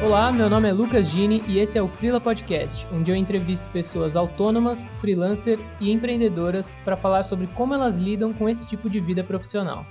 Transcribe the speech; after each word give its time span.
Olá, 0.00 0.30
meu 0.30 0.48
nome 0.48 0.68
é 0.68 0.72
Lucas 0.72 1.08
Gini 1.08 1.42
e 1.48 1.58
esse 1.58 1.76
é 1.76 1.82
o 1.82 1.88
Freela 1.88 2.20
Podcast, 2.20 2.86
onde 2.92 3.10
eu 3.10 3.16
entrevisto 3.16 3.68
pessoas 3.70 4.14
autônomas, 4.14 4.88
freelancer 4.98 5.58
e 5.80 5.90
empreendedoras 5.90 6.78
para 6.84 6.96
falar 6.96 7.24
sobre 7.24 7.48
como 7.48 7.74
elas 7.74 7.96
lidam 7.96 8.32
com 8.32 8.48
esse 8.48 8.64
tipo 8.64 8.88
de 8.88 9.00
vida 9.00 9.24
profissional. 9.24 9.84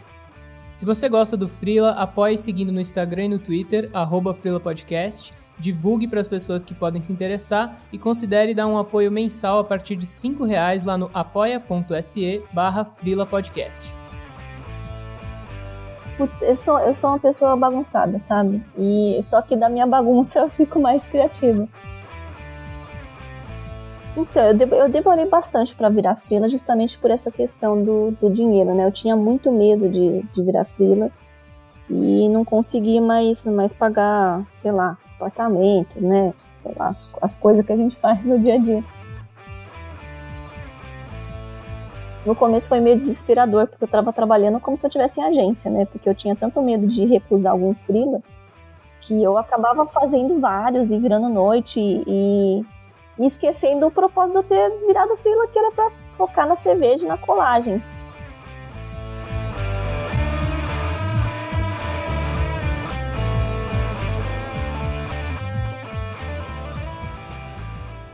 Se 0.71 0.85
você 0.85 1.09
gosta 1.09 1.35
do 1.35 1.49
Freela, 1.49 1.91
apoie 1.91 2.37
seguindo 2.37 2.71
no 2.71 2.79
Instagram 2.79 3.25
e 3.25 3.29
no 3.29 3.39
Twitter, 3.39 3.89
arroba 3.93 4.33
Podcast, 4.33 5.33
divulgue 5.59 6.07
para 6.07 6.21
as 6.21 6.27
pessoas 6.27 6.63
que 6.63 6.73
podem 6.73 7.01
se 7.01 7.11
interessar 7.11 7.77
e 7.91 7.97
considere 7.97 8.55
dar 8.55 8.67
um 8.67 8.77
apoio 8.77 9.11
mensal 9.11 9.59
a 9.59 9.63
partir 9.63 9.97
de 9.97 10.05
R$ 10.05 10.47
reais 10.47 10.85
lá 10.85 10.97
no 10.97 11.11
apoia.se 11.13 12.41
barra 12.53 12.85
Podcast 13.29 13.96
putz, 16.17 16.41
eu 16.41 16.57
sou, 16.57 16.79
eu 16.79 16.95
sou 16.95 17.11
uma 17.11 17.19
pessoa 17.19 17.55
bagunçada, 17.55 18.19
sabe? 18.19 18.63
E 18.77 19.19
só 19.21 19.41
que 19.41 19.55
da 19.55 19.69
minha 19.69 19.85
bagunça 19.85 20.39
eu 20.41 20.49
fico 20.49 20.79
mais 20.79 21.07
criativa. 21.07 21.67
Então, 24.17 24.43
eu, 24.43 24.53
de, 24.55 24.63
eu 24.63 24.89
demorei 24.89 25.27
bastante 25.27 25.75
para 25.75 25.89
virar 25.89 26.15
frila 26.15 26.49
justamente 26.49 26.97
por 26.97 27.11
essa 27.11 27.31
questão 27.31 27.81
do, 27.83 28.11
do 28.11 28.31
dinheiro, 28.31 28.73
né? 28.73 28.85
Eu 28.85 28.91
tinha 28.91 29.15
muito 29.15 29.51
medo 29.51 29.87
de, 29.87 30.23
de 30.33 30.41
virar 30.41 30.65
frila 30.65 31.11
e 31.87 32.27
não 32.29 32.43
conseguia 32.43 32.99
mais, 32.99 33.45
mais 33.45 33.71
pagar, 33.73 34.43
sei 34.55 34.71
lá, 34.71 34.97
apartamento, 35.15 36.01
né? 36.01 36.33
Sei 36.57 36.73
lá, 36.75 36.89
as, 36.89 37.13
as 37.21 37.35
coisas 37.35 37.63
que 37.63 37.71
a 37.71 37.77
gente 37.77 37.95
faz 38.01 38.25
no 38.25 38.39
dia 38.39 38.55
a 38.55 38.57
dia. 38.57 38.83
No 42.27 42.35
começo 42.35 42.67
foi 42.67 42.81
meio 42.81 42.97
desesperador, 42.97 43.67
porque 43.67 43.85
eu 43.85 43.85
estava 43.85 44.11
trabalhando 44.11 44.59
como 44.59 44.75
se 44.75 44.85
eu 44.85 44.89
tivesse 44.89 45.21
em 45.21 45.23
agência, 45.23 45.71
né? 45.71 45.85
Porque 45.85 46.09
eu 46.09 46.13
tinha 46.13 46.35
tanto 46.35 46.61
medo 46.61 46.85
de 46.85 47.05
recusar 47.05 47.53
algum 47.53 47.73
freela 47.73 48.21
que 48.99 49.23
eu 49.23 49.37
acabava 49.37 49.85
fazendo 49.85 50.37
vários 50.37 50.91
e 50.91 50.99
virando 50.99 51.29
noite 51.29 51.79
e, 51.79 52.65
e 53.17 53.25
esquecendo 53.25 53.87
o 53.87 53.91
propósito 53.91 54.43
de 54.45 54.53
eu 54.53 54.69
ter 54.69 54.85
virado 54.85 55.15
freela, 55.15 55.47
que 55.47 55.57
era 55.57 55.71
para 55.71 55.89
focar 56.17 56.45
na 56.45 56.57
cerveja 56.57 57.05
e 57.05 57.07
na 57.07 57.17
colagem. 57.17 57.81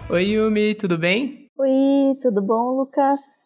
Oi, 0.07 0.23
Yumi, 0.23 0.75
tudo 0.75 0.99
bem? 0.99 1.49
Oi, 1.57 2.15
tudo 2.21 2.43
bom, 2.43 2.77
Lucas? 2.77 3.42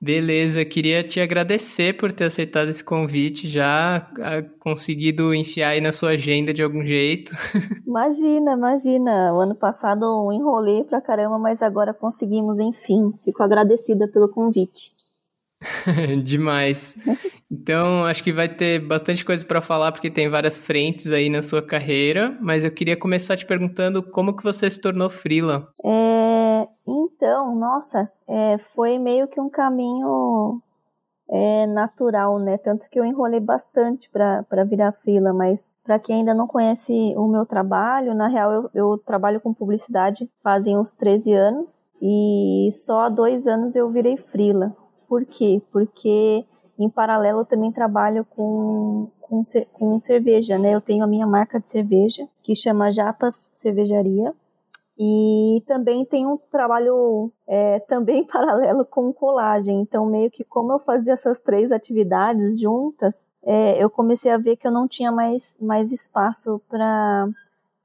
Beleza, 0.00 0.64
queria 0.64 1.02
te 1.04 1.20
agradecer 1.20 1.96
por 1.96 2.12
ter 2.12 2.24
aceitado 2.24 2.68
esse 2.68 2.82
convite, 2.82 3.46
já 3.46 4.10
ah, 4.20 4.42
conseguido 4.58 5.32
enfiar 5.32 5.70
aí 5.70 5.80
na 5.80 5.92
sua 5.92 6.10
agenda 6.10 6.52
de 6.52 6.62
algum 6.62 6.84
jeito. 6.84 7.32
Imagina, 7.86 8.52
imagina. 8.54 9.32
O 9.32 9.40
ano 9.40 9.54
passado 9.54 10.04
eu 10.04 10.32
enrolei 10.32 10.82
pra 10.82 11.00
caramba, 11.00 11.38
mas 11.38 11.62
agora 11.62 11.92
conseguimos, 11.92 12.58
enfim. 12.58 13.12
Fico 13.22 13.42
agradecida 13.42 14.08
pelo 14.08 14.28
convite. 14.28 14.92
Demais. 16.24 16.96
Então, 17.50 18.04
acho 18.06 18.22
que 18.24 18.32
vai 18.32 18.48
ter 18.48 18.80
bastante 18.80 19.24
coisa 19.24 19.44
para 19.44 19.60
falar, 19.60 19.92
porque 19.92 20.10
tem 20.10 20.28
várias 20.28 20.58
frentes 20.58 21.12
aí 21.12 21.28
na 21.28 21.42
sua 21.42 21.62
carreira, 21.62 22.36
mas 22.40 22.64
eu 22.64 22.70
queria 22.70 22.96
começar 22.96 23.36
te 23.36 23.46
perguntando 23.46 24.02
como 24.02 24.34
que 24.34 24.42
você 24.42 24.70
se 24.70 24.80
tornou 24.80 25.10
freela. 25.10 25.68
É, 25.84 26.51
então, 26.86 27.54
nossa, 27.54 28.10
é, 28.28 28.58
foi 28.58 28.98
meio 28.98 29.28
que 29.28 29.40
um 29.40 29.48
caminho 29.48 30.60
é, 31.30 31.66
natural, 31.66 32.38
né? 32.38 32.58
Tanto 32.58 32.90
que 32.90 32.98
eu 32.98 33.04
enrolei 33.04 33.40
bastante 33.40 34.10
para 34.10 34.64
virar 34.64 34.92
freela, 34.92 35.32
mas 35.32 35.70
para 35.82 35.98
quem 35.98 36.16
ainda 36.16 36.34
não 36.34 36.46
conhece 36.46 36.92
o 37.16 37.26
meu 37.26 37.46
trabalho, 37.46 38.14
na 38.14 38.28
real 38.28 38.52
eu, 38.52 38.70
eu 38.74 38.98
trabalho 38.98 39.40
com 39.40 39.54
publicidade 39.54 40.30
fazem 40.42 40.76
uns 40.76 40.92
13 40.92 41.32
anos 41.32 41.84
e 42.00 42.68
só 42.72 43.02
há 43.02 43.08
dois 43.08 43.46
anos 43.46 43.74
eu 43.74 43.90
virei 43.90 44.16
freela. 44.16 44.76
Por 45.08 45.24
quê? 45.24 45.62
Porque 45.72 46.44
em 46.78 46.90
paralelo 46.90 47.40
eu 47.40 47.46
também 47.46 47.70
trabalho 47.70 48.24
com, 48.24 49.08
com, 49.20 49.42
com 49.72 49.98
cerveja, 49.98 50.58
né? 50.58 50.74
Eu 50.74 50.80
tenho 50.80 51.04
a 51.04 51.06
minha 51.06 51.26
marca 51.26 51.60
de 51.60 51.70
cerveja, 51.70 52.28
que 52.42 52.54
chama 52.54 52.90
Japas 52.90 53.50
Cervejaria. 53.54 54.34
E 54.98 55.62
também 55.66 56.04
tem 56.04 56.26
um 56.26 56.36
trabalho 56.50 57.32
é, 57.48 57.80
também 57.88 58.26
paralelo 58.26 58.84
com 58.84 59.12
colagem. 59.12 59.80
Então, 59.80 60.06
meio 60.06 60.30
que 60.30 60.44
como 60.44 60.72
eu 60.72 60.78
fazia 60.78 61.14
essas 61.14 61.40
três 61.40 61.72
atividades 61.72 62.60
juntas, 62.60 63.30
é, 63.42 63.82
eu 63.82 63.90
comecei 63.90 64.30
a 64.30 64.38
ver 64.38 64.56
que 64.56 64.66
eu 64.66 64.72
não 64.72 64.86
tinha 64.86 65.10
mais, 65.10 65.58
mais 65.60 65.90
espaço 65.90 66.60
para 66.68 67.28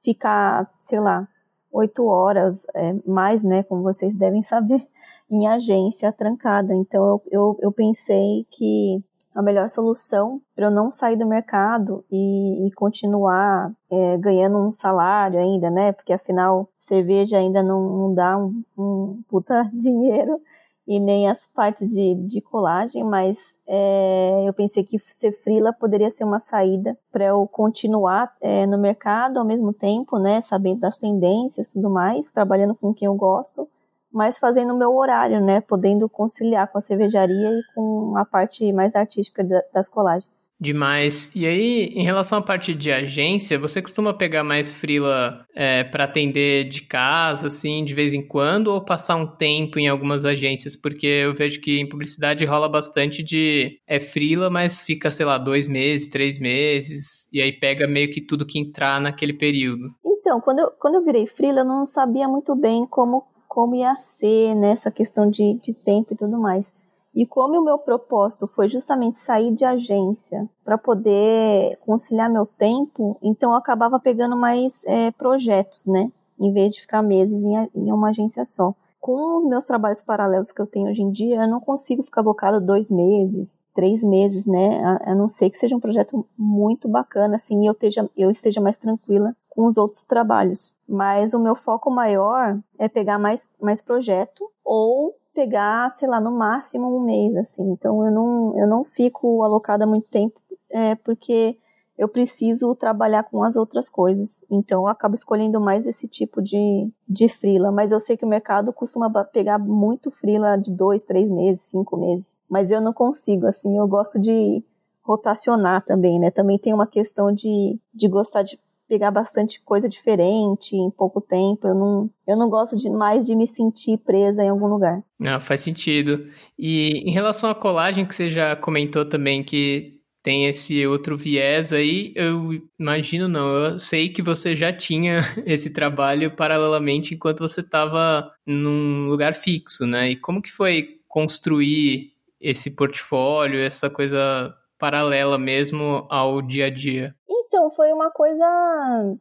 ficar, 0.03 0.69
sei 0.81 0.99
lá, 0.99 1.27
oito 1.71 2.05
horas, 2.05 2.65
é, 2.75 2.93
mais, 3.05 3.43
né, 3.43 3.63
como 3.63 3.83
vocês 3.83 4.15
devem 4.15 4.43
saber, 4.43 4.87
em 5.29 5.47
agência 5.47 6.11
trancada. 6.11 6.73
Então 6.73 7.05
eu, 7.05 7.21
eu, 7.31 7.57
eu 7.61 7.71
pensei 7.71 8.45
que 8.49 9.03
a 9.37 9.43
melhor 9.43 9.69
solução 9.69 10.41
para 10.55 10.65
eu 10.65 10.71
não 10.71 10.91
sair 10.91 11.15
do 11.15 11.27
mercado 11.27 12.03
e, 12.11 12.65
e 12.65 12.71
continuar 12.71 13.71
é, 13.87 14.17
ganhando 14.17 14.57
um 14.57 14.71
salário 14.71 15.39
ainda, 15.39 15.69
né? 15.69 15.91
Porque 15.91 16.11
afinal 16.11 16.67
cerveja 16.79 17.37
ainda 17.37 17.61
não, 17.61 17.79
não 17.83 18.15
dá 18.15 18.35
um, 18.35 18.63
um 18.75 19.21
puta 19.29 19.69
dinheiro 19.71 20.41
e 20.87 20.99
nem 20.99 21.29
as 21.29 21.45
partes 21.45 21.91
de, 21.91 22.15
de 22.15 22.41
colagem, 22.41 23.03
mas 23.03 23.55
é, 23.67 24.43
eu 24.47 24.53
pensei 24.53 24.83
que 24.83 24.97
ser 24.97 25.31
frila 25.31 25.71
poderia 25.71 26.09
ser 26.09 26.23
uma 26.23 26.39
saída 26.39 26.97
para 27.11 27.25
eu 27.25 27.45
continuar 27.45 28.33
é, 28.41 28.65
no 28.65 28.79
mercado 28.79 29.37
ao 29.37 29.45
mesmo 29.45 29.71
tempo, 29.71 30.17
né, 30.17 30.41
sabendo 30.41 30.79
das 30.79 30.97
tendências 30.97 31.73
tudo 31.73 31.91
mais, 31.91 32.31
trabalhando 32.31 32.73
com 32.73 32.91
quem 32.91 33.05
eu 33.05 33.13
gosto, 33.13 33.67
mas 34.11 34.39
fazendo 34.39 34.73
o 34.73 34.77
meu 34.77 34.95
horário, 34.95 35.39
né? 35.41 35.61
Podendo 35.61 36.09
conciliar 36.09 36.71
com 36.71 36.77
a 36.77 36.81
cervejaria 36.81 37.49
e 37.49 37.61
com 37.73 38.17
a 38.17 38.25
parte 38.25 38.71
mais 38.73 38.95
artística 38.95 39.43
das 39.73 39.89
colagens. 39.89 40.47
Demais. 40.59 41.29
E 41.35 41.45
aí, 41.45 41.91
em 41.93 42.03
relação 42.03 42.39
à 42.39 42.41
parte 42.41 42.73
de 42.73 42.91
agência, 42.91 43.59
você 43.59 43.79
costuma 43.79 44.11
pegar 44.11 44.43
mais 44.43 44.71
frila 44.71 45.45
é, 45.55 45.83
para 45.83 46.05
atender 46.05 46.67
de 46.67 46.81
casa, 46.81 47.45
assim, 47.47 47.85
de 47.85 47.93
vez 47.93 48.11
em 48.11 48.27
quando, 48.27 48.67
ou 48.69 48.83
passar 48.83 49.17
um 49.17 49.27
tempo 49.27 49.77
em 49.77 49.87
algumas 49.87 50.25
agências? 50.25 50.75
Porque 50.75 51.05
eu 51.05 51.35
vejo 51.35 51.61
que 51.61 51.79
em 51.79 51.87
publicidade 51.87 52.43
rola 52.43 52.67
bastante 52.67 53.21
de 53.21 53.79
é 53.85 53.99
frila, 53.99 54.49
mas 54.49 54.81
fica, 54.81 55.11
sei 55.11 55.27
lá, 55.27 55.37
dois 55.37 55.67
meses, 55.67 56.09
três 56.09 56.39
meses, 56.39 57.27
e 57.31 57.39
aí 57.39 57.51
pega 57.51 57.87
meio 57.87 58.09
que 58.09 58.19
tudo 58.19 58.45
que 58.45 58.57
entrar 58.57 58.99
naquele 58.99 59.33
período. 59.33 59.91
Então, 60.03 60.41
quando 60.41 60.59
eu, 60.59 60.71
quando 60.79 60.95
eu 60.95 61.05
virei 61.05 61.27
frila, 61.27 61.59
eu 61.59 61.65
não 61.65 61.85
sabia 61.85 62.27
muito 62.27 62.55
bem 62.55 62.83
como 62.87 63.23
como 63.47 63.75
ia 63.75 63.95
ser 63.95 64.55
né, 64.55 64.75
questão 64.93 65.29
de, 65.29 65.55
de 65.55 65.73
tempo 65.73 66.13
e 66.13 66.17
tudo 66.17 66.39
mais. 66.39 66.73
E 67.15 67.25
como 67.25 67.59
o 67.59 67.63
meu 67.63 67.79
propósito 67.79 68.47
foi 68.47 68.69
justamente 68.69 69.17
sair 69.17 69.51
de 69.51 69.65
agência 69.65 70.47
para 70.63 70.77
poder 70.77 71.77
conciliar 71.85 72.29
meu 72.29 72.45
tempo, 72.45 73.17
então 73.23 73.51
eu 73.51 73.55
acabava 73.55 73.99
pegando 73.99 74.37
mais 74.37 74.83
é, 74.85 75.11
projetos, 75.11 75.85
né? 75.87 76.11
Em 76.39 76.53
vez 76.53 76.73
de 76.73 76.81
ficar 76.81 77.01
meses 77.01 77.43
em, 77.43 77.69
em 77.73 77.91
uma 77.91 78.09
agência 78.09 78.45
só 78.45 78.75
com 79.07 79.37
os 79.37 79.45
meus 79.45 79.63
trabalhos 79.63 80.01
paralelos 80.01 80.51
que 80.51 80.61
eu 80.61 80.67
tenho 80.67 80.89
hoje 80.89 81.01
em 81.01 81.11
dia, 81.11 81.41
eu 81.41 81.47
não 81.47 81.59
consigo 81.59 82.03
ficar 82.03 82.21
alocada 82.21 82.59
dois 82.59 82.91
meses, 82.91 83.63
três 83.73 84.03
meses, 84.03 84.45
né? 84.45 84.83
A, 84.83 85.11
a, 85.11 85.15
não 85.15 85.29
ser 85.29 85.49
que 85.49 85.57
seja 85.57 85.75
um 85.75 85.79
projeto 85.79 86.25
muito 86.37 86.89
bacana, 86.89 87.37
assim, 87.37 87.63
e 87.63 87.67
eu 87.67 87.73
esteja, 87.73 88.09
eu 88.17 88.29
esteja 88.29 88.59
mais 88.59 88.77
tranquila 88.77 89.33
com 89.57 89.65
os 89.65 89.75
outros 89.75 90.03
trabalhos. 90.03 90.75
Mas 90.87 91.33
o 91.33 91.39
meu 91.39 91.55
foco 91.55 91.89
maior 91.89 92.59
é 92.77 92.87
pegar 92.87 93.17
mais, 93.17 93.51
mais 93.59 93.81
projeto 93.81 94.47
ou 94.63 95.15
pegar, 95.33 95.89
sei 95.89 96.07
lá, 96.07 96.21
no 96.21 96.31
máximo 96.31 96.95
um 96.95 97.03
mês, 97.03 97.35
assim. 97.35 97.71
Então 97.71 98.05
eu 98.05 98.11
não, 98.11 98.53
eu 98.55 98.67
não 98.67 98.83
fico 98.83 99.41
alocada 99.43 99.87
muito 99.87 100.07
tempo, 100.09 100.39
é, 100.69 100.93
porque 100.93 101.57
eu 101.97 102.07
preciso 102.07 102.75
trabalhar 102.75 103.23
com 103.23 103.43
as 103.43 103.55
outras 103.55 103.89
coisas. 103.89 104.45
Então 104.51 104.83
eu 104.83 104.87
acabo 104.87 105.15
escolhendo 105.15 105.59
mais 105.59 105.87
esse 105.87 106.07
tipo 106.07 106.39
de, 106.39 106.91
de 107.09 107.27
frila. 107.27 107.71
Mas 107.71 107.91
eu 107.91 107.99
sei 107.99 108.15
que 108.15 108.25
o 108.25 108.29
mercado 108.29 108.71
costuma 108.71 109.09
pegar 109.25 109.57
muito 109.57 110.11
frila 110.11 110.55
de 110.55 110.69
dois, 110.69 111.03
três 111.03 111.27
meses, 111.31 111.63
cinco 111.63 111.97
meses. 111.97 112.37
Mas 112.47 112.69
eu 112.69 112.79
não 112.79 112.93
consigo, 112.93 113.47
assim, 113.47 113.75
eu 113.75 113.87
gosto 113.87 114.19
de 114.19 114.63
rotacionar 115.01 115.83
também, 115.83 116.19
né? 116.19 116.29
Também 116.29 116.59
tem 116.59 116.75
uma 116.75 116.85
questão 116.85 117.31
de, 117.31 117.79
de 117.91 118.07
gostar 118.07 118.43
de 118.43 118.59
pegar 118.87 119.11
bastante 119.11 119.61
coisa 119.63 119.89
diferente 119.89 120.75
em 120.75 120.89
pouco 120.89 121.21
tempo. 121.21 121.67
Eu 121.67 121.75
não, 121.75 122.09
eu 122.27 122.37
não 122.37 122.49
gosto 122.49 122.77
de, 122.77 122.89
mais 122.89 123.25
de 123.25 123.35
me 123.35 123.47
sentir 123.47 123.97
presa 123.97 124.43
em 124.43 124.49
algum 124.49 124.67
lugar. 124.67 125.03
Não, 125.19 125.39
faz 125.39 125.61
sentido. 125.61 126.27
E 126.57 127.03
em 127.05 127.11
relação 127.11 127.49
à 127.49 127.55
colagem 127.55 128.05
que 128.05 128.15
você 128.15 128.27
já 128.27 128.55
comentou 128.55 129.05
também, 129.05 129.43
que 129.43 129.97
tem 130.27 130.45
esse 130.45 130.85
outro 130.85 131.15
viés 131.15 131.71
aí. 131.71 132.11
Eu 132.13 132.61
imagino, 132.77 133.29
não, 133.29 133.47
eu 133.47 133.79
sei 133.79 134.09
que 134.09 134.21
você 134.21 134.57
já 134.57 134.73
tinha 134.73 135.21
esse 135.45 135.69
trabalho 135.69 136.29
paralelamente 136.31 137.13
enquanto 137.13 137.39
você 137.39 137.61
estava 137.61 138.29
num 138.45 139.07
lugar 139.07 139.33
fixo, 139.33 139.85
né? 139.85 140.11
E 140.11 140.15
como 140.17 140.41
que 140.41 140.51
foi 140.51 140.99
construir 141.07 142.11
esse 142.41 142.71
portfólio, 142.71 143.57
essa 143.57 143.89
coisa 143.89 144.53
paralela 144.77 145.37
mesmo 145.37 146.05
ao 146.09 146.41
dia 146.41 146.65
a 146.65 146.69
dia? 146.69 147.15
Então, 147.47 147.69
foi 147.69 147.93
uma 147.93 148.11
coisa 148.11 148.45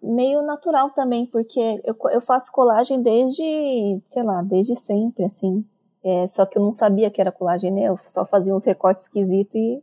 meio 0.03 0.43
natural 0.43 0.91
também, 0.91 1.27
porque 1.27 1.81
eu, 1.85 1.97
eu 2.11 2.21
faço 2.21 2.51
colagem 2.51 3.01
desde, 3.01 4.03
sei 4.09 4.23
lá, 4.25 4.43
desde 4.43 4.75
sempre, 4.75 5.25
assim. 5.25 5.65
É, 6.03 6.27
só 6.27 6.45
que 6.45 6.59
eu 6.59 6.63
não 6.63 6.73
sabia 6.73 7.11
que 7.11 7.21
era 7.21 7.31
colagem, 7.31 7.71
né? 7.71 7.83
Eu 7.85 7.99
só 8.05 8.27
fazia 8.27 8.55
uns 8.55 8.65
recortes 8.65 9.05
esquisitos 9.05 9.55
e 9.55 9.83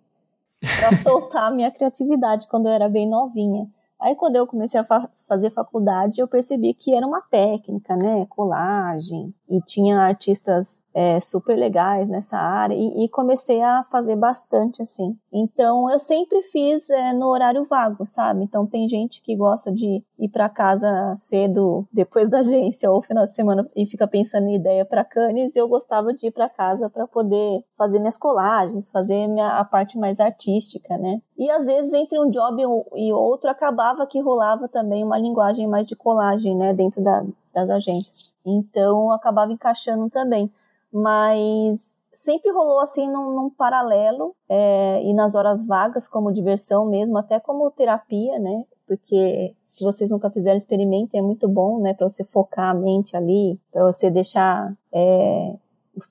para 0.79 0.95
soltar 0.97 1.43
a 1.43 1.51
minha 1.51 1.71
criatividade 1.71 2.47
quando 2.47 2.67
eu 2.67 2.73
era 2.73 2.89
bem 2.89 3.07
novinha. 3.07 3.69
Aí 3.99 4.15
quando 4.15 4.35
eu 4.35 4.45
comecei 4.45 4.79
a 4.79 4.83
fa 4.83 5.09
fazer 5.25 5.49
faculdade, 5.49 6.19
eu 6.19 6.27
percebi 6.27 6.73
que 6.73 6.93
era 6.93 7.07
uma 7.07 7.21
técnica, 7.21 7.95
né? 7.95 8.25
Colagem. 8.29 9.33
E 9.49 9.61
tinha 9.61 9.99
artistas 9.99 10.82
é, 10.93 11.19
super 11.19 11.57
legais 11.57 12.07
nessa 12.07 12.37
área 12.37 12.75
e, 12.75 13.03
e, 13.03 13.09
comecei 13.09 13.61
a 13.61 13.83
fazer 13.85 14.15
bastante 14.15 14.81
assim. 14.81 15.17
Então 15.31 15.89
eu 15.89 15.97
sempre 15.97 16.43
fiz 16.43 16.89
é, 16.89 17.13
no 17.13 17.29
horário 17.29 17.65
vago, 17.65 18.05
sabe? 18.05 18.43
Então 18.43 18.65
tem 18.65 18.87
gente 18.87 19.21
que 19.21 19.35
gosta 19.35 19.71
de 19.71 20.03
ir 20.19 20.29
para 20.29 20.47
casa 20.47 20.87
cedo 21.17 21.87
depois 21.91 22.29
da 22.29 22.39
agência 22.39 22.91
ou 22.91 23.01
final 23.01 23.25
de 23.25 23.33
semana 23.33 23.67
e 23.75 23.87
fica 23.87 24.07
pensando 24.07 24.47
em 24.47 24.55
ideia 24.55 24.85
para 24.85 25.03
Cannes. 25.03 25.55
E 25.55 25.59
eu 25.59 25.67
gostava 25.67 26.13
de 26.13 26.27
ir 26.27 26.31
para 26.31 26.47
casa 26.47 26.89
para 26.89 27.07
poder 27.07 27.63
fazer 27.75 27.97
minhas 27.97 28.17
colagens, 28.17 28.91
fazer 28.91 29.27
minha, 29.27 29.59
a 29.59 29.65
parte 29.65 29.97
mais 29.97 30.19
artística, 30.19 30.95
né? 30.97 31.21
E 31.37 31.49
às 31.49 31.65
vezes 31.65 31.91
entre 31.93 32.19
um 32.19 32.29
job 32.29 32.61
e 32.95 33.11
outro 33.11 33.49
acabava 33.49 34.05
que 34.05 34.21
rolava 34.21 34.67
também 34.67 35.03
uma 35.03 35.17
linguagem 35.17 35.67
mais 35.67 35.87
de 35.87 35.95
colagem, 35.95 36.55
né? 36.55 36.73
Dentro 36.73 37.03
da, 37.03 37.25
das 37.53 37.69
agências. 37.69 38.31
Então 38.45 39.11
acabava 39.11 39.51
encaixando 39.51 40.09
também 40.09 40.51
mas 40.93 41.97
sempre 42.13 42.51
rolou 42.51 42.79
assim 42.79 43.09
num, 43.11 43.33
num 43.33 43.49
paralelo 43.49 44.35
é, 44.47 45.01
e 45.03 45.13
nas 45.13 45.33
horas 45.33 45.65
vagas 45.65 46.07
como 46.07 46.31
diversão 46.31 46.85
mesmo, 46.85 47.17
até 47.17 47.39
como 47.39 47.71
terapia, 47.71 48.37
né? 48.37 48.63
Porque 48.85 49.55
se 49.65 49.83
vocês 49.83 50.11
nunca 50.11 50.29
fizeram, 50.29 50.57
experimentem, 50.57 51.19
é 51.19 51.23
muito 51.23 51.47
bom, 51.47 51.79
né? 51.79 51.93
Para 51.93 52.07
você 52.07 52.23
focar 52.23 52.69
a 52.69 52.73
mente 52.73 53.17
ali, 53.17 53.59
para 53.71 53.83
você 53.83 54.11
deixar 54.11 54.71
é, 54.91 55.55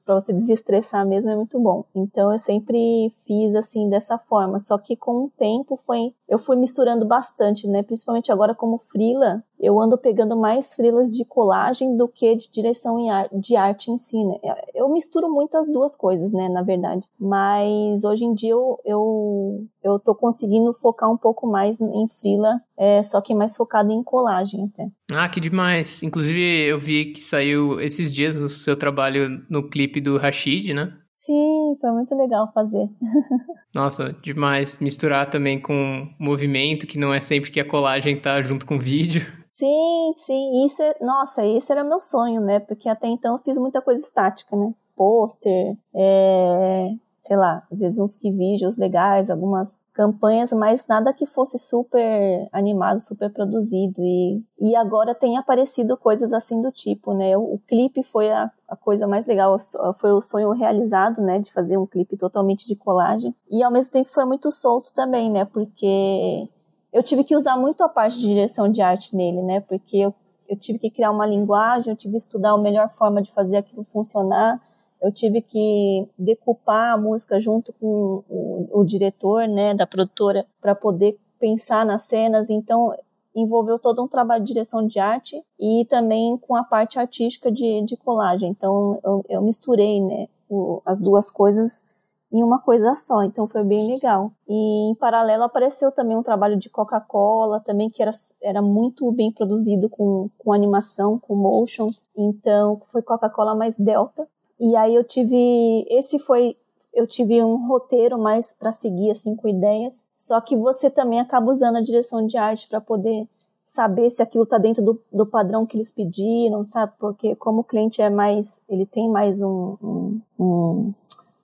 para 0.05 0.15
você 0.15 0.33
desestressar 0.33 1.07
mesmo 1.07 1.31
é 1.31 1.37
muito 1.37 1.59
bom. 1.59 1.85
Então 1.95 2.33
eu 2.33 2.39
sempre 2.39 3.13
fiz 3.27 3.55
assim 3.55 3.89
dessa 3.89 4.19
forma, 4.19 4.61
só 4.61 4.79
que 4.79 4.97
com 4.97 5.25
o 5.25 5.31
tempo 5.37 5.77
foi 5.77 6.15
eu 6.33 6.39
fui 6.39 6.57
misturando 6.57 7.05
bastante, 7.05 7.69
né? 7.69 7.83
Principalmente 7.83 8.33
agora 8.33 8.55
como 8.55 8.79
frila, 8.79 9.45
eu 9.61 9.79
ando 9.79 9.99
pegando 9.99 10.35
mais 10.35 10.75
frilas 10.75 11.11
de 11.11 11.27
colagem 11.27 11.95
do 11.95 12.09
que 12.09 12.35
de 12.35 12.51
direção 12.51 12.97
de 13.35 13.55
arte 13.55 13.91
em 13.91 13.99
si, 13.99 14.17
né? 14.25 14.37
Eu 14.75 14.89
misturo 14.89 15.31
muito 15.31 15.59
as 15.59 15.71
duas 15.71 15.95
coisas, 15.95 16.33
né, 16.33 16.49
na 16.49 16.63
verdade. 16.63 17.07
Mas 17.21 18.03
hoje 18.03 18.25
em 18.25 18.33
dia 18.33 18.53
eu, 18.53 18.81
eu, 18.83 19.67
eu 19.85 19.99
tô 19.99 20.15
conseguindo 20.15 20.73
focar 20.73 21.13
um 21.13 21.19
pouco 21.19 21.47
mais 21.47 21.79
em 21.79 22.09
frila, 22.09 22.59
é, 22.79 23.03
só 23.03 23.21
que 23.21 23.35
mais 23.35 23.55
focado 23.55 23.93
em 23.93 24.03
colagem 24.03 24.65
até. 24.73 24.89
Ah, 25.13 25.29
que 25.29 25.39
demais. 25.39 26.03
Inclusive 26.03 26.41
eu 26.67 26.81
vi 26.81 27.13
que 27.13 27.21
saiu 27.21 27.79
esses 27.79 28.11
dias 28.11 28.37
o 28.37 28.49
seu 28.49 28.75
trabalho 28.75 29.45
no 29.51 29.69
clipe 29.69 30.01
do 30.01 30.17
Rashid, 30.17 30.73
né? 30.73 30.97
Sim, 31.25 31.77
foi 31.81 31.93
muito 31.93 32.17
legal 32.17 32.51
fazer. 32.53 32.91
Nossa, 33.73 34.13
demais. 34.21 34.79
Misturar 34.81 35.31
também 35.31 35.61
com 35.61 36.09
movimento, 36.19 36.85
que 36.85 36.99
não 36.99 37.15
é 37.15 37.21
sempre 37.21 37.53
que 37.53 37.61
a 37.61 37.69
colagem 37.69 38.21
tá 38.21 38.43
junto 38.43 38.67
com 38.67 38.75
o 38.75 38.81
vídeo. 38.81 39.23
Sim, 39.49 40.13
sim. 40.17 40.67
Isso 40.67 40.83
é, 40.83 40.97
nossa, 41.01 41.47
esse 41.47 41.71
era 41.71 41.85
meu 41.85 42.01
sonho, 42.01 42.41
né? 42.41 42.59
Porque 42.59 42.89
até 42.89 43.07
então 43.07 43.37
eu 43.37 43.43
fiz 43.45 43.57
muita 43.57 43.81
coisa 43.81 44.05
estática, 44.05 44.57
né? 44.57 44.75
Pôster, 44.97 45.77
é, 45.95 46.89
sei 47.23 47.37
lá, 47.37 47.63
às 47.71 47.79
vezes 47.79 48.01
uns 48.01 48.17
que 48.17 48.33
vídeos 48.33 48.77
legais, 48.77 49.31
algumas 49.31 49.81
campanhas, 49.93 50.51
mas 50.53 50.89
nada 50.89 51.13
que 51.13 51.25
fosse 51.25 51.57
super 51.57 52.49
animado, 52.53 52.99
super 52.99 53.33
produzido. 53.33 54.03
E, 54.03 54.43
e 54.59 54.75
agora 54.75 55.15
tem 55.15 55.39
aparecido 55.39 55.97
coisas 55.97 56.33
assim 56.33 56.61
do 56.61 56.73
tipo, 56.73 57.15
né? 57.15 57.37
O, 57.37 57.55
o 57.55 57.59
clipe 57.61 58.03
foi 58.03 58.29
a, 58.33 58.51
a, 58.69 58.75
coisa 58.75 59.07
mais 59.07 59.25
legal, 59.27 59.57
foi 59.95 60.11
o 60.11 60.21
sonho 60.21 60.51
realizado, 60.51 61.23
né? 61.23 61.39
De 61.39 61.53
fazer 61.53 61.79
um 61.79 61.87
clipe 61.87 62.17
totalmente 62.17 62.67
de 62.67 62.75
colagem. 62.75 63.33
E 63.49 63.63
ao 63.63 63.71
mesmo 63.71 63.93
tempo 63.93 64.09
foi 64.09 64.25
muito 64.25 64.51
solto 64.51 64.93
também, 64.93 65.31
né? 65.31 65.45
Porque 65.45 66.49
eu 66.93 67.05
tive 67.05 67.23
que 67.23 67.37
usar 67.37 67.57
muito 67.57 67.85
a 67.85 67.89
parte 67.89 68.19
de 68.19 68.27
direção 68.27 68.69
de 68.69 68.83
arte 68.83 69.15
nele, 69.15 69.43
né? 69.43 69.61
Porque 69.61 69.97
eu, 69.97 70.13
eu 70.49 70.57
tive 70.57 70.81
que 70.81 70.91
criar 70.91 71.13
uma 71.13 71.27
linguagem, 71.27 71.93
eu 71.93 71.97
tive 71.97 72.15
que 72.15 72.19
estudar 72.19 72.51
a 72.51 72.59
melhor 72.59 72.89
forma 72.91 73.23
de 73.23 73.31
fazer 73.31 73.59
aquilo 73.59 73.85
funcionar 73.85 74.61
eu 75.03 75.13
tive 75.13 75.43
que 75.43 76.09
decupar 76.17 76.95
a 76.95 76.99
música 76.99 77.41
junto 77.41 77.73
com 77.73 78.23
o, 78.29 78.81
o 78.81 78.85
diretor, 78.85 79.49
né, 79.49 79.75
da 79.75 79.87
produtora, 79.87 80.47
para 80.61 80.75
poder 80.75 81.19
pensar 81.41 81.85
nas 81.85 82.05
cenas. 82.05 82.49
Então, 82.49 82.95
envolveu 83.35 83.79
todo 83.79 84.03
um 84.03 84.09
trabalho 84.09 84.45
de 84.45 84.53
direção 84.53 84.87
de 84.87 85.01
arte 85.01 85.43
e 85.59 85.85
também 85.89 86.37
com 86.39 86.55
a 86.55 86.63
parte 86.63 86.99
artística 86.99 87.51
de, 87.51 87.83
de 87.83 87.97
colagem. 87.97 88.51
Então, 88.51 89.01
eu, 89.03 89.25
eu 89.29 89.43
misturei, 89.43 90.01
né, 90.01 90.29
o, 90.49 90.81
as 90.87 91.01
duas 91.01 91.29
coisas 91.31 91.85
em 92.33 92.43
uma 92.43 92.59
coisa 92.59 92.97
só, 92.97 93.23
então 93.23 93.47
foi 93.47 93.63
bem 93.63 93.93
legal. 93.93 94.33
E 94.49 94.91
em 94.91 94.95
paralelo 94.95 95.43
apareceu 95.43 95.93
também 95.93 96.17
um 96.17 96.23
trabalho 96.23 96.57
de 96.57 96.71
Coca-Cola, 96.71 97.61
também 97.61 97.91
que 97.91 98.03
era, 98.03 98.11
era 98.43 98.63
muito 98.63 99.11
bem 99.13 99.31
produzido 99.31 99.89
com, 99.91 100.31
com 100.39 100.53
animação, 100.53 101.19
com 101.19 101.37
motion. 101.37 101.91
Então 102.17 102.81
foi 102.87 103.03
Coca-Cola 103.03 103.55
mais 103.55 103.77
Delta. 103.77 104.27
E 104.65 104.77
aí 104.77 104.95
eu 104.95 105.03
tive, 105.03 105.85
esse 105.91 106.21
foi, 106.21 106.57
eu 106.95 107.05
tive 107.05 107.43
um 107.43 107.67
roteiro 107.67 108.17
mais 108.17 108.53
para 108.53 108.71
seguir 108.71 109.11
assim 109.11 109.35
com 109.35 109.49
ideias. 109.49 110.05
Só 110.17 110.41
que 110.41 110.57
você 110.57 110.89
também 110.89 111.19
acaba 111.19 111.51
usando 111.51 111.79
a 111.79 111.81
direção 111.81 112.25
de 112.25 112.39
arte 112.39 112.69
para 112.69 112.81
poder 112.81 113.29
saber 113.65 114.09
se 114.09 114.23
aquilo 114.23 114.45
está 114.45 114.59
dentro 114.59 114.81
do, 114.81 115.03
do 115.13 115.27
padrão 115.27 115.67
que 115.67 115.77
eles 115.77 115.91
pediram, 115.91 116.65
sabe? 116.65 116.93
Porque 117.01 117.35
como 117.35 117.63
o 117.63 117.65
cliente 117.65 118.01
é 118.01 118.09
mais, 118.09 118.61
ele 118.69 118.87
tem 118.87 119.11
mais 119.11 119.43
um, 119.43 119.77
um, 119.83 120.21
um, 120.39 120.95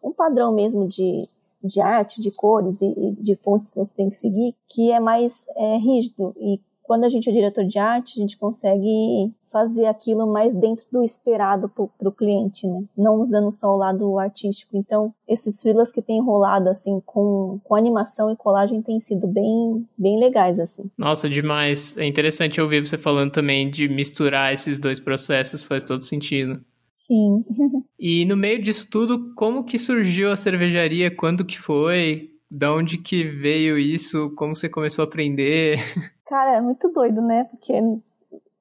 um 0.00 0.12
padrão 0.12 0.52
mesmo 0.54 0.86
de, 0.86 1.28
de 1.60 1.80
arte, 1.80 2.20
de 2.20 2.30
cores 2.30 2.80
e, 2.80 2.86
e, 2.86 3.12
de 3.20 3.34
fontes 3.34 3.68
que 3.68 3.78
você 3.78 3.92
tem 3.96 4.08
que 4.08 4.16
seguir, 4.16 4.54
que 4.68 4.92
é 4.92 5.00
mais 5.00 5.44
é, 5.56 5.76
rígido. 5.76 6.32
E 6.38 6.60
quando 6.88 7.04
a 7.04 7.10
gente 7.10 7.28
é 7.28 7.32
diretor 7.32 7.66
de 7.66 7.78
arte, 7.78 8.18
a 8.18 8.22
gente 8.22 8.38
consegue 8.38 9.30
fazer 9.52 9.84
aquilo 9.84 10.26
mais 10.26 10.54
dentro 10.54 10.86
do 10.90 11.04
esperado 11.04 11.68
para 11.68 12.08
o 12.08 12.12
cliente, 12.12 12.66
né? 12.66 12.82
Não 12.96 13.20
usando 13.20 13.52
só 13.52 13.68
o 13.68 13.76
lado 13.76 14.18
artístico. 14.18 14.74
Então, 14.74 15.12
esses 15.28 15.60
freelas 15.60 15.92
que 15.92 16.00
tem 16.00 16.18
rolado, 16.22 16.70
assim, 16.70 16.98
com, 17.04 17.60
com 17.62 17.74
animação 17.74 18.30
e 18.30 18.36
colagem 18.36 18.80
têm 18.80 19.00
sido 19.00 19.28
bem, 19.28 19.86
bem 19.98 20.18
legais, 20.18 20.58
assim. 20.58 20.90
Nossa, 20.96 21.28
demais. 21.28 21.94
É 21.98 22.06
interessante 22.06 22.58
ouvir 22.58 22.86
você 22.86 22.96
falando 22.96 23.32
também 23.32 23.70
de 23.70 23.86
misturar 23.86 24.54
esses 24.54 24.78
dois 24.78 24.98
processos, 24.98 25.62
faz 25.62 25.84
todo 25.84 26.02
sentido. 26.02 26.58
Sim. 26.96 27.44
e 28.00 28.24
no 28.24 28.36
meio 28.36 28.62
disso 28.62 28.88
tudo, 28.90 29.34
como 29.34 29.62
que 29.62 29.78
surgiu 29.78 30.32
a 30.32 30.36
cervejaria? 30.36 31.14
Quando 31.14 31.44
que 31.44 31.58
foi? 31.58 32.30
Da 32.50 32.72
onde 32.72 32.96
que 32.96 33.24
veio 33.24 33.76
isso? 33.76 34.30
Como 34.34 34.56
você 34.56 34.70
começou 34.70 35.04
a 35.04 35.08
aprender? 35.08 35.78
Cara, 36.28 36.56
é 36.56 36.60
muito 36.60 36.90
doido, 36.90 37.22
né? 37.22 37.44
Porque, 37.44 37.72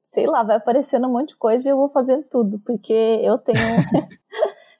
sei 0.05 0.25
lá, 0.25 0.41
vai 0.41 0.55
aparecendo 0.55 1.05
um 1.05 1.11
monte 1.11 1.29
de 1.29 1.35
coisa 1.35 1.67
e 1.67 1.71
eu 1.71 1.75
vou 1.75 1.89
fazendo 1.89 2.23
tudo. 2.23 2.59
Porque 2.65 2.93
eu 2.93 3.37
tenho. 3.37 3.57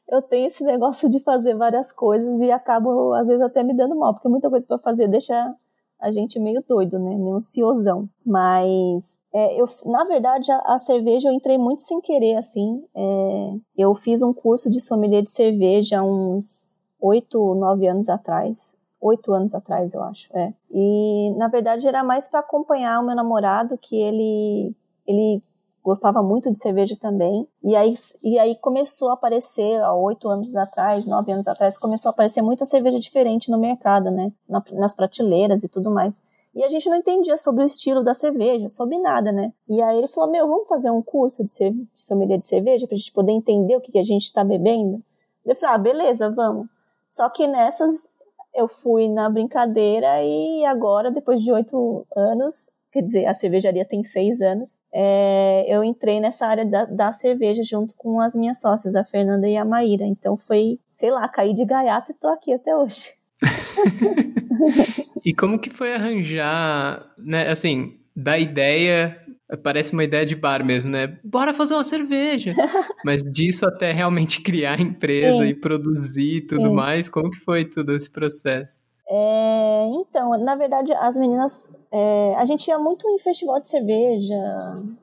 eu 0.08 0.22
tenho 0.22 0.48
esse 0.48 0.64
negócio 0.64 1.10
de 1.10 1.20
fazer 1.20 1.54
várias 1.56 1.92
coisas 1.92 2.40
e 2.40 2.50
acabo, 2.50 3.14
às 3.14 3.28
vezes, 3.28 3.44
até 3.44 3.62
me 3.62 3.76
dando 3.76 3.94
mal, 3.94 4.14
porque 4.14 4.30
muita 4.30 4.50
coisa 4.50 4.66
para 4.66 4.80
fazer 4.80 5.10
deixa 5.10 5.54
a 6.00 6.12
gente 6.12 6.40
meio 6.40 6.64
doido, 6.66 6.98
né? 6.98 7.14
Meio 7.18 7.36
ansiosão. 7.36 8.08
Mas, 8.26 9.18
é, 9.34 9.60
eu, 9.60 9.66
na 9.86 10.06
verdade, 10.06 10.50
a, 10.50 10.60
a, 10.76 10.80
cerveja 10.80 11.28
eu 11.28 11.34
entrei 11.34 11.58
muito 11.58 11.82
sem 11.82 12.00
querer, 12.00 12.36
assim. 12.36 12.86
É, 12.96 13.54
eu 13.78 13.94
fiz 13.96 14.22
um 14.22 14.34
curso 14.34 14.72
de 14.72 14.80
sommelier 14.80 15.24
de 15.24 15.32
cerveja 15.32 16.02
uns 16.02 16.82
oito, 17.02 17.54
nove 17.56 17.86
anos 17.86 18.08
atrás 18.08 18.77
oito 19.02 19.34
anos 19.34 19.54
atrás, 19.54 19.94
eu 19.94 20.04
acho. 20.04 20.36
É. 20.36 20.54
E 20.72 21.32
na 21.38 21.48
verdade 21.48 21.88
era 21.88 22.04
mais 22.04 22.28
para 22.28 22.40
acompanhar 22.40 23.00
o 23.00 23.06
meu 23.06 23.16
namorado, 23.16 23.78
que 23.78 23.96
ele 23.96 24.76
ele 25.06 25.42
gostava 25.88 26.22
muito 26.22 26.52
de 26.52 26.60
cerveja 26.60 26.98
também. 27.00 27.48
E 27.64 27.74
aí, 27.74 27.96
e 28.22 28.38
aí 28.38 28.56
começou 28.56 29.10
a 29.10 29.14
aparecer, 29.14 29.82
há 29.82 29.94
oito 29.96 30.28
anos 30.28 30.54
atrás, 30.54 31.06
nove 31.06 31.32
anos 31.32 31.48
atrás, 31.48 31.78
começou 31.78 32.10
a 32.10 32.12
aparecer 32.12 32.42
muita 32.42 32.66
cerveja 32.66 33.00
diferente 33.00 33.50
no 33.50 33.58
mercado, 33.58 34.12
né? 34.12 34.34
Na, 34.50 34.62
nas 34.74 34.94
prateleiras 34.94 35.64
e 35.64 35.70
tudo 35.70 35.90
mais. 35.90 36.20
E 36.54 36.62
a 36.62 36.68
gente 36.68 36.90
não 36.90 36.98
entendia 36.98 37.38
sobre 37.38 37.64
o 37.64 37.68
estilo 37.68 38.04
da 38.04 38.14
cerveja, 38.14 38.68
sobre 38.68 39.00
nada, 39.00 39.32
né? 39.32 39.54
E 39.70 39.82
aí 39.82 40.00
ele 40.00 40.10
falou: 40.10 40.30
Meu, 40.30 40.46
vamos 40.46 40.68
fazer 40.68 40.92
um 40.92 41.02
curso 41.02 41.46
de, 41.46 41.70
de 41.70 41.88
sommelier 41.94 42.38
de 42.38 42.46
cerveja 42.46 42.86
pra 42.86 42.98
gente 42.98 43.14
poder 43.14 43.32
entender 43.32 43.78
o 43.78 43.80
que, 43.80 43.94
que 43.94 44.00
a 44.00 44.04
gente 44.04 44.34
tá 44.34 44.44
bebendo? 44.44 45.02
Eu 45.46 45.56
falei: 45.56 45.76
Ah, 45.76 45.78
beleza, 45.78 46.30
vamos. 46.30 46.68
Só 47.10 47.30
que 47.30 47.48
nessas 47.48 48.10
eu 48.58 48.68
fui 48.68 49.08
na 49.08 49.30
brincadeira 49.30 50.08
e 50.24 50.66
agora, 50.66 51.12
depois 51.12 51.42
de 51.44 51.52
oito 51.52 52.06
anos, 52.16 52.72
quer 52.92 53.04
dizer, 53.04 53.28
a 53.28 53.34
cervejaria 53.34 53.86
tem 53.86 54.04
seis 54.04 54.42
anos, 54.42 54.80
é, 54.92 55.64
eu 55.68 55.84
entrei 55.84 56.20
nessa 56.20 56.48
área 56.48 56.66
da, 56.66 56.86
da, 56.86 57.14
cerveja 57.14 57.62
junto 57.64 57.94
com 57.96 58.20
as 58.20 58.34
minhas 58.36 58.60
sócias, 58.60 58.96
a 58.96 59.04
Fernanda 59.06 59.48
e 59.48 59.56
a 59.56 59.64
Maíra. 59.64 60.06
Então 60.06 60.36
foi, 60.36 60.80
sei 60.92 61.12
lá, 61.12 61.30
caí 61.30 61.54
de 61.54 61.64
gaiato 61.66 62.12
e 62.12 62.16
tô 62.16 62.28
aqui 62.28 62.52
até 62.52 62.76
hoje. 62.76 63.14
e 65.24 65.36
como 65.36 65.60
que 65.60 65.70
foi 65.70 65.94
arranjar, 65.94 67.14
né, 67.16 67.48
assim, 67.50 68.00
da 68.16 68.40
ideia 68.40 69.22
Parece 69.64 69.94
uma 69.94 70.04
ideia 70.04 70.26
de 70.26 70.36
bar 70.36 70.66
mesmo, 70.66 70.90
né? 70.90 71.18
Bora 71.24 71.54
fazer 71.54 71.74
uma 71.74 71.84
cerveja. 71.84 72.54
Mas 73.06 73.24
disso 73.24 73.66
até 73.66 73.94
realmente 73.94 74.42
criar 74.42 74.78
a 74.78 74.82
empresa 74.82 75.44
Sim. 75.44 75.50
e 75.50 75.56
produzir 75.56 76.36
e 76.38 76.42
tudo 76.42 76.68
Sim. 76.68 76.74
mais, 76.74 77.08
como 77.08 77.32
que 77.32 77.40
foi 77.40 77.64
todo 77.64 77.96
esse 77.96 78.10
processo? 78.10 78.82
É, 79.10 79.90
então, 79.94 80.38
na 80.44 80.56
verdade, 80.56 80.92
as 80.94 81.18
meninas. 81.18 81.72
É, 81.90 82.36
a 82.36 82.44
gente 82.44 82.68
ia 82.68 82.78
muito 82.78 83.08
em 83.10 83.18
festival 83.18 83.62
de 83.62 83.70
cerveja, 83.70 84.36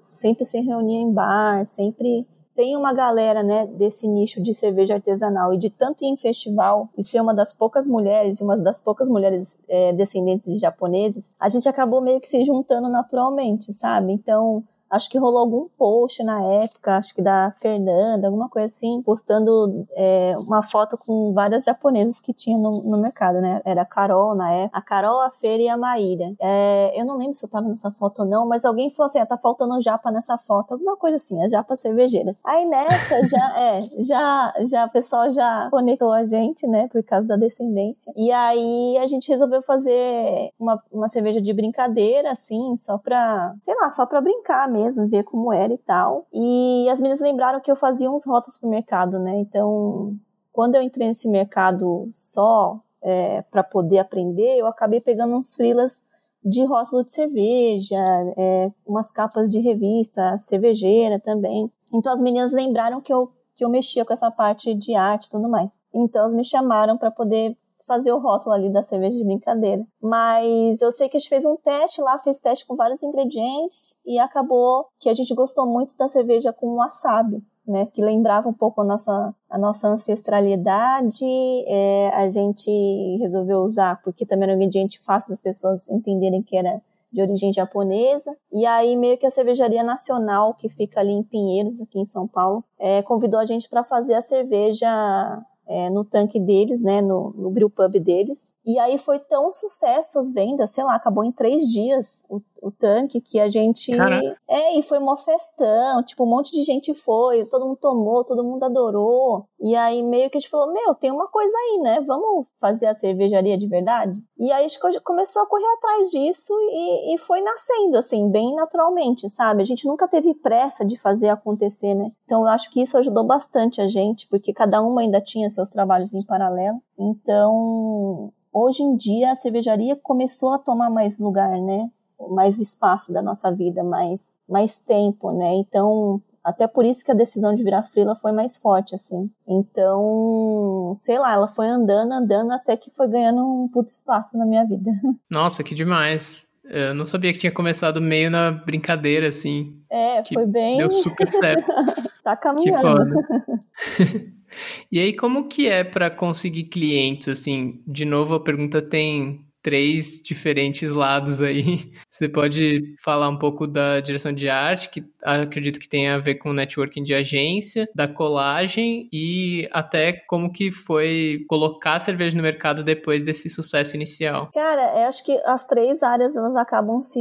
sempre 0.06 0.44
se 0.44 0.60
reunia 0.60 1.00
em 1.00 1.10
bar, 1.10 1.64
sempre 1.64 2.26
tem 2.54 2.76
uma 2.76 2.92
galera, 2.92 3.42
né, 3.42 3.66
desse 3.66 4.06
nicho 4.08 4.42
de 4.42 4.54
cerveja 4.54 4.94
artesanal 4.94 5.52
e 5.52 5.58
de 5.58 5.70
tanto 5.70 6.04
ir 6.04 6.08
em 6.08 6.16
festival 6.16 6.88
e 6.96 7.02
ser 7.02 7.20
uma 7.20 7.34
das 7.34 7.52
poucas 7.52 7.86
mulheres, 7.86 8.40
uma 8.40 8.56
das 8.56 8.80
poucas 8.80 9.08
mulheres 9.08 9.58
é, 9.68 9.92
descendentes 9.92 10.52
de 10.52 10.58
japoneses, 10.58 11.30
a 11.38 11.48
gente 11.48 11.68
acabou 11.68 12.00
meio 12.00 12.20
que 12.20 12.28
se 12.28 12.44
juntando 12.44 12.88
naturalmente, 12.88 13.72
sabe? 13.72 14.12
Então, 14.12 14.62
acho 14.94 15.10
que 15.10 15.18
rolou 15.18 15.40
algum 15.40 15.68
post 15.76 16.22
na 16.22 16.40
época, 16.62 16.96
acho 16.96 17.14
que 17.14 17.20
da 17.20 17.50
Fernanda, 17.52 18.28
alguma 18.28 18.48
coisa 18.48 18.66
assim, 18.66 19.02
postando 19.02 19.86
é, 19.92 20.34
uma 20.38 20.62
foto 20.62 20.96
com 20.96 21.32
várias 21.32 21.64
japonesas 21.64 22.20
que 22.20 22.32
tinha 22.32 22.56
no, 22.56 22.82
no, 22.82 22.98
mercado, 22.98 23.40
né? 23.40 23.60
Era 23.64 23.82
a 23.82 23.86
Carol 23.86 24.36
na 24.36 24.52
época, 24.52 24.78
a 24.78 24.82
Carol, 24.82 25.20
a 25.20 25.30
Feira 25.32 25.62
e 25.64 25.68
a 25.68 25.76
Maíra. 25.76 26.32
É, 26.40 26.92
eu 26.94 27.04
não 27.04 27.16
lembro 27.16 27.34
se 27.34 27.44
eu 27.44 27.50
tava 27.50 27.68
nessa 27.68 27.90
foto 27.90 28.20
ou 28.22 28.28
não, 28.28 28.46
mas 28.46 28.64
alguém 28.64 28.88
falou 28.88 29.08
assim, 29.08 29.18
ah, 29.18 29.26
tá 29.26 29.36
faltando 29.36 29.82
japa 29.82 30.12
nessa 30.12 30.38
foto, 30.38 30.74
alguma 30.74 30.96
coisa 30.96 31.16
assim, 31.16 31.42
as 31.42 31.50
japas 31.50 31.80
cervejeiras. 31.80 32.38
Aí 32.44 32.64
nessa 32.64 33.26
já, 33.26 33.52
é, 33.60 33.80
já, 33.98 34.54
já 34.64 34.84
o 34.86 34.90
pessoal 34.90 35.30
já 35.30 35.68
conectou 35.70 36.12
a 36.12 36.24
gente, 36.24 36.66
né, 36.68 36.88
por 36.88 37.02
causa 37.02 37.26
da 37.26 37.36
descendência. 37.36 38.12
E 38.16 38.30
aí 38.30 38.96
a 38.98 39.06
gente 39.08 39.28
resolveu 39.28 39.60
fazer 39.60 40.52
uma, 40.58 40.80
uma 40.92 41.08
cerveja 41.08 41.40
de 41.40 41.52
brincadeira, 41.52 42.30
assim, 42.30 42.76
só 42.76 42.96
pra, 42.96 43.54
sei 43.62 43.74
lá, 43.74 43.90
só 43.90 44.06
pra 44.06 44.20
brincar 44.20 44.68
mesmo 44.68 44.83
mesmo, 44.84 45.08
ver 45.08 45.24
como 45.24 45.52
era 45.52 45.72
e 45.72 45.78
tal. 45.78 46.26
E 46.32 46.88
as 46.90 47.00
meninas 47.00 47.20
lembraram 47.20 47.60
que 47.60 47.70
eu 47.70 47.76
fazia 47.76 48.10
uns 48.10 48.26
rótulos 48.26 48.58
pro 48.58 48.68
mercado, 48.68 49.18
né? 49.18 49.36
Então, 49.38 50.14
quando 50.52 50.74
eu 50.74 50.82
entrei 50.82 51.08
nesse 51.08 51.28
mercado 51.28 52.08
só 52.12 52.80
é, 53.02 53.42
para 53.50 53.62
poder 53.62 53.98
aprender, 53.98 54.58
eu 54.58 54.66
acabei 54.66 55.00
pegando 55.00 55.36
uns 55.36 55.54
frilas 55.54 56.02
de 56.44 56.64
rótulo 56.64 57.04
de 57.04 57.12
cerveja, 57.12 57.96
é, 58.36 58.70
umas 58.86 59.10
capas 59.10 59.50
de 59.50 59.58
revista 59.60 60.36
cervejeira 60.38 61.18
também. 61.18 61.70
Então 61.92 62.12
as 62.12 62.20
meninas 62.20 62.52
lembraram 62.52 63.00
que 63.00 63.12
eu 63.12 63.30
que 63.56 63.64
eu 63.64 63.68
mexia 63.68 64.04
com 64.04 64.12
essa 64.12 64.32
parte 64.32 64.74
de 64.74 64.96
arte 64.96 65.26
e 65.26 65.30
tudo 65.30 65.48
mais. 65.48 65.78
Então 65.94 66.22
elas 66.22 66.34
me 66.34 66.44
chamaram 66.44 66.98
para 66.98 67.10
poder 67.10 67.56
fazer 67.86 68.12
o 68.12 68.18
rótulo 68.18 68.54
ali 68.54 68.72
da 68.72 68.82
cerveja 68.82 69.16
de 69.16 69.24
brincadeira. 69.24 69.84
Mas 70.02 70.80
eu 70.80 70.90
sei 70.90 71.08
que 71.08 71.16
a 71.16 71.20
gente 71.20 71.28
fez 71.28 71.44
um 71.44 71.56
teste 71.56 72.00
lá, 72.00 72.18
fez 72.18 72.38
teste 72.38 72.66
com 72.66 72.76
vários 72.76 73.02
ingredientes 73.02 73.96
e 74.04 74.18
acabou 74.18 74.86
que 74.98 75.08
a 75.08 75.14
gente 75.14 75.34
gostou 75.34 75.66
muito 75.66 75.96
da 75.96 76.08
cerveja 76.08 76.52
com 76.52 76.76
wasabi. 76.76 77.42
Né, 77.66 77.86
que 77.86 78.04
lembrava 78.04 78.46
um 78.46 78.52
pouco 78.52 78.82
a 78.82 78.84
nossa, 78.84 79.34
a 79.48 79.56
nossa 79.56 79.88
ancestralidade, 79.88 81.24
é, 81.66 82.10
a 82.12 82.28
gente 82.28 83.16
resolveu 83.18 83.60
usar, 83.60 84.02
porque 84.02 84.26
também 84.26 84.50
era 84.50 84.52
um 84.52 84.56
ingrediente 84.56 85.00
fácil 85.02 85.30
das 85.30 85.40
pessoas 85.40 85.88
entenderem 85.88 86.42
que 86.42 86.58
era 86.58 86.82
de 87.14 87.22
origem 87.22 87.52
japonesa. 87.52 88.36
E 88.52 88.66
aí, 88.66 88.96
meio 88.96 89.16
que 89.16 89.24
a 89.24 89.30
cervejaria 89.30 89.84
nacional, 89.84 90.52
que 90.52 90.68
fica 90.68 91.00
ali 91.00 91.12
em 91.12 91.22
Pinheiros, 91.22 91.80
aqui 91.80 91.98
em 91.98 92.04
São 92.04 92.26
Paulo, 92.26 92.62
é, 92.78 93.00
convidou 93.02 93.38
a 93.38 93.46
gente 93.46 93.70
para 93.70 93.84
fazer 93.84 94.14
a 94.14 94.20
cerveja 94.20 95.42
é, 95.66 95.90
no 95.90 96.04
tanque 96.04 96.40
deles, 96.40 96.80
né, 96.80 97.02
no, 97.02 97.32
no 97.36 97.50
brewpub 97.50 97.98
deles. 98.00 98.53
E 98.66 98.78
aí 98.78 98.96
foi 98.96 99.18
tão 99.18 99.52
sucesso 99.52 100.18
as 100.18 100.32
vendas, 100.32 100.70
sei 100.70 100.82
lá, 100.84 100.94
acabou 100.94 101.22
em 101.22 101.30
três 101.30 101.66
dias 101.66 102.24
o, 102.30 102.40
o 102.62 102.70
tanque 102.70 103.20
que 103.20 103.38
a 103.38 103.48
gente. 103.48 103.92
Caraca. 103.92 104.38
É, 104.48 104.78
e 104.78 104.82
foi 104.82 104.98
uma 104.98 105.18
festão, 105.18 106.02
tipo, 106.02 106.24
um 106.24 106.28
monte 106.28 106.50
de 106.50 106.62
gente 106.62 106.94
foi, 106.94 107.44
todo 107.44 107.66
mundo 107.66 107.76
tomou, 107.76 108.24
todo 108.24 108.42
mundo 108.42 108.64
adorou. 108.64 109.46
E 109.60 109.76
aí 109.76 110.02
meio 110.02 110.30
que 110.30 110.38
a 110.38 110.40
gente 110.40 110.48
falou: 110.48 110.72
Meu, 110.72 110.94
tem 110.94 111.10
uma 111.10 111.28
coisa 111.28 111.54
aí, 111.54 111.80
né? 111.82 112.00
Vamos 112.06 112.46
fazer 112.58 112.86
a 112.86 112.94
cervejaria 112.94 113.58
de 113.58 113.66
verdade? 113.66 114.18
E 114.38 114.50
aí 114.50 114.64
a 114.64 114.68
gente 114.68 114.80
começou 115.02 115.42
a 115.42 115.46
correr 115.46 115.72
atrás 115.76 116.10
disso 116.10 116.54
e, 116.70 117.14
e 117.14 117.18
foi 117.18 117.42
nascendo, 117.42 117.98
assim, 117.98 118.30
bem 118.30 118.54
naturalmente, 118.54 119.28
sabe? 119.28 119.60
A 119.60 119.66
gente 119.66 119.86
nunca 119.86 120.08
teve 120.08 120.34
pressa 120.34 120.86
de 120.86 120.98
fazer 120.98 121.28
acontecer, 121.28 121.94
né? 121.94 122.10
Então 122.24 122.42
eu 122.42 122.48
acho 122.48 122.70
que 122.70 122.80
isso 122.80 122.96
ajudou 122.96 123.24
bastante 123.24 123.82
a 123.82 123.88
gente, 123.88 124.26
porque 124.28 124.54
cada 124.54 124.80
uma 124.80 125.02
ainda 125.02 125.20
tinha 125.20 125.50
seus 125.50 125.68
trabalhos 125.68 126.14
em 126.14 126.24
paralelo. 126.24 126.80
Então, 126.98 128.32
hoje 128.54 128.82
em 128.82 128.96
dia 128.96 129.32
a 129.32 129.34
cervejaria 129.34 129.96
começou 129.96 130.54
a 130.54 130.58
tomar 130.58 130.88
mais 130.88 131.18
lugar, 131.18 131.60
né? 131.60 131.90
Mais 132.30 132.58
espaço 132.58 133.12
da 133.12 133.20
nossa 133.20 133.52
vida, 133.52 133.82
mais, 133.82 134.32
mais 134.48 134.78
tempo, 134.78 135.32
né? 135.32 135.52
Então, 135.56 136.22
até 136.42 136.68
por 136.68 136.84
isso 136.84 137.04
que 137.04 137.10
a 137.10 137.14
decisão 137.14 137.54
de 137.54 137.64
virar 137.64 137.82
frila 137.82 138.14
foi 138.14 138.30
mais 138.30 138.56
forte, 138.56 138.94
assim. 138.94 139.30
Então, 139.48 140.94
sei 140.98 141.18
lá, 141.18 141.32
ela 141.32 141.48
foi 141.48 141.66
andando, 141.66 142.12
andando, 142.12 142.52
até 142.52 142.76
que 142.76 142.90
foi 142.90 143.08
ganhando 143.08 143.42
um 143.42 143.68
puto 143.68 143.90
espaço 143.90 144.38
na 144.38 144.46
minha 144.46 144.64
vida. 144.64 144.90
Nossa, 145.28 145.64
que 145.64 145.74
demais. 145.74 146.46
Eu 146.64 146.94
não 146.94 147.06
sabia 147.06 147.32
que 147.32 147.38
tinha 147.38 147.52
começado 147.52 148.00
meio 148.00 148.30
na 148.30 148.50
brincadeira, 148.50 149.28
assim. 149.28 149.76
É, 149.90 150.22
foi 150.32 150.46
bem. 150.46 150.78
Deu 150.78 150.90
super 150.90 151.26
certo. 151.26 151.66
tá 152.24 152.36
caminhando. 152.36 153.04
Que 153.04 154.02
foda. 154.02 154.34
E 154.90 154.98
aí, 154.98 155.14
como 155.14 155.48
que 155.48 155.66
é 155.68 155.84
para 155.84 156.10
conseguir 156.10 156.64
clientes? 156.64 157.28
Assim, 157.28 157.82
de 157.86 158.04
novo, 158.04 158.34
a 158.34 158.40
pergunta 158.42 158.80
tem 158.82 159.44
três 159.62 160.20
diferentes 160.22 160.90
lados 160.90 161.40
aí. 161.40 161.92
Você 162.14 162.28
pode 162.28 162.94
falar 163.02 163.28
um 163.28 163.36
pouco 163.36 163.66
da 163.66 163.98
direção 163.98 164.32
de 164.32 164.48
arte, 164.48 164.88
que 164.88 165.04
acredito 165.20 165.80
que 165.80 165.88
tem 165.88 166.08
a 166.08 166.20
ver 166.20 166.36
com 166.36 166.52
networking 166.52 167.02
de 167.02 167.12
agência, 167.12 167.88
da 167.92 168.06
colagem 168.06 169.08
e 169.12 169.68
até 169.72 170.12
como 170.12 170.52
que 170.52 170.70
foi 170.70 171.44
colocar 171.48 171.96
a 171.96 171.98
cerveja 171.98 172.36
no 172.36 172.42
mercado 172.42 172.84
depois 172.84 173.20
desse 173.20 173.50
sucesso 173.50 173.96
inicial. 173.96 174.48
Cara, 174.54 175.00
eu 175.00 175.08
acho 175.08 175.24
que 175.24 175.32
as 175.44 175.66
três 175.66 176.04
áreas 176.04 176.36
elas 176.36 176.54
acabam 176.54 177.02
se, 177.02 177.20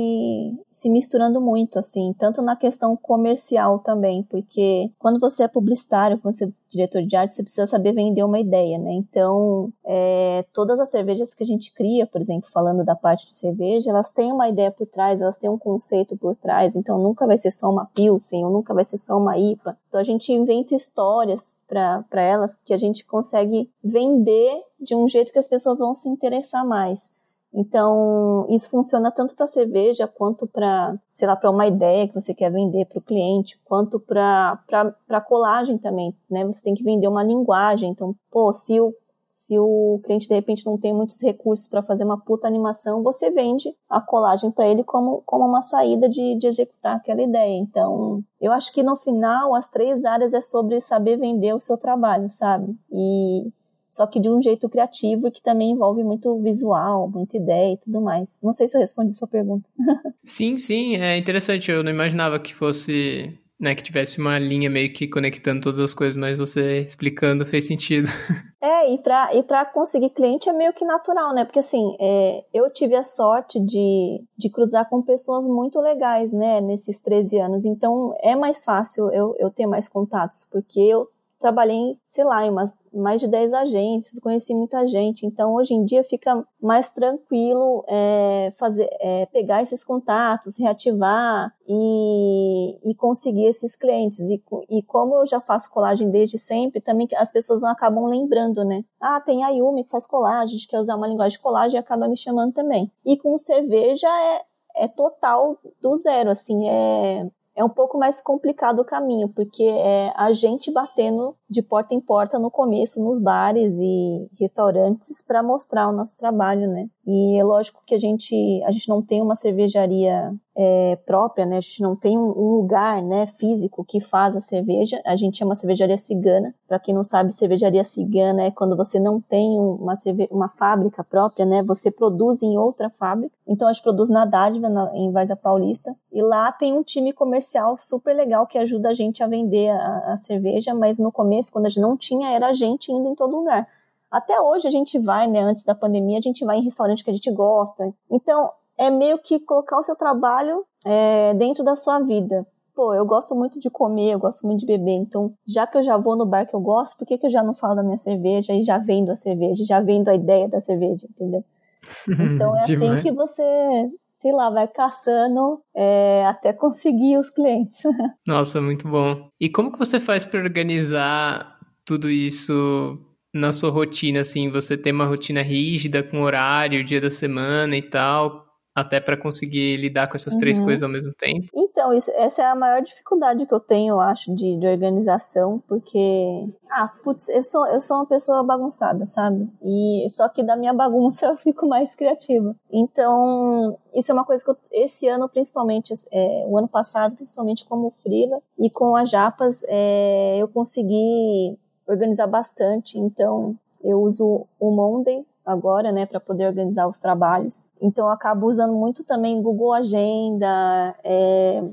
se 0.69 0.87
misturando 0.91 1.41
muito, 1.41 1.79
assim, 1.79 2.13
tanto 2.19 2.43
na 2.43 2.55
questão 2.55 2.95
comercial 2.95 3.79
também, 3.79 4.21
porque 4.29 4.91
quando 4.99 5.19
você 5.19 5.45
é 5.45 5.47
publicitário, 5.47 6.19
quando 6.19 6.35
você 6.35 6.45
é 6.45 6.51
diretor 6.69 7.03
de 7.03 7.15
arte, 7.15 7.35
você 7.35 7.43
precisa 7.43 7.67
saber 7.67 7.93
vender 7.93 8.23
uma 8.23 8.39
ideia, 8.39 8.77
né? 8.77 8.91
Então, 8.93 9.71
é, 9.85 10.43
todas 10.51 10.79
as 10.79 10.89
cervejas 10.89 11.33
que 11.33 11.43
a 11.43 11.47
gente 11.47 11.73
cria, 11.73 12.05
por 12.05 12.19
exemplo, 12.19 12.49
falando 12.51 12.83
da 12.83 12.95
parte 12.95 13.27
de 13.27 13.33
cerveja, 13.33 13.91
elas 13.91 14.11
têm 14.11 14.31
uma 14.31 14.49
ideia 14.49 14.71
por 14.71 14.82
trás, 14.85 15.21
elas 15.21 15.37
têm 15.37 15.49
um 15.49 15.57
conceito 15.57 16.17
por 16.17 16.35
trás, 16.35 16.75
então 16.75 16.97
nunca 16.97 17.25
vai 17.25 17.37
ser 17.37 17.51
só 17.51 17.69
uma 17.69 17.85
pilsen, 17.85 18.45
ou 18.45 18.51
nunca 18.51 18.73
vai 18.73 18.85
ser 18.85 18.97
só 18.97 19.17
uma 19.17 19.37
IPA. 19.37 19.77
Então 19.87 20.01
a 20.01 20.03
gente 20.03 20.31
inventa 20.31 20.75
histórias 20.75 21.57
para 21.67 22.21
elas 22.21 22.57
que 22.57 22.73
a 22.73 22.77
gente 22.77 23.05
consegue 23.05 23.69
vender 23.83 24.61
de 24.79 24.95
um 24.95 25.07
jeito 25.07 25.31
que 25.31 25.39
as 25.39 25.47
pessoas 25.47 25.79
vão 25.79 25.93
se 25.95 26.09
interessar 26.09 26.65
mais. 26.65 27.11
Então, 27.55 28.47
isso 28.49 28.67
funciona 28.67 29.11
tanto 29.11 29.35
para 29.35 29.45
cerveja 29.45 30.07
quanto 30.07 30.47
para, 30.47 30.97
sei 31.13 31.27
lá, 31.27 31.35
para 31.35 31.51
uma 31.51 31.67
ideia 31.67 32.07
que 32.07 32.13
você 32.15 32.33
quer 32.33 32.51
vender 32.51 32.85
para 32.85 32.97
o 32.97 33.01
cliente, 33.01 33.61
quanto 33.63 33.99
para 33.99 35.21
colagem 35.27 35.77
também, 35.77 36.17
né? 36.27 36.43
Você 36.45 36.63
tem 36.63 36.73
que 36.73 36.83
vender 36.83 37.07
uma 37.07 37.23
linguagem. 37.23 37.91
Então, 37.91 38.15
pô, 38.31 38.51
se 38.51 38.81
o 38.81 38.91
se 39.33 39.57
o 39.57 39.99
cliente 40.05 40.27
de 40.27 40.35
repente 40.35 40.63
não 40.63 40.77
tem 40.77 40.93
muitos 40.93 41.19
recursos 41.19 41.67
para 41.67 41.81
fazer 41.81 42.03
uma 42.03 42.19
puta 42.19 42.47
animação, 42.47 43.01
você 43.01 43.31
vende 43.31 43.75
a 43.89 43.99
colagem 43.99 44.51
para 44.51 44.67
ele 44.67 44.83
como, 44.83 45.23
como 45.25 45.43
uma 45.43 45.63
saída 45.63 46.07
de, 46.07 46.37
de 46.37 46.45
executar 46.45 46.97
aquela 46.97 47.23
ideia. 47.23 47.57
Então, 47.57 48.23
eu 48.39 48.51
acho 48.51 48.71
que 48.71 48.83
no 48.83 48.95
final 48.95 49.55
as 49.55 49.71
três 49.71 50.05
áreas 50.05 50.35
é 50.35 50.39
sobre 50.39 50.79
saber 50.79 51.17
vender 51.17 51.51
o 51.51 51.59
seu 51.59 51.75
trabalho, 51.77 52.29
sabe? 52.29 52.77
E 52.91 53.51
só 53.89 54.05
que 54.05 54.19
de 54.19 54.29
um 54.29 54.39
jeito 54.39 54.69
criativo 54.69 55.27
e 55.27 55.31
que 55.31 55.41
também 55.41 55.71
envolve 55.71 56.03
muito 56.03 56.39
visual, 56.39 57.09
muita 57.09 57.35
ideia 57.35 57.73
e 57.73 57.77
tudo 57.77 57.99
mais. 58.01 58.37
Não 58.39 58.53
sei 58.53 58.67
se 58.67 58.77
eu 58.77 58.81
respondi 58.81 59.09
a 59.09 59.13
sua 59.13 59.27
pergunta. 59.27 59.67
sim, 60.23 60.59
sim, 60.59 60.95
é 60.97 61.17
interessante. 61.17 61.71
Eu 61.71 61.83
não 61.83 61.89
imaginava 61.89 62.39
que 62.39 62.53
fosse 62.53 63.35
né, 63.59 63.73
que 63.73 63.81
tivesse 63.81 64.19
uma 64.19 64.37
linha 64.37 64.69
meio 64.69 64.91
que 64.93 65.07
conectando 65.07 65.61
todas 65.61 65.79
as 65.79 65.93
coisas, 65.93 66.17
mas 66.17 66.37
você 66.37 66.81
explicando 66.81 67.45
fez 67.45 67.65
sentido. 67.65 68.07
É, 68.63 68.93
e 68.93 68.97
para 68.97 69.35
e 69.35 69.43
pra 69.43 69.65
conseguir 69.65 70.11
cliente 70.11 70.47
é 70.47 70.53
meio 70.53 70.71
que 70.71 70.85
natural, 70.85 71.33
né? 71.33 71.43
Porque 71.43 71.59
assim, 71.59 71.97
é, 71.99 72.45
eu 72.53 72.69
tive 72.69 72.95
a 72.95 73.03
sorte 73.03 73.59
de, 73.59 74.23
de 74.37 74.49
cruzar 74.49 74.89
com 74.89 75.01
pessoas 75.01 75.45
muito 75.45 75.81
legais, 75.81 76.31
né, 76.31 76.61
nesses 76.61 77.01
13 77.01 77.39
anos. 77.39 77.65
Então 77.65 78.15
é 78.21 78.37
mais 78.37 78.63
fácil 78.63 79.11
eu, 79.11 79.35
eu 79.37 79.51
ter 79.51 79.67
mais 79.67 79.89
contatos, 79.89 80.47
porque 80.49 80.79
eu 80.79 81.09
trabalhei, 81.43 81.99
sei 82.09 82.23
lá, 82.23 82.45
em 82.45 82.49
umas, 82.49 82.73
mais 82.93 83.19
de 83.19 83.27
10 83.27 83.53
agências, 83.53 84.17
conheci 84.21 84.55
muita 84.55 84.87
gente. 84.87 85.25
Então, 85.25 85.53
hoje 85.53 85.73
em 85.73 85.83
dia 85.83 86.01
fica 86.05 86.41
mais 86.61 86.89
tranquilo 86.89 87.83
é, 87.85 88.53
fazer, 88.57 88.87
é, 89.01 89.25
pegar 89.25 89.61
esses 89.61 89.83
contatos, 89.83 90.57
reativar 90.57 91.53
e, 91.67 92.79
e 92.89 92.95
conseguir 92.95 93.45
esses 93.47 93.75
clientes. 93.75 94.19
E, 94.21 94.41
e 94.69 94.81
como 94.83 95.15
eu 95.15 95.27
já 95.27 95.41
faço 95.41 95.69
colagem 95.69 96.09
desde 96.09 96.39
sempre, 96.39 96.79
também 96.79 97.09
as 97.17 97.29
pessoas 97.29 97.61
não 97.61 97.69
acabam 97.69 98.05
lembrando, 98.05 98.63
né? 98.63 98.85
Ah, 99.01 99.19
tem 99.19 99.43
a 99.43 99.49
Yumi 99.49 99.83
que 99.83 99.91
faz 99.91 100.05
colagem, 100.05 100.57
quer 100.69 100.79
usar 100.79 100.95
uma 100.95 101.07
linguagem 101.07 101.37
de 101.37 101.43
colagem 101.43 101.75
e 101.75 101.79
acaba 101.79 102.07
me 102.07 102.17
chamando 102.17 102.53
também. 102.53 102.89
E 103.05 103.17
com 103.17 103.37
cerveja 103.37 104.07
é, 104.07 104.85
é 104.85 104.87
total 104.87 105.57
do 105.81 105.97
zero, 105.97 106.29
assim, 106.29 106.69
é 106.69 107.27
é 107.55 107.63
um 107.63 107.69
pouco 107.69 107.97
mais 107.97 108.21
complicado 108.21 108.79
o 108.79 108.85
caminho, 108.85 109.29
porque 109.29 109.63
é 109.63 110.11
a 110.15 110.33
gente 110.33 110.71
batendo 110.71 111.35
de 111.49 111.61
porta 111.61 111.93
em 111.93 112.01
porta 112.01 112.39
no 112.39 112.49
começo 112.49 113.03
nos 113.03 113.21
bares 113.21 113.73
e 113.77 114.29
restaurantes 114.39 115.23
para 115.25 115.43
mostrar 115.43 115.87
o 115.87 115.93
nosso 115.93 116.17
trabalho, 116.17 116.67
né? 116.67 116.87
E 117.05 117.37
é 117.37 117.43
lógico 117.43 117.81
que 117.85 117.93
a 117.93 117.99
gente 117.99 118.63
a 118.63 118.71
gente 118.71 118.87
não 118.87 119.01
tem 119.01 119.21
uma 119.21 119.35
cervejaria 119.35 120.33
é, 120.55 120.95
própria, 121.05 121.45
né? 121.45 121.57
A 121.57 121.61
gente 121.61 121.81
não 121.81 121.95
tem 121.97 122.17
um, 122.17 122.29
um, 122.29 122.55
lugar, 122.55 123.01
né, 123.01 123.27
físico 123.27 123.83
que 123.83 123.99
faz 123.99 124.37
a 124.37 124.41
cerveja. 124.41 125.01
A 125.05 125.15
gente 125.15 125.37
chama 125.37 125.53
cervejaria 125.55 125.97
cigana. 125.97 126.55
Para 126.65 126.79
quem 126.79 126.93
não 126.93 127.03
sabe, 127.03 127.33
cervejaria 127.33 127.83
cigana 127.83 128.43
é 128.43 128.51
quando 128.51 128.77
você 128.77 128.99
não 129.01 129.19
tem 129.19 129.59
uma, 129.59 129.95
uma 130.31 130.49
fábrica 130.49 131.03
própria, 131.03 131.45
né? 131.45 131.61
Você 131.63 131.91
produz 131.91 132.41
em 132.41 132.57
outra 132.57 132.89
fábrica. 132.89 133.35
Então 133.45 133.67
a 133.67 133.73
gente 133.73 133.83
produz 133.83 134.09
na 134.09 134.23
Dádiva, 134.25 134.69
na, 134.69 134.89
em 134.95 135.11
Varza 135.11 135.35
Paulista. 135.35 135.93
E 136.09 136.21
lá 136.21 136.53
tem 136.53 136.71
um 136.71 136.83
time 136.83 137.11
comercial 137.11 137.77
super 137.77 138.15
legal 138.15 138.47
que 138.47 138.57
ajuda 138.57 138.89
a 138.89 138.93
gente 138.93 139.21
a 139.21 139.27
vender 139.27 139.71
a, 139.71 140.13
a 140.13 140.17
cerveja. 140.17 140.73
Mas 140.73 140.99
no 140.99 141.11
começo, 141.11 141.51
quando 141.51 141.65
a 141.65 141.69
gente 141.69 141.81
não 141.81 141.97
tinha, 141.97 142.29
era 142.29 142.47
a 142.47 142.53
gente 142.53 142.93
indo 142.93 143.09
em 143.09 143.15
todo 143.15 143.35
lugar. 143.35 143.67
Até 144.13 144.39
hoje 144.39 144.67
a 144.67 144.71
gente 144.71 144.99
vai, 144.99 145.27
né? 145.27 145.39
Antes 145.39 145.63
da 145.63 145.73
pandemia, 145.73 146.19
a 146.19 146.21
gente 146.21 146.45
vai 146.45 146.59
em 146.59 146.63
restaurante 146.63 147.03
que 147.03 147.09
a 147.09 147.13
gente 147.13 147.31
gosta. 147.31 147.91
Então, 148.11 148.51
é 148.77 148.91
meio 148.91 149.17
que 149.17 149.39
colocar 149.39 149.79
o 149.79 149.81
seu 149.81 149.95
trabalho 149.95 150.63
é, 150.85 151.33
dentro 151.33 151.63
da 151.63 151.75
sua 151.75 151.99
vida. 151.99 152.45
Pô, 152.75 152.93
eu 152.93 153.05
gosto 153.07 153.35
muito 153.35 153.59
de 153.59 153.71
comer, 153.71 154.11
eu 154.11 154.19
gosto 154.19 154.45
muito 154.45 154.59
de 154.59 154.67
beber, 154.67 154.93
então 154.93 155.33
já 155.47 155.65
que 155.65 155.77
eu 155.77 155.83
já 155.83 155.95
vou 155.97 156.15
no 156.15 156.25
bar 156.25 156.45
que 156.47 156.55
eu 156.55 156.59
gosto, 156.59 156.97
por 156.97 157.05
que, 157.05 157.17
que 157.17 157.25
eu 157.27 157.29
já 157.29 157.43
não 157.43 157.53
falo 157.53 157.75
da 157.75 157.83
minha 157.83 157.99
cerveja 157.99 158.53
e 158.53 158.63
já 158.63 158.79
vendo 158.79 159.11
a 159.11 159.15
cerveja, 159.15 159.63
já 159.63 159.79
vendo 159.79 160.09
a 160.09 160.15
ideia 160.15 160.47
da 160.47 160.61
cerveja, 160.61 161.07
entendeu? 161.09 161.43
Então 162.33 162.55
é 162.55 162.63
assim 162.63 162.99
que 163.01 163.11
você, 163.11 163.91
sei 164.15 164.31
lá, 164.31 164.49
vai 164.49 164.67
caçando 164.67 165.61
é, 165.75 166.25
até 166.25 166.53
conseguir 166.53 167.17
os 167.17 167.29
clientes. 167.29 167.81
Nossa, 168.27 168.61
muito 168.61 168.87
bom. 168.87 169.27
E 169.39 169.49
como 169.49 169.71
que 169.71 169.77
você 169.77 169.99
faz 169.99 170.25
para 170.25 170.39
organizar 170.39 171.59
tudo 171.85 172.09
isso 172.09 173.12
na 173.33 173.51
sua 173.51 173.71
rotina, 173.71 174.21
assim? 174.21 174.49
Você 174.49 174.77
tem 174.77 174.93
uma 174.93 175.05
rotina 175.05 175.41
rígida 175.41 176.03
com 176.03 176.21
horário, 176.21 176.83
dia 176.83 177.01
da 177.01 177.09
semana 177.09 177.75
e 177.75 177.81
tal? 177.81 178.43
até 178.75 178.99
para 178.99 179.15
conseguir 179.15 179.77
lidar 179.77 180.07
com 180.07 180.15
essas 180.15 180.33
uhum. 180.33 180.39
três 180.39 180.59
coisas 180.59 180.81
ao 180.81 180.89
mesmo 180.89 181.13
tempo? 181.13 181.47
Então, 181.53 181.93
isso, 181.93 182.11
essa 182.15 182.41
é 182.41 182.45
a 182.45 182.55
maior 182.55 182.81
dificuldade 182.81 183.45
que 183.45 183.53
eu 183.53 183.59
tenho, 183.59 183.93
eu 183.93 184.01
acho, 184.01 184.33
de, 184.33 184.57
de 184.57 184.67
organização, 184.67 185.61
porque, 185.67 186.47
ah, 186.71 186.91
putz, 187.03 187.29
eu 187.29 187.43
sou, 187.43 187.67
eu 187.67 187.81
sou 187.81 187.97
uma 187.97 188.05
pessoa 188.05 188.43
bagunçada, 188.43 189.05
sabe? 189.05 189.47
E 189.63 190.07
só 190.09 190.27
que 190.27 190.43
da 190.43 190.55
minha 190.55 190.73
bagunça 190.73 191.27
eu 191.27 191.37
fico 191.37 191.67
mais 191.67 191.95
criativa. 191.95 192.55
Então, 192.71 193.77
isso 193.93 194.11
é 194.11 194.13
uma 194.13 194.25
coisa 194.25 194.43
que 194.43 194.49
eu, 194.49 194.57
esse 194.71 195.07
ano, 195.07 195.29
principalmente, 195.29 195.93
é, 196.11 196.45
o 196.47 196.57
ano 196.57 196.67
passado, 196.67 197.15
principalmente 197.15 197.65
como 197.65 197.91
Frila 197.91 198.41
e 198.57 198.69
com 198.69 198.95
as 198.95 199.09
Japas, 199.09 199.63
é, 199.67 200.37
eu 200.39 200.47
consegui 200.47 201.57
organizar 201.87 202.27
bastante. 202.27 202.97
Então, 202.97 203.55
eu 203.83 204.01
uso 204.01 204.45
o 204.59 204.71
Monday 204.71 205.25
agora, 205.45 205.91
né, 205.91 206.05
para 206.05 206.19
poder 206.19 206.47
organizar 206.47 206.87
os 206.87 206.99
trabalhos. 206.99 207.65
Então, 207.81 208.05
eu 208.05 208.11
acabo 208.11 208.47
usando 208.47 208.73
muito 208.73 209.03
também 209.03 209.41
Google 209.41 209.73
Agenda, 209.73 210.95
é, 211.03 211.63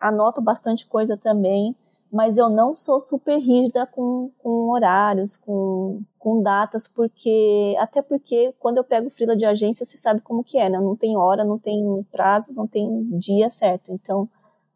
anoto 0.00 0.40
bastante 0.40 0.86
coisa 0.86 1.16
também, 1.16 1.76
mas 2.12 2.36
eu 2.36 2.48
não 2.48 2.74
sou 2.74 2.98
super 2.98 3.38
rígida 3.38 3.86
com, 3.86 4.30
com 4.42 4.70
horários, 4.70 5.36
com, 5.36 6.02
com 6.18 6.42
datas, 6.42 6.88
porque 6.88 7.76
até 7.78 8.02
porque 8.02 8.52
quando 8.58 8.78
eu 8.78 8.84
pego 8.84 9.10
frila 9.10 9.36
de 9.36 9.44
agência, 9.44 9.86
você 9.86 9.96
sabe 9.96 10.20
como 10.20 10.42
que 10.42 10.58
é, 10.58 10.68
né? 10.68 10.80
Não 10.80 10.96
tem 10.96 11.16
hora, 11.16 11.44
não 11.44 11.56
tem 11.56 12.04
prazo, 12.10 12.52
não 12.52 12.66
tem 12.66 13.08
dia 13.16 13.48
certo. 13.48 13.92
Então, 13.92 14.28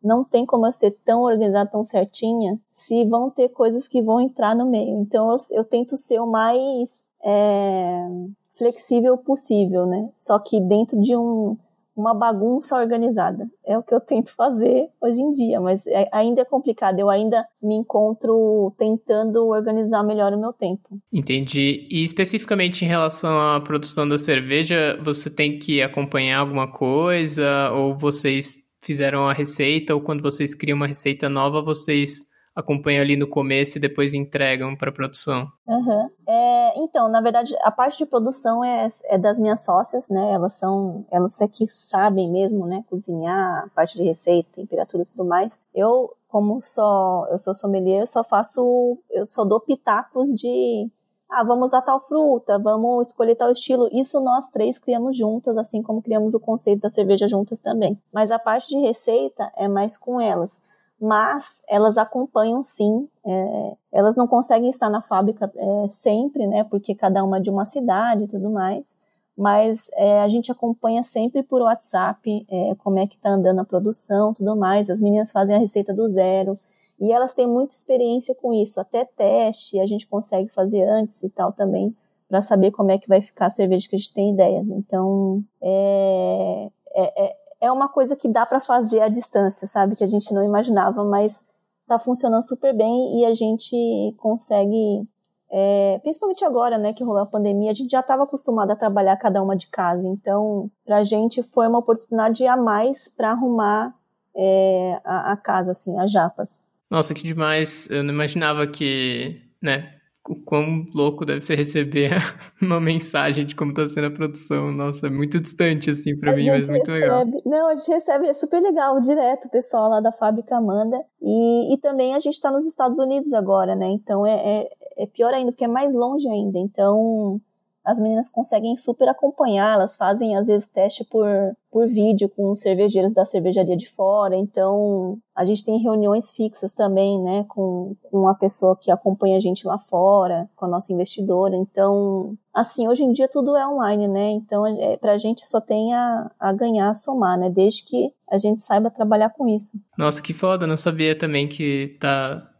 não 0.05 0.23
tem 0.23 0.45
como 0.45 0.67
eu 0.67 0.73
ser 0.73 0.91
tão 1.05 1.23
organizada, 1.23 1.71
tão 1.71 1.83
certinha, 1.83 2.61
se 2.73 3.05
vão 3.07 3.31
ter 3.31 3.49
coisas 3.49 3.89
que 3.89 4.03
vão 4.03 4.21
entrar 4.21 4.55
no 4.55 4.71
meio. 4.71 5.01
Então, 5.01 5.31
eu, 5.31 5.37
eu 5.59 5.65
tento 5.65 5.97
ser 5.97 6.21
o 6.21 6.27
mais 6.27 7.07
é, 7.25 8.07
flexível 8.53 9.17
possível, 9.17 9.87
né? 9.87 10.11
Só 10.15 10.39
que 10.39 10.61
dentro 10.61 11.01
de 11.01 11.17
um, 11.17 11.57
uma 11.97 12.13
bagunça 12.13 12.77
organizada. 12.77 13.49
É 13.65 13.79
o 13.79 13.83
que 13.83 13.95
eu 13.95 14.01
tento 14.01 14.35
fazer 14.35 14.89
hoje 15.01 15.21
em 15.21 15.33
dia, 15.33 15.61
mas 15.61 15.87
é, 15.87 16.09
ainda 16.13 16.43
é 16.43 16.45
complicado. 16.45 16.99
Eu 16.99 17.09
ainda 17.09 17.47
me 17.63 17.75
encontro 17.75 18.73
tentando 18.77 19.47
organizar 19.47 20.03
melhor 20.03 20.33
o 20.33 20.41
meu 20.41 20.53
tempo. 20.53 20.99
Entendi. 21.13 21.87
E 21.91 22.03
especificamente 22.03 22.85
em 22.85 22.89
relação 22.89 23.39
à 23.39 23.61
produção 23.61 24.09
da 24.09 24.19
cerveja, 24.19 24.99
você 25.03 25.31
tem 25.31 25.59
que 25.59 25.81
acompanhar 25.81 26.41
alguma 26.41 26.71
coisa? 26.71 27.71
Ou 27.73 27.97
vocês 27.97 28.64
fizeram 28.85 29.29
a 29.29 29.33
receita? 29.33 29.95
Ou 29.95 30.01
quando 30.01 30.23
vocês 30.23 30.55
criam 30.55 30.77
uma 30.77 30.87
receita 30.87 31.29
nova, 31.29 31.63
vocês 31.63 32.25
acompanham 32.55 33.03
ali 33.03 33.17
no 33.17 33.29
começo 33.29 33.79
e 33.79 33.81
depois 33.81 34.15
entregam 34.15 34.77
para 34.77 34.93
produção? 34.93 35.49
Uhum. 35.67 36.11
É, 36.29 36.79
então, 36.79 37.09
na 37.09 37.21
verdade, 37.21 37.53
a 37.63 37.71
parte 37.71 37.99
de 37.99 38.07
produção 38.07 38.65
é, 38.65 38.87
é, 39.07 39.19
das 39.19 39.41
minhas 39.41 39.65
sócias, 39.65 40.09
né? 40.09 40.33
Elas 40.33 40.55
são, 40.55 41.05
elas 41.11 41.41
é 41.41 41.49
que 41.49 41.67
sabem 41.69 42.31
mesmo, 42.31 42.67
né? 42.67 42.85
Cozinhar, 42.89 43.69
parte 43.75 43.97
de 43.97 44.05
receita, 44.05 44.49
temperatura 44.55 45.03
e 45.03 45.07
tudo 45.07 45.25
mais. 45.25 45.61
Eu, 45.75 46.15
como 46.29 46.61
só, 46.63 47.27
eu 47.31 47.39
sou 47.39 47.55
sommelier, 47.55 48.03
eu 48.03 48.07
só 48.07 48.23
faço, 48.23 48.99
eu 49.11 49.27
só 49.27 49.45
dou 49.45 49.61
pitacos 49.61 50.29
de 50.37 50.89
ah, 51.31 51.43
vamos 51.43 51.71
usar 51.71 51.83
tal 51.83 52.01
fruta, 52.01 52.59
vamos 52.59 53.09
escolher 53.09 53.35
tal 53.35 53.51
estilo. 53.51 53.89
Isso 53.93 54.21
nós 54.21 54.49
três 54.49 54.79
criamos 54.79 55.17
juntas, 55.17 55.59
assim 55.59 55.83
como 55.83 56.03
criamos 56.03 56.35
o 56.35 56.41
conceito 56.41 56.83
da 56.83 56.91
cerveja 56.91 57.29
juntas 57.29 57.61
também. 57.61 57.99
Mas 58.13 58.31
a 58.31 58.39
parte 58.39 58.69
de 58.69 58.79
receita 58.79 59.51
é 59.57 59.69
mais 59.69 59.97
com 59.97 60.21
elas 60.21 60.63
mas 61.01 61.63
elas 61.69 61.99
acompanham 61.99 62.63
sim. 62.63 63.09
É, 63.25 63.77
elas 63.93 64.17
não 64.17 64.27
conseguem 64.27 64.71
estar 64.71 64.89
na 64.89 65.03
fábrica 65.03 65.53
é, 65.55 65.89
sempre, 65.89 66.47
né? 66.47 66.65
Porque 66.65 66.95
cada 66.95 67.23
uma 67.23 67.39
é 67.39 67.41
de 67.41 67.51
uma 67.51 67.67
cidade 67.67 68.25
e 68.25 68.29
tudo 68.29 68.51
mais. 68.51 68.97
Mas 69.37 69.91
é, 69.97 70.21
a 70.21 70.29
gente 70.29 70.53
acompanha 70.53 71.03
sempre 71.03 71.43
por 71.43 71.61
WhatsApp 71.61 72.47
é, 72.49 72.75
como 72.77 72.99
é 72.99 73.07
que 73.07 73.17
está 73.17 73.31
andando 73.31 73.61
a 73.61 73.65
produção, 73.65 74.33
tudo 74.33 74.57
mais. 74.57 74.89
As 74.89 75.01
meninas 75.01 75.33
fazem 75.33 75.57
a 75.57 75.59
receita 75.59 75.93
do 75.93 76.09
zero 76.09 76.59
e 76.99 77.13
elas 77.13 77.35
têm 77.35 77.47
muita 77.47 77.75
experiência 77.75 78.35
com 78.35 78.53
isso. 78.53 78.81
Até 78.81 79.05
teste 79.05 79.79
a 79.81 79.87
gente 79.87 80.07
consegue 80.07 80.49
fazer 80.53 80.83
antes 80.89 81.23
e 81.23 81.29
tal 81.29 81.53
também 81.53 81.95
para 82.29 82.41
saber 82.43 82.71
como 82.71 82.91
é 82.91 82.99
que 82.99 83.09
vai 83.09 83.21
ficar 83.21 83.47
a 83.47 83.51
cerveja 83.51 83.89
que 83.89 83.97
a 83.97 83.99
gente 83.99 84.15
tem 84.15 84.33
ideias. 84.33 84.67
Então 84.69 85.43
é, 85.63 86.71
é, 86.95 87.25
é 87.27 87.37
é 87.65 87.73
uma 87.73 87.89
coisa 87.89 88.15
que 88.15 88.29
dá 88.29 88.45
para 88.45 88.61
fazer 88.61 89.01
à 89.01 89.09
distância, 89.09 89.67
sabe? 89.67 89.97
Que 89.97 90.05
a 90.05 90.07
gente 90.07 90.33
não 90.35 90.45
imaginava, 90.45 91.03
mas 91.03 91.45
tá 91.87 91.99
funcionando 91.99 92.43
super 92.43 92.75
bem 92.75 93.21
e 93.21 93.25
a 93.25 93.35
gente 93.35 94.15
consegue, 94.19 95.09
é, 95.51 95.99
principalmente 96.03 96.45
agora, 96.45 96.79
né, 96.79 96.93
que 96.93 97.05
rolou 97.05 97.23
a 97.23 97.27
pandemia, 97.27 97.71
a 97.71 97.75
gente 97.75 97.91
já 97.91 98.01
estava 98.01 98.25
acostumado 98.25 98.71
a 98.71 98.77
trabalhar 98.77 99.17
cada 99.17 99.43
uma 99.43 99.57
de 99.57 99.69
casa, 99.69 100.07
então 100.07 100.71
pra 100.85 101.05
gente 101.05 101.43
foi 101.43 101.67
uma 101.67 101.79
oportunidade 101.79 102.47
a 102.47 102.57
mais 102.57 103.09
para 103.09 103.31
arrumar 103.31 103.95
é, 104.37 105.01
a, 105.05 105.33
a 105.33 105.37
casa, 105.37 105.73
assim, 105.73 105.99
as 105.99 106.11
japas. 106.11 106.61
Nossa, 106.95 107.13
que 107.13 107.25
demais! 107.25 107.91
Eu 107.91 108.05
não 108.05 108.15
imaginava 108.15 108.65
que, 108.69 109.43
né, 109.61 109.95
o 110.29 110.37
quão 110.37 110.87
louco 110.95 111.25
deve 111.25 111.41
ser 111.41 111.57
receber 111.57 112.11
uma 112.63 112.81
mensagem 112.81 113.45
de 113.45 113.57
como 113.57 113.73
está 113.73 113.85
sendo 113.89 114.07
a 114.07 114.11
produção. 114.13 114.71
Nossa, 114.71 115.09
é 115.09 115.11
muito 115.11 115.41
distante, 115.41 115.91
assim, 115.91 116.17
para 116.17 116.33
mim, 116.37 116.47
mas 116.51 116.69
muito 116.69 116.89
recebe, 116.89 117.01
legal. 117.03 117.27
Não, 117.45 117.67
a 117.67 117.75
gente 117.75 117.91
recebe, 117.91 118.29
é 118.29 118.33
super 118.33 118.61
legal, 118.61 119.01
direto, 119.01 119.47
o 119.47 119.51
pessoal 119.51 119.91
lá 119.91 120.01
da 120.01 120.13
fábrica 120.13 120.61
manda. 120.61 120.97
E, 121.21 121.75
e 121.75 121.79
também 121.79 122.15
a 122.15 122.21
gente 122.21 122.35
está 122.35 122.53
nos 122.53 122.65
Estados 122.65 123.01
Unidos 123.01 123.33
agora, 123.33 123.75
né? 123.75 123.89
Então 123.89 124.25
é, 124.25 124.61
é, 124.61 124.69
é 124.99 125.07
pior 125.09 125.35
ainda, 125.35 125.51
porque 125.51 125.65
é 125.65 125.69
mais 125.69 125.93
longe 125.97 126.29
ainda. 126.29 126.61
Então 126.61 127.41
as 127.85 128.01
meninas 128.01 128.31
conseguem 128.31 128.77
super 128.77 129.09
acompanhar, 129.09 129.75
elas 129.75 129.95
fazem 129.95 130.37
às 130.37 130.47
vezes 130.47 130.69
teste 130.69 131.05
por, 131.05 131.27
por 131.71 131.87
vídeo 131.87 132.29
com 132.29 132.55
cervejeiros 132.57 133.13
da 133.13 133.25
cervejaria 133.25 133.77
de 133.77 133.89
fora, 133.89 134.37
então 134.37 135.19
a 135.37 135.45
gente 135.45 135.65
tem 135.65 135.79
reuniões 135.79 136.31
fixas 136.31 136.73
também, 136.73 137.21
né, 137.21 137.45
com, 137.49 137.95
com 138.11 138.27
a 138.27 138.35
pessoa 138.35 138.77
que 138.81 138.91
acompanha 138.91 139.37
a 139.37 139.41
gente 139.41 139.67
lá 139.67 139.79
fora, 139.79 140.49
com 140.57 140.65
a 140.65 140.69
nossa 140.69 140.93
investidora, 140.93 141.57
então, 141.57 142.37
assim, 142.55 142.89
hoje 142.89 143.05
em 143.05 143.13
dia 143.13 143.29
tudo 143.29 143.57
é 143.57 143.67
online, 143.69 144.09
né, 144.09 144.31
então 144.31 144.67
é, 144.67 144.97
pra 144.97 145.19
gente 145.19 145.45
só 145.45 145.61
tem 145.61 145.93
a, 145.93 146.31
a 146.41 146.53
ganhar, 146.53 146.89
a 146.89 146.95
somar, 146.95 147.39
né, 147.39 147.51
desde 147.51 147.85
que 147.85 148.13
a 148.31 148.39
gente 148.39 148.63
saiba 148.63 148.91
trabalhar 148.91 149.31
com 149.31 149.47
isso. 149.47 149.79
Nossa, 149.99 150.23
que 150.23 150.33
foda, 150.33 150.67
não 150.67 150.77
sabia 150.77 151.17
também 151.17 151.47
que 151.47 151.97
tá 152.01 152.51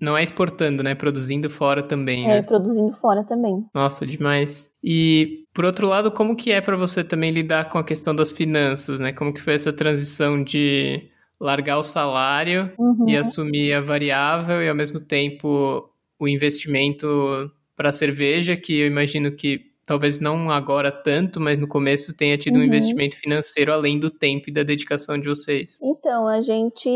Não 0.00 0.16
é 0.16 0.22
exportando, 0.22 0.82
né? 0.82 0.94
Produzindo 0.94 1.50
fora 1.50 1.82
também, 1.82 2.24
É, 2.26 2.36
né? 2.36 2.42
produzindo 2.42 2.92
fora 2.92 3.24
também. 3.24 3.64
Nossa, 3.74 4.06
demais. 4.06 4.70
E 4.82 5.44
por 5.52 5.64
outro 5.64 5.86
lado, 5.88 6.12
como 6.12 6.36
que 6.36 6.52
é 6.52 6.60
para 6.60 6.76
você 6.76 7.02
também 7.02 7.30
lidar 7.32 7.68
com 7.70 7.78
a 7.78 7.84
questão 7.84 8.14
das 8.14 8.30
finanças, 8.30 9.00
né? 9.00 9.12
Como 9.12 9.32
que 9.34 9.40
foi 9.40 9.54
essa 9.54 9.72
transição 9.72 10.42
de 10.44 11.08
largar 11.40 11.78
o 11.78 11.82
salário 11.82 12.70
Uhum. 12.78 13.08
e 13.08 13.16
assumir 13.16 13.72
a 13.72 13.80
variável 13.80 14.62
e 14.62 14.68
ao 14.68 14.74
mesmo 14.74 15.00
tempo 15.00 15.90
o 16.18 16.28
investimento 16.28 17.50
para 17.76 17.90
cerveja, 17.90 18.56
que 18.56 18.78
eu 18.78 18.86
imagino 18.86 19.32
que 19.32 19.72
talvez 19.84 20.18
não 20.18 20.50
agora 20.50 20.90
tanto, 20.90 21.40
mas 21.40 21.58
no 21.58 21.68
começo 21.68 22.16
tenha 22.16 22.36
tido 22.38 22.56
um 22.56 22.58
Uhum. 22.60 22.66
investimento 22.66 23.16
financeiro 23.16 23.72
além 23.72 23.98
do 23.98 24.10
tempo 24.10 24.48
e 24.48 24.52
da 24.52 24.62
dedicação 24.62 25.18
de 25.18 25.28
vocês. 25.28 25.78
Então, 25.82 26.26
a 26.26 26.40
gente. 26.40 26.88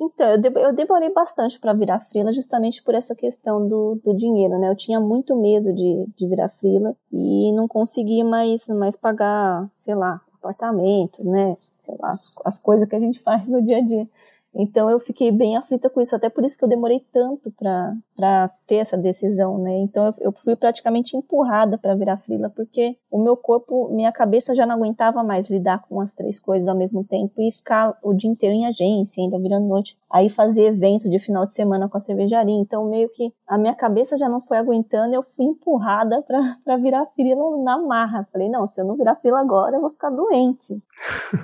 Então, 0.00 0.26
eu 0.30 0.72
demorei 0.72 1.10
bastante 1.12 1.58
para 1.58 1.72
virar 1.72 2.00
frila 2.00 2.32
justamente 2.32 2.82
por 2.82 2.94
essa 2.94 3.14
questão 3.14 3.66
do, 3.66 4.00
do 4.02 4.14
dinheiro, 4.16 4.58
né? 4.58 4.68
Eu 4.70 4.76
tinha 4.76 5.00
muito 5.00 5.36
medo 5.40 5.72
de, 5.74 6.06
de 6.16 6.26
virar 6.28 6.48
frila 6.48 6.96
e 7.12 7.52
não 7.52 7.68
conseguia 7.68 8.24
mais, 8.24 8.66
mais 8.68 8.96
pagar, 8.96 9.70
sei 9.76 9.94
lá, 9.94 10.20
apartamento, 10.34 11.24
né? 11.24 11.56
Sei 11.78 11.94
lá, 12.00 12.12
as, 12.12 12.32
as 12.44 12.58
coisas 12.60 12.88
que 12.88 12.96
a 12.96 13.00
gente 13.00 13.20
faz 13.22 13.48
no 13.48 13.62
dia 13.62 13.78
a 13.78 13.84
dia. 13.84 14.08
Então 14.58 14.90
eu 14.90 14.98
fiquei 14.98 15.30
bem 15.30 15.56
aflita 15.56 15.88
com 15.88 16.00
isso, 16.00 16.16
até 16.16 16.28
por 16.28 16.44
isso 16.44 16.58
que 16.58 16.64
eu 16.64 16.68
demorei 16.68 16.98
tanto 17.12 17.52
para 17.52 18.48
ter 18.66 18.76
essa 18.76 18.98
decisão, 18.98 19.56
né? 19.56 19.76
Então 19.78 20.06
eu, 20.06 20.14
eu 20.18 20.32
fui 20.32 20.56
praticamente 20.56 21.16
empurrada 21.16 21.78
para 21.78 21.94
virar 21.94 22.18
frila, 22.18 22.50
porque 22.50 22.96
o 23.08 23.22
meu 23.22 23.36
corpo, 23.36 23.88
minha 23.90 24.10
cabeça 24.10 24.56
já 24.56 24.66
não 24.66 24.74
aguentava 24.74 25.22
mais 25.22 25.48
lidar 25.48 25.86
com 25.88 26.00
as 26.00 26.12
três 26.12 26.40
coisas 26.40 26.68
ao 26.68 26.76
mesmo 26.76 27.04
tempo 27.04 27.40
e 27.40 27.52
ficar 27.52 27.96
o 28.02 28.12
dia 28.12 28.28
inteiro 28.28 28.54
em 28.54 28.66
agência, 28.66 29.22
ainda 29.22 29.38
virando 29.38 29.68
noite. 29.68 29.96
Aí 30.10 30.28
fazer 30.28 30.66
evento 30.66 31.08
de 31.08 31.18
final 31.20 31.46
de 31.46 31.54
semana 31.54 31.88
com 31.88 31.96
a 31.96 32.00
cervejaria. 32.00 32.58
Então 32.58 32.88
meio 32.90 33.08
que 33.10 33.32
a 33.46 33.56
minha 33.56 33.74
cabeça 33.74 34.18
já 34.18 34.28
não 34.28 34.40
foi 34.40 34.58
aguentando, 34.58 35.14
eu 35.14 35.22
fui 35.22 35.44
empurrada 35.44 36.20
para 36.22 36.76
virar 36.76 37.06
frila 37.14 37.56
na 37.62 37.78
marra. 37.78 38.26
Falei, 38.32 38.48
não, 38.48 38.66
se 38.66 38.80
eu 38.80 38.84
não 38.84 38.96
virar 38.96 39.14
frila 39.16 39.38
agora, 39.38 39.76
eu 39.76 39.80
vou 39.80 39.90
ficar 39.90 40.10
doente. 40.10 40.82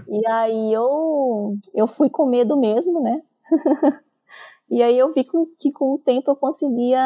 E 0.09 0.27
aí 0.27 0.73
eu, 0.73 1.57
eu 1.75 1.87
fui 1.87 2.11
com 2.11 2.27
medo 2.27 2.57
mesmo, 2.57 3.01
né? 3.01 3.23
e 4.71 4.83
aí 4.83 4.99
eu 4.99 5.13
vi 5.13 5.25
que 5.59 5.73
com 5.73 5.95
o 5.95 5.99
tempo 5.99 6.31
eu 6.31 6.37
conseguia 6.37 7.01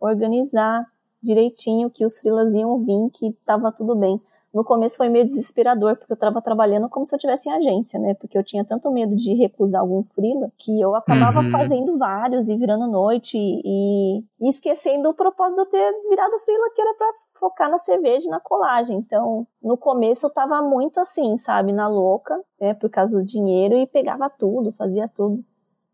organizar 0.00 0.86
direitinho 1.22 1.90
que 1.90 2.04
os 2.04 2.18
frilas 2.18 2.52
iam 2.54 2.78
vir, 2.84 3.10
que 3.12 3.32
tava 3.44 3.70
tudo 3.72 3.94
bem. 3.94 4.20
No 4.52 4.64
começo 4.64 4.96
foi 4.96 5.08
meio 5.08 5.24
desesperador, 5.24 5.96
porque 5.96 6.12
eu 6.12 6.16
tava 6.16 6.42
trabalhando 6.42 6.88
como 6.88 7.06
se 7.06 7.14
eu 7.14 7.18
tivesse 7.18 7.48
em 7.48 7.52
agência, 7.52 8.00
né? 8.00 8.14
Porque 8.14 8.36
eu 8.36 8.42
tinha 8.42 8.64
tanto 8.64 8.90
medo 8.90 9.14
de 9.14 9.32
recusar 9.34 9.80
algum 9.80 10.02
frila, 10.02 10.50
que 10.58 10.80
eu 10.80 10.94
acabava 10.96 11.38
Uhum. 11.38 11.50
fazendo 11.50 11.96
vários 11.96 12.48
e 12.48 12.56
virando 12.56 12.88
noite 12.88 13.36
e, 13.38 14.18
e 14.40 14.48
esquecendo 14.48 15.08
o 15.08 15.14
propósito 15.14 15.54
de 15.56 15.62
eu 15.62 15.70
ter 15.70 16.08
virado 16.08 16.38
frila, 16.40 16.70
que 16.74 16.80
era 16.82 16.94
pra 16.94 17.06
focar 17.38 17.70
na 17.70 17.78
cerveja 17.78 18.26
e 18.26 18.30
na 18.30 18.40
colagem. 18.40 18.98
Então, 18.98 19.46
no 19.62 19.76
começo 19.76 20.26
eu 20.26 20.30
tava 20.34 20.60
muito 20.62 20.98
assim, 20.98 21.38
sabe? 21.38 21.72
Na 21.72 21.86
louca, 21.86 22.36
né? 22.60 22.74
Por 22.74 22.90
causa 22.90 23.16
do 23.16 23.24
dinheiro 23.24 23.76
e 23.76 23.86
pegava 23.86 24.28
tudo, 24.28 24.72
fazia 24.72 25.06
tudo. 25.06 25.44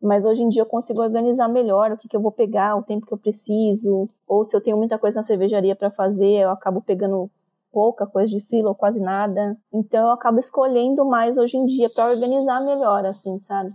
Mas 0.03 0.25
hoje 0.27 0.43
em 0.43 0.49
dia 0.49 0.63
eu 0.63 0.67
consigo 0.67 1.03
organizar 1.03 1.49
melhor 1.49 1.91
o 1.93 1.97
que, 1.97 2.07
que 2.09 2.17
eu 2.17 2.21
vou 2.21 2.31
pegar, 2.33 2.77
o 2.77 2.83
tempo 2.83 3.07
que 3.07 3.15
eu 3.15 3.19
preciso, 3.19 4.07
ou 4.27 4.45
se 4.45 4.55
eu 4.57 4.63
tenho 4.63 4.77
muita 4.77 4.99
coisa 4.99 5.17
na 5.17 5.23
cervejaria 5.23 5.75
para 5.75 5.91
fazer, 5.91 6.43
eu 6.43 6.51
acabo 6.51 6.83
pegando 6.83 7.31
pouca 7.77 8.07
coisa 8.07 8.29
de 8.31 8.41
fila 8.41 8.71
ou 8.71 8.75
quase 8.75 8.99
nada. 8.99 9.55
Então 9.71 10.07
eu 10.07 10.11
acabo 10.11 10.39
escolhendo 10.39 11.05
mais 11.05 11.37
hoje 11.37 11.59
em 11.59 11.67
dia 11.67 11.91
para 11.91 12.09
organizar 12.11 12.65
melhor, 12.65 13.05
assim, 13.05 13.39
sabe? 13.39 13.69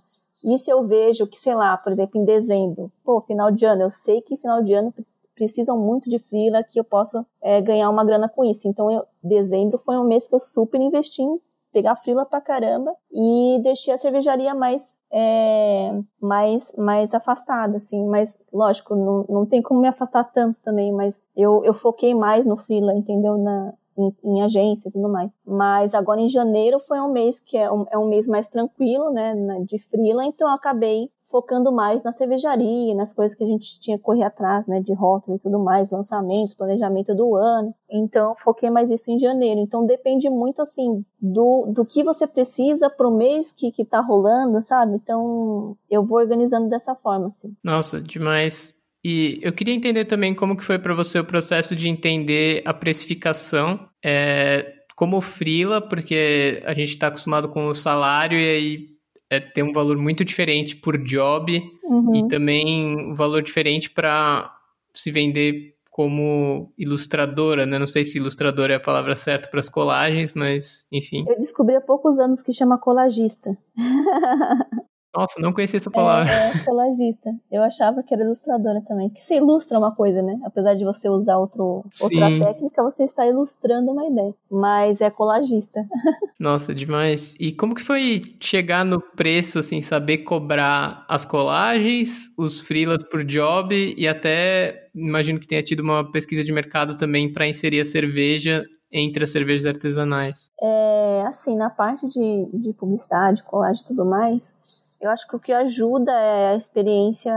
E 0.43 0.57
se 0.57 0.71
eu 0.71 0.87
vejo 0.87 1.27
que, 1.27 1.37
sei 1.37 1.53
lá, 1.53 1.77
por 1.77 1.91
exemplo, 1.91 2.19
em 2.19 2.25
dezembro, 2.25 2.91
pô, 3.03 3.21
final 3.21 3.51
de 3.51 3.63
ano, 3.63 3.83
eu 3.83 3.91
sei 3.91 4.19
que 4.21 4.37
final 4.37 4.63
de 4.63 4.73
ano 4.73 4.91
pre- 4.91 5.05
precisam 5.35 5.77
muito 5.77 6.09
de 6.09 6.17
frila, 6.17 6.63
que 6.63 6.79
eu 6.79 6.83
posso 6.83 7.23
é, 7.43 7.61
ganhar 7.61 7.91
uma 7.91 8.03
grana 8.03 8.27
com 8.27 8.43
isso. 8.43 8.67
Então, 8.67 8.89
eu, 8.89 9.05
dezembro 9.23 9.77
foi 9.77 9.95
um 9.99 10.03
mês 10.03 10.27
que 10.27 10.33
eu 10.33 10.39
super 10.39 10.81
investi 10.81 11.21
em 11.21 11.39
pegar 11.71 11.95
frila 11.95 12.25
pra 12.25 12.41
caramba 12.41 12.91
e 13.11 13.59
deixei 13.63 13.93
a 13.93 13.97
cervejaria 13.99 14.53
mais 14.55 14.97
é, 15.11 15.93
mais 16.19 16.73
mais 16.77 17.13
afastada 17.13 17.77
assim 17.77 18.05
mas 18.07 18.37
lógico 18.51 18.93
não, 18.93 19.25
não 19.29 19.45
tem 19.45 19.61
como 19.61 19.79
me 19.79 19.87
afastar 19.87 20.25
tanto 20.33 20.61
também 20.61 20.91
mas 20.91 21.21
eu, 21.33 21.63
eu 21.63 21.73
foquei 21.73 22.13
mais 22.13 22.45
no 22.45 22.57
frila 22.57 22.93
entendeu 22.93 23.37
na 23.37 23.73
em, 24.01 24.15
em 24.23 24.41
agência 24.41 24.89
e 24.89 24.91
tudo 24.91 25.09
mais 25.09 25.31
mas 25.45 25.93
agora 25.93 26.19
em 26.21 26.29
janeiro 26.29 26.79
foi 26.79 26.99
um 26.99 27.11
mês 27.11 27.39
que 27.39 27.57
é 27.57 27.71
um, 27.71 27.85
é 27.91 27.97
um 27.97 28.07
mês 28.07 28.27
mais 28.27 28.47
tranquilo 28.47 29.11
né 29.11 29.35
de 29.67 29.79
frila 29.79 30.25
então 30.25 30.47
eu 30.47 30.53
acabei 30.53 31.09
focando 31.31 31.71
mais 31.71 32.03
na 32.03 32.11
cervejaria, 32.11 32.93
nas 32.93 33.13
coisas 33.13 33.35
que 33.35 33.43
a 33.43 33.47
gente 33.47 33.79
tinha 33.79 33.97
que 33.97 34.03
correr 34.03 34.23
atrás, 34.23 34.67
né, 34.67 34.81
de 34.81 34.93
rótulo 34.93 35.37
e 35.37 35.39
tudo 35.39 35.57
mais, 35.57 35.89
lançamentos, 35.89 36.53
planejamento 36.53 37.15
do 37.15 37.35
ano. 37.35 37.73
Então, 37.89 38.35
foquei 38.35 38.69
mais 38.69 38.91
isso 38.91 39.09
em 39.09 39.17
janeiro. 39.17 39.61
Então, 39.61 39.85
depende 39.85 40.29
muito, 40.29 40.61
assim, 40.61 41.05
do, 41.19 41.67
do 41.67 41.85
que 41.85 42.03
você 42.03 42.27
precisa 42.27 42.89
pro 42.89 43.09
mês 43.09 43.53
que, 43.53 43.71
que 43.71 43.85
tá 43.85 44.01
rolando, 44.01 44.61
sabe? 44.61 44.95
Então, 44.95 45.77
eu 45.89 46.03
vou 46.03 46.19
organizando 46.19 46.67
dessa 46.67 46.93
forma, 46.93 47.29
assim. 47.29 47.55
Nossa, 47.63 48.01
demais. 48.01 48.75
E 49.03 49.39
eu 49.41 49.51
queria 49.51 49.73
entender 49.73 50.05
também 50.05 50.33
como 50.33 50.55
que 50.55 50.63
foi 50.63 50.77
para 50.77 50.93
você 50.93 51.19
o 51.19 51.25
processo 51.25 51.75
de 51.75 51.89
entender 51.89 52.61
a 52.65 52.73
precificação 52.73 53.87
é, 54.03 54.73
como 54.95 55.19
frila, 55.21 55.81
porque 55.81 56.61
a 56.65 56.73
gente 56.73 56.89
está 56.89 57.07
acostumado 57.07 57.49
com 57.49 57.67
o 57.67 57.73
salário 57.73 58.37
e 58.37 58.49
aí 58.49 58.87
é, 59.29 59.39
tem 59.39 59.63
um 59.63 59.71
valor 59.71 59.97
muito 59.97 60.23
diferente 60.23 60.75
por 60.75 60.97
job 61.03 61.61
Uhum. 61.91 62.15
e 62.15 62.27
também 62.29 62.95
um 63.11 63.13
valor 63.13 63.41
diferente 63.43 63.89
para 63.89 64.49
se 64.93 65.11
vender 65.11 65.75
como 65.89 66.71
ilustradora, 66.77 67.65
né? 67.65 67.77
Não 67.77 67.85
sei 67.85 68.05
se 68.05 68.17
ilustradora 68.17 68.73
é 68.73 68.75
a 68.77 68.79
palavra 68.79 69.13
certa 69.13 69.49
para 69.49 69.59
as 69.59 69.69
colagens, 69.69 70.33
mas 70.33 70.85
enfim. 70.89 71.25
Eu 71.27 71.37
descobri 71.37 71.75
há 71.75 71.81
poucos 71.81 72.17
anos 72.17 72.41
que 72.41 72.53
chama 72.53 72.77
colagista. 72.77 73.57
Nossa, 75.15 75.41
não 75.41 75.51
conhecia 75.51 75.77
essa 75.77 75.91
palavra. 75.91 76.31
É, 76.31 76.51
é 76.51 76.59
colagista. 76.63 77.29
Eu 77.51 77.61
achava 77.63 78.01
que 78.01 78.13
era 78.13 78.23
ilustradora 78.23 78.81
também. 78.81 79.09
Que 79.09 79.21
você 79.21 79.37
ilustra 79.37 79.77
uma 79.77 79.93
coisa, 79.93 80.21
né? 80.21 80.39
Apesar 80.45 80.73
de 80.73 80.85
você 80.85 81.09
usar 81.09 81.37
outro, 81.37 81.83
outra 82.01 82.29
técnica, 82.39 82.81
você 82.81 83.03
está 83.03 83.27
ilustrando 83.27 83.91
uma 83.91 84.05
ideia. 84.05 84.33
Mas 84.49 85.01
é 85.01 85.09
colagista. 85.09 85.85
Nossa, 86.39 86.73
demais. 86.73 87.35
E 87.39 87.51
como 87.51 87.75
que 87.75 87.81
foi 87.81 88.21
chegar 88.39 88.85
no 88.85 89.01
preço, 89.01 89.59
assim, 89.59 89.81
saber 89.81 90.19
cobrar 90.19 91.05
as 91.09 91.25
colagens, 91.25 92.27
os 92.37 92.59
freelas 92.59 93.03
por 93.03 93.23
job 93.23 93.93
e 93.97 94.07
até 94.07 94.89
imagino 94.95 95.39
que 95.39 95.47
tenha 95.47 95.63
tido 95.63 95.81
uma 95.81 96.09
pesquisa 96.09 96.43
de 96.43 96.51
mercado 96.51 96.97
também 96.97 97.31
para 97.31 97.47
inserir 97.47 97.81
a 97.81 97.85
cerveja 97.85 98.65
entre 98.91 99.23
as 99.23 99.31
cervejas 99.31 99.65
artesanais. 99.65 100.49
É, 100.61 101.23
assim, 101.25 101.55
na 101.55 101.69
parte 101.69 102.07
de, 102.09 102.49
de 102.53 102.73
publicidade, 102.73 103.43
colagem 103.43 103.83
e 103.83 103.87
tudo 103.87 104.05
mais, 104.05 104.53
eu 105.01 105.09
acho 105.09 105.27
que 105.27 105.35
o 105.35 105.39
que 105.39 105.51
ajuda 105.51 106.11
é 106.11 106.51
a 106.51 106.55
experiência, 106.55 107.33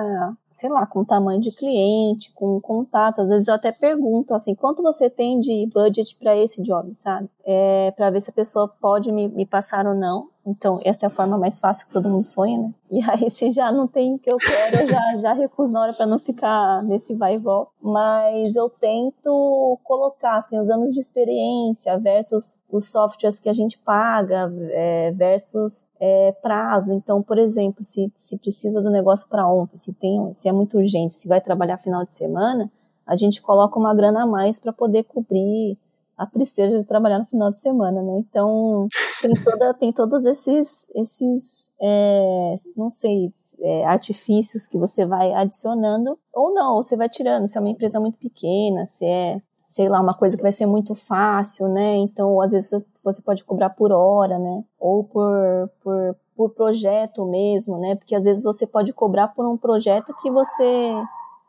sei 0.51 0.69
lá, 0.69 0.87
com 0.87 1.01
o 1.01 1.05
tamanho 1.05 1.41
de 1.41 1.51
cliente, 1.51 2.31
com 2.35 2.57
o 2.57 2.61
contato. 2.61 3.23
Às 3.23 3.31
vezes 3.31 3.49
eu 3.49 3.55
até 3.55 3.73
pergunto, 3.73 4.35
assim, 4.35 4.55
quanto 4.55 4.83
você 4.83 5.09
tem 5.09 5.41
de 5.41 5.67
budget 5.73 6.15
para 6.17 6.37
esse 6.37 6.63
job, 6.63 6.95
sabe? 6.95 7.29
É, 7.43 7.91
para 7.97 8.11
ver 8.11 8.21
se 8.21 8.31
a 8.31 8.35
pessoa 8.35 8.69
pode 8.69 9.11
me, 9.11 9.29
me 9.29 9.47
passar 9.47 9.87
ou 9.87 9.95
não. 9.95 10.29
Então, 10.47 10.79
essa 10.85 11.07
é 11.07 11.09
a 11.09 11.11
forma 11.11 11.39
mais 11.39 11.59
fácil 11.59 11.87
que 11.87 11.93
todo 11.93 12.09
mundo 12.09 12.25
sonha, 12.25 12.59
né? 12.59 12.75
E 12.91 13.01
aí, 13.11 13.31
se 13.31 13.51
já 13.51 13.73
não 13.73 13.87
tem 13.87 14.15
o 14.15 14.19
que 14.19 14.31
eu 14.31 14.37
quero, 14.37 14.83
eu 14.83 14.89
já, 14.89 15.17
já 15.19 15.33
recuso 15.33 15.73
na 15.73 15.81
hora 15.81 15.93
para 15.95 16.07
não 16.07 16.19
ficar 16.19 16.83
nesse 16.83 17.15
vai 17.15 17.37
e 17.37 17.39
volta. 17.39 17.73
Mas 17.81 18.55
eu 18.55 18.69
tento 18.69 19.79
colocar, 19.83 20.37
assim, 20.37 20.59
os 20.59 20.69
anos 20.69 20.93
de 20.93 21.01
experiência 21.01 21.99
versus 21.99 22.59
os 22.71 22.91
softwares 22.91 23.41
que 23.41 23.49
a 23.49 23.55
gente 23.55 23.79
paga, 23.79 24.53
é, 24.71 25.13
versus 25.13 25.89
é, 25.99 26.33
prazo. 26.43 26.93
Então, 26.93 27.23
por 27.23 27.39
exemplo, 27.39 27.83
se, 27.83 28.13
se 28.15 28.37
precisa 28.37 28.83
do 28.83 28.91
negócio 28.91 29.29
para 29.29 29.49
ontem, 29.49 29.79
se, 29.79 29.95
tem, 29.95 30.33
se 30.35 30.49
é 30.49 30.53
muito 30.53 30.77
urgente, 30.77 31.15
se 31.15 31.27
vai 31.27 31.41
trabalhar 31.41 31.79
final 31.79 32.05
de 32.05 32.15
semana, 32.15 32.71
a 33.07 33.17
gente 33.17 33.41
coloca 33.41 33.79
uma 33.79 33.95
grana 33.95 34.25
a 34.25 34.27
mais 34.27 34.59
para 34.59 34.73
poder 34.73 35.05
cobrir 35.05 35.79
a 36.17 36.27
tristeza 36.27 36.79
de 36.79 36.85
trabalhar 36.85 37.19
no 37.19 37.27
final 37.27 37.51
de 37.51 37.59
semana, 37.59 38.01
né? 38.03 38.19
Então 38.19 38.87
tem 39.21 39.33
toda 39.43 39.75
tem 39.75 39.93
todos 39.93 40.25
esses 40.25 40.89
esses 40.95 41.73
é, 41.81 42.57
não 42.77 42.91
sei 42.91 43.33
é, 43.61 43.85
artifícios 43.85 44.67
que 44.67 44.79
você 44.79 45.07
vai 45.07 45.33
adicionando 45.33 46.19
ou 46.33 46.53
não, 46.53 46.77
você 46.77 46.97
vai 46.97 47.09
tirando. 47.09 47.49
Se 47.49 47.57
é 47.57 47.61
uma 47.61 47.71
empresa 47.71 48.01
muito 48.01 48.19
pequena, 48.19 48.87
se 48.87 49.05
é 49.05 49.41
sei 49.67 49.89
lá 49.89 50.01
uma 50.01 50.15
coisa 50.15 50.37
que 50.37 50.43
vai 50.43 50.53
ser 50.53 50.67
muito 50.67 50.95
fácil, 50.95 51.69
né? 51.69 51.97
Então 51.97 52.41
às 52.41 52.53
vezes 52.53 52.87
você 53.03 53.23
pode 53.23 53.45
cobrar 53.45 53.71
por 53.71 53.93
hora, 53.93 54.39
né? 54.39 54.65
Ou 54.79 55.05
por 55.05 55.71
por 55.83 56.17
por 56.37 56.51
projeto 56.51 57.25
mesmo, 57.25 57.79
né? 57.79 57.95
Porque 57.95 58.15
às 58.15 58.25
vezes 58.25 58.43
você 58.43 58.67
pode 58.67 58.93
cobrar 58.93 59.29
por 59.29 59.47
um 59.47 59.57
projeto 59.57 60.15
que 60.21 60.31
você 60.31 60.93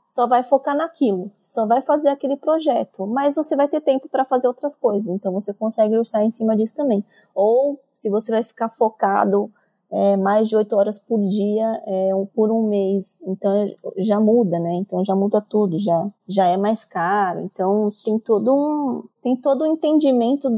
só 0.08 0.28
vai 0.28 0.44
focar 0.44 0.76
naquilo, 0.76 1.32
só 1.34 1.66
vai 1.66 1.82
fazer 1.82 2.10
aquele 2.10 2.38
projeto, 2.38 3.06
mas 3.08 3.36
você 3.36 3.56
vai 3.56 3.68
ter 3.68 3.82
tempo 3.82 4.08
para 4.08 4.26
fazer 4.26 4.48
outras 4.48 4.76
coisas, 4.76 5.10
então 5.10 5.32
você 5.32 5.54
consegue 5.54 5.98
orçar 5.98 6.24
em 6.24 6.32
cima 6.32 6.56
disso 6.56 6.76
também. 6.76 7.04
Ou 7.34 7.80
se 7.92 8.10
você 8.10 8.32
vai 8.32 8.44
ficar 8.44 8.70
focado 8.70 9.52
é, 9.92 10.18
mais 10.18 10.50
de 10.50 10.56
oito 10.56 10.76
horas 10.76 11.00
por 11.00 11.20
dia 11.28 11.82
é, 11.86 12.10
por 12.34 12.52
um 12.52 12.68
mês. 12.68 13.20
Então 13.26 13.52
já 13.98 14.20
muda, 14.20 14.60
né? 14.60 14.74
Então 14.76 15.04
já 15.06 15.16
muda 15.16 15.42
tudo, 15.42 15.80
já, 15.80 16.10
já 16.28 16.48
é 16.48 16.58
mais 16.58 16.84
caro. 16.84 17.42
Então 17.42 17.90
tem 18.04 18.20
todo 18.20 18.54
um, 18.54 19.04
tem 19.22 19.36
todo 19.36 19.64
um 19.64 19.74
entendimento 19.74 20.50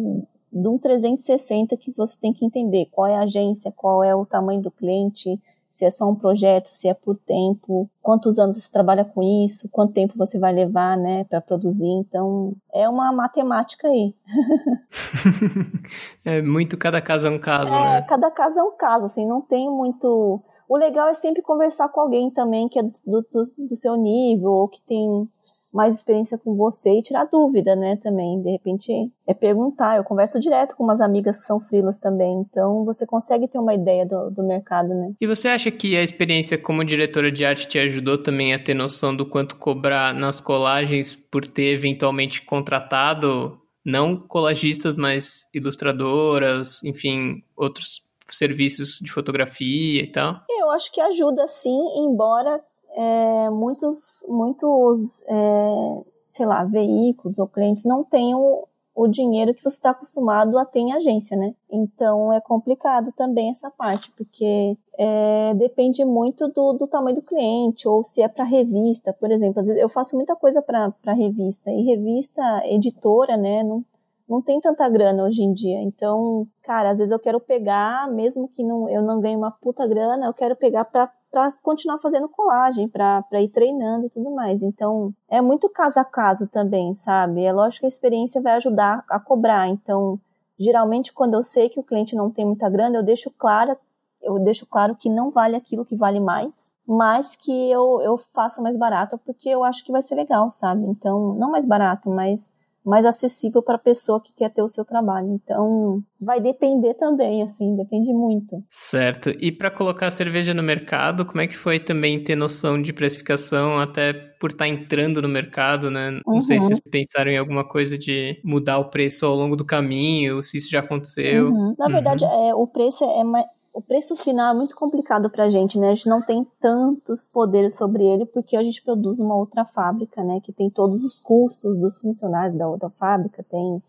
de 0.52 0.68
um 0.68 0.78
360 0.78 1.76
que 1.78 1.92
você 1.92 2.18
tem 2.20 2.34
que 2.34 2.46
entender 2.46 2.88
qual 2.92 3.08
é 3.08 3.16
a 3.16 3.24
agência, 3.24 3.72
qual 3.72 4.04
é 4.04 4.16
o 4.16 4.26
tamanho 4.26 4.62
do 4.62 4.72
cliente, 4.72 5.40
se 5.78 5.86
é 5.86 5.92
só 5.92 6.10
um 6.10 6.16
projeto, 6.16 6.70
se 6.70 6.88
é 6.88 6.94
por 6.96 7.16
tempo, 7.16 7.88
quantos 8.02 8.40
anos 8.40 8.58
você 8.58 8.72
trabalha 8.72 9.06
com 9.06 9.22
isso, 9.22 9.70
quanto 9.70 9.94
tempo 9.94 10.18
você 10.18 10.40
vai 10.40 10.52
levar, 10.52 10.98
né, 10.98 11.24
para 11.26 11.40
produzir. 11.40 11.92
Então, 12.00 12.56
é 12.74 12.90
uma 12.90 13.14
matemática 13.14 13.88
aí. 13.88 14.16
é 16.26 16.42
muito 16.42 16.76
cada 16.80 17.00
caso 17.00 17.28
é 17.28 17.30
um 17.30 17.38
caso, 17.38 17.76
é, 17.76 17.80
né? 17.80 18.02
cada 18.10 18.32
caso 18.32 18.60
é 18.60 18.64
um 18.64 18.76
caso, 18.76 19.06
assim, 19.06 19.28
não 19.28 19.40
tem 19.40 19.70
muito 19.70 20.42
o 20.68 20.76
legal 20.76 21.10
é 21.10 21.14
sempre 21.14 21.44
conversar 21.44 21.90
com 21.90 22.02
alguém 22.02 22.32
também 22.32 22.68
que 22.68 22.80
é 22.80 22.84
do, 22.84 23.22
do, 23.32 23.44
do, 23.70 23.76
seu 23.76 23.96
nível 23.96 24.52
ou 24.52 24.68
que 24.68 24.82
tem 24.82 25.30
mais 25.78 25.96
experiência 25.96 26.40
com 26.40 26.56
você 26.56 26.90
e 26.90 27.04
tirar 27.04 27.26
dúvida, 27.26 27.76
né, 27.76 27.96
também. 27.98 28.42
De 28.42 28.50
repente, 28.50 28.92
é 29.28 29.34
perguntar. 29.34 29.96
Eu 29.96 30.04
converso 30.04 30.40
direto 30.40 30.76
com 30.76 30.84
umas 30.84 31.00
amigas 31.00 31.40
que 31.40 31.46
são 31.46 31.60
frilas 31.60 32.00
também, 32.00 32.40
então 32.40 32.84
você 32.84 33.06
consegue 33.06 33.48
ter 33.48 33.60
uma 33.60 33.76
ideia 33.76 34.04
do, 34.04 34.32
do 34.32 34.44
mercado, 34.44 34.90
né. 34.90 35.14
E 35.22 35.28
você 35.28 35.48
acha 35.48 35.70
que 35.70 35.96
a 35.96 36.02
experiência 36.02 36.58
como 36.58 36.84
diretora 36.84 37.32
de 37.32 37.46
arte 37.46 37.68
te 37.68 37.78
ajudou 37.78 38.18
também 38.18 38.56
a 38.56 38.60
ter 38.60 38.74
noção 38.74 39.16
do 39.16 39.30
quanto 39.30 39.56
cobrar 39.58 40.16
nas 40.16 40.42
colagens 40.42 41.16
por 41.16 41.46
ter 41.46 41.74
eventualmente 41.74 42.42
contratado 42.42 43.60
não 43.86 44.18
colagistas, 44.18 44.98
mas 44.98 45.48
ilustradoras, 45.54 46.84
enfim, 46.84 47.44
outros 47.56 48.02
serviços 48.30 49.00
de 49.02 49.12
fotografia 49.12 50.02
e 50.02 50.12
tal? 50.12 50.42
Eu 50.50 50.72
acho 50.72 50.92
que 50.92 51.00
ajuda 51.00 51.48
sim, 51.48 51.80
embora 51.96 52.60
é, 52.98 53.50
muitos, 53.52 54.26
muitos 54.28 55.24
é, 55.28 56.04
sei 56.28 56.48
lá, 56.48 56.64
veículos 56.64 57.38
ou 57.38 57.48
clientes 57.48 57.86
não 57.86 58.04
tenham 58.04 58.64
o 58.96 59.08
dinheiro 59.08 59.54
que 59.54 59.62
você 59.62 59.76
está 59.76 59.92
acostumado 59.92 60.58
a 60.58 60.66
ter 60.66 60.80
em 60.80 60.92
agência, 60.92 61.38
né? 61.38 61.54
Então 61.72 62.34
é 62.34 62.42
complicado 62.42 63.12
também 63.12 63.52
essa 63.52 63.70
parte, 63.70 64.12
porque 64.18 64.76
é, 64.98 65.54
depende 65.54 66.04
muito 66.04 66.48
do, 66.48 66.74
do, 66.74 66.88
tamanho 66.88 67.18
do 67.18 67.22
cliente, 67.22 67.88
ou 67.88 68.04
se 68.04 68.24
é 68.24 68.28
para 68.28 68.44
revista, 68.44 69.14
por 69.14 69.32
exemplo. 69.32 69.60
Às 69.60 69.68
vezes 69.68 69.80
eu 69.80 69.88
faço 69.88 70.16
muita 70.16 70.36
coisa 70.36 70.64
para 70.64 71.14
revista, 71.14 71.70
e 71.70 71.84
revista 71.84 72.42
editora, 72.66 73.38
né? 73.38 73.64
Não, 73.64 73.86
não 74.28 74.42
tem 74.42 74.60
tanta 74.60 74.90
grana 74.90 75.24
hoje 75.24 75.44
em 75.44 75.54
dia. 75.54 75.80
Então, 75.80 76.48
cara, 76.64 76.90
às 76.90 76.98
vezes 76.98 77.12
eu 77.12 77.20
quero 77.20 77.40
pegar, 77.40 78.12
mesmo 78.12 78.48
que 78.48 78.64
não, 78.64 78.90
eu 78.90 79.04
não 79.04 79.22
ganhe 79.22 79.36
uma 79.36 79.52
puta 79.52 79.86
grana, 79.86 80.26
eu 80.26 80.34
quero 80.34 80.56
pegar 80.56 80.86
para 80.86 81.08
para 81.32 81.52
continuar 81.62 82.00
fazendo 82.00 82.30
colagem, 82.30 82.88
para 82.88 83.42
ir 83.42 83.50
treinando 83.50 84.06
e 84.08 84.10
tudo 84.10 84.32
mais. 84.32 84.64
Então, 84.64 85.14
é 85.30 85.42
muito 85.42 85.70
caso 85.70 86.00
a 86.00 86.06
caso 86.06 86.48
também, 86.48 86.96
sabe? 86.96 87.44
É 87.44 87.52
lógico 87.52 87.82
que 87.82 87.86
a 87.86 87.90
experiência 87.90 88.42
vai 88.42 88.54
ajudar 88.54 89.04
a 89.10 89.20
cobrar. 89.20 89.68
Então, 89.68 90.20
geralmente, 90.58 91.14
quando 91.14 91.36
eu 91.36 91.44
sei 91.44 91.70
que 91.70 91.80
o 91.80 91.84
cliente 91.84 92.16
não 92.16 92.32
tem 92.32 92.46
muita 92.46 92.70
grana, 92.70 92.98
eu 92.98 93.04
deixo 93.04 93.30
claro, 93.38 93.78
eu 94.22 94.40
deixo 94.40 94.66
claro 94.66 94.96
que 94.96 95.10
não 95.10 95.30
vale 95.30 95.56
aquilo 95.56 95.86
que 95.86 95.96
vale 95.96 96.20
mais, 96.20 96.74
mas 96.88 97.36
que 97.36 97.70
eu, 97.70 98.02
eu 98.02 98.18
faço 98.18 98.64
mais 98.64 98.78
barato 98.78 99.18
porque 99.26 99.50
eu 99.50 99.64
acho 99.64 99.84
que 99.86 99.92
vai 99.92 100.02
ser 100.02 100.16
legal, 100.16 100.52
sabe? 100.52 100.86
Então, 100.86 101.34
não 101.36 101.52
mais 101.52 101.68
barato, 101.68 102.10
mas 102.10 102.52
mais 102.88 103.06
acessível 103.06 103.62
para 103.62 103.76
a 103.76 103.80
pessoa 103.80 104.22
que 104.22 104.34
quer 104.34 104.50
ter 104.50 104.62
o 104.62 104.70
seu 104.70 104.86
trabalho. 104.86 105.28
Então, 105.34 106.02
vai 106.22 106.40
depender 106.40 106.94
também, 106.94 107.44
assim, 107.44 107.76
depende 107.76 108.14
muito. 108.14 108.64
Certo. 108.70 109.30
E 109.42 109.52
para 109.52 109.70
colocar 109.70 110.08
a 110.08 110.12
cerveja 110.12 110.54
no 110.54 110.64
mercado, 110.64 111.26
como 111.26 111.42
é 111.42 111.48
que 111.48 111.58
foi 111.58 111.80
também 111.80 112.24
ter 112.24 112.36
noção 112.36 112.82
de 112.82 112.94
precificação, 112.94 113.78
até 113.78 114.14
por 114.40 114.52
estar 114.52 114.66
tá 114.66 114.70
entrando 114.70 115.22
no 115.22 115.28
mercado, 115.28 115.92
né? 115.92 116.12
Não 116.26 116.36
uhum. 116.36 116.42
sei 116.42 116.60
se 116.60 116.68
vocês 116.68 116.80
pensaram 116.80 117.30
em 117.30 117.38
alguma 117.38 117.68
coisa 117.68 117.98
de 117.98 118.40
mudar 118.44 118.78
o 118.78 118.90
preço 118.90 119.26
ao 119.26 119.36
longo 119.36 119.56
do 119.56 119.66
caminho, 119.66 120.42
se 120.42 120.58
isso 120.58 120.70
já 120.70 120.80
aconteceu. 120.80 121.50
Uhum. 121.50 121.76
Na 121.78 121.88
verdade, 121.88 122.24
uhum. 122.24 122.50
é, 122.50 122.56
o 122.56 122.68
preço 122.68 123.04
é, 123.04 123.46
o 123.78 123.82
preço 123.82 124.16
final 124.16 124.56
é 124.56 124.58
muito 124.58 124.76
complicado 124.76 125.30
para 125.30 125.44
a 125.44 125.50
gente, 125.50 125.78
né? 125.78 125.92
A 125.92 125.94
gente 125.94 126.10
não 126.10 126.20
tem 126.20 126.44
tantos 126.60 127.28
poderes 127.28 127.78
sobre 127.78 128.04
ele 128.04 128.26
porque 128.26 128.58
a 128.58 128.64
gente 128.64 128.82
produz 128.82 129.20
uma 129.20 129.38
outra 129.38 129.66
fábrica, 129.66 130.24
né? 130.24 130.40
Que 130.44 130.52
tem 130.52 130.68
todos 130.68 131.04
os 131.04 131.20
custos 131.20 131.78
dos 131.78 132.02
funcionários 132.02 132.58
da 132.58 132.68
outra 132.68 132.90
fábrica, 132.90 133.46
tem 133.48 133.84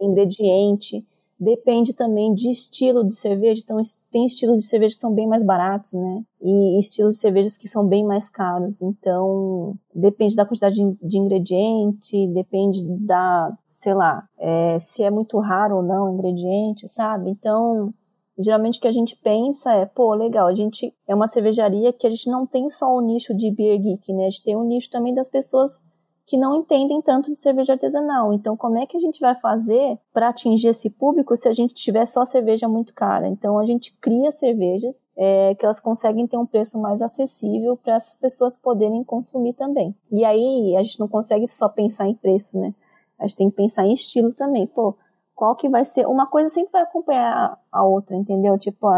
ingrediente, 0.00 1.06
depende 1.38 1.92
também 1.92 2.32
de 2.32 2.50
estilo 2.50 3.04
de 3.04 3.14
cerveja. 3.14 3.60
Então, 3.62 3.76
tem 4.10 4.24
estilos 4.24 4.60
de 4.60 4.66
cerveja 4.66 4.94
que 4.94 5.00
são 5.02 5.14
bem 5.14 5.26
mais 5.26 5.44
baratos, 5.44 5.92
né? 5.92 6.24
E 6.40 6.80
estilos 6.80 7.16
de 7.16 7.20
cervejas 7.20 7.58
que 7.58 7.68
são 7.68 7.86
bem 7.86 8.02
mais 8.02 8.30
caros. 8.30 8.80
Então, 8.80 9.76
depende 9.94 10.34
da 10.34 10.46
quantidade 10.46 10.76
de, 11.02 11.18
ingrediente, 11.18 12.28
depende 12.28 12.82
da, 12.82 13.54
sei 13.68 13.92
lá, 13.92 14.26
é, 14.38 14.78
se 14.78 15.02
é 15.02 15.10
muito 15.10 15.38
raro 15.38 15.76
ou 15.76 15.82
não 15.82 16.06
o 16.06 16.14
ingrediente, 16.14 16.88
sabe? 16.88 17.28
Então, 17.28 17.92
Geralmente 18.38 18.78
o 18.78 18.82
que 18.82 18.88
a 18.88 18.92
gente 18.92 19.16
pensa 19.16 19.72
é, 19.74 19.86
pô, 19.86 20.12
legal, 20.14 20.48
a 20.48 20.54
gente 20.54 20.92
é 21.06 21.14
uma 21.14 21.28
cervejaria 21.28 21.92
que 21.92 22.06
a 22.06 22.10
gente 22.10 22.28
não 22.28 22.46
tem 22.46 22.68
só 22.68 22.86
o 22.86 23.00
nicho 23.00 23.34
de 23.34 23.50
beer 23.50 23.80
geek, 23.80 24.12
né? 24.12 24.26
A 24.26 24.30
gente 24.30 24.42
tem 24.42 24.56
o 24.56 24.64
nicho 24.64 24.90
também 24.90 25.14
das 25.14 25.28
pessoas 25.28 25.88
que 26.26 26.38
não 26.38 26.56
entendem 26.56 27.02
tanto 27.02 27.32
de 27.32 27.40
cerveja 27.40 27.74
artesanal. 27.74 28.32
Então, 28.32 28.56
como 28.56 28.78
é 28.78 28.86
que 28.86 28.96
a 28.96 29.00
gente 29.00 29.20
vai 29.20 29.34
fazer 29.34 29.98
para 30.12 30.30
atingir 30.30 30.68
esse 30.68 30.88
público 30.88 31.36
se 31.36 31.48
a 31.48 31.52
gente 31.52 31.74
tiver 31.74 32.06
só 32.06 32.24
cerveja 32.24 32.66
muito 32.66 32.94
cara? 32.94 33.28
Então, 33.28 33.58
a 33.58 33.66
gente 33.66 33.94
cria 34.00 34.32
cervejas 34.32 35.04
é, 35.16 35.54
que 35.54 35.64
elas 35.64 35.80
conseguem 35.80 36.26
ter 36.26 36.38
um 36.38 36.46
preço 36.46 36.80
mais 36.80 37.02
acessível 37.02 37.76
para 37.76 37.96
essas 37.96 38.16
pessoas 38.16 38.56
poderem 38.56 39.04
consumir 39.04 39.52
também. 39.52 39.94
E 40.10 40.24
aí, 40.24 40.74
a 40.76 40.82
gente 40.82 40.98
não 40.98 41.08
consegue 41.08 41.46
só 41.52 41.68
pensar 41.68 42.08
em 42.08 42.14
preço, 42.14 42.58
né? 42.58 42.74
A 43.18 43.26
gente 43.26 43.36
tem 43.36 43.50
que 43.50 43.56
pensar 43.56 43.86
em 43.86 43.92
estilo 43.92 44.32
também. 44.32 44.66
Pô, 44.66 44.96
qual 45.34 45.54
que 45.56 45.68
vai 45.68 45.84
ser. 45.84 46.06
Uma 46.06 46.26
coisa 46.26 46.48
sempre 46.48 46.72
vai 46.72 46.82
acompanhar 46.82 47.58
a 47.70 47.84
outra, 47.84 48.16
entendeu? 48.16 48.58
Tipo, 48.58 48.88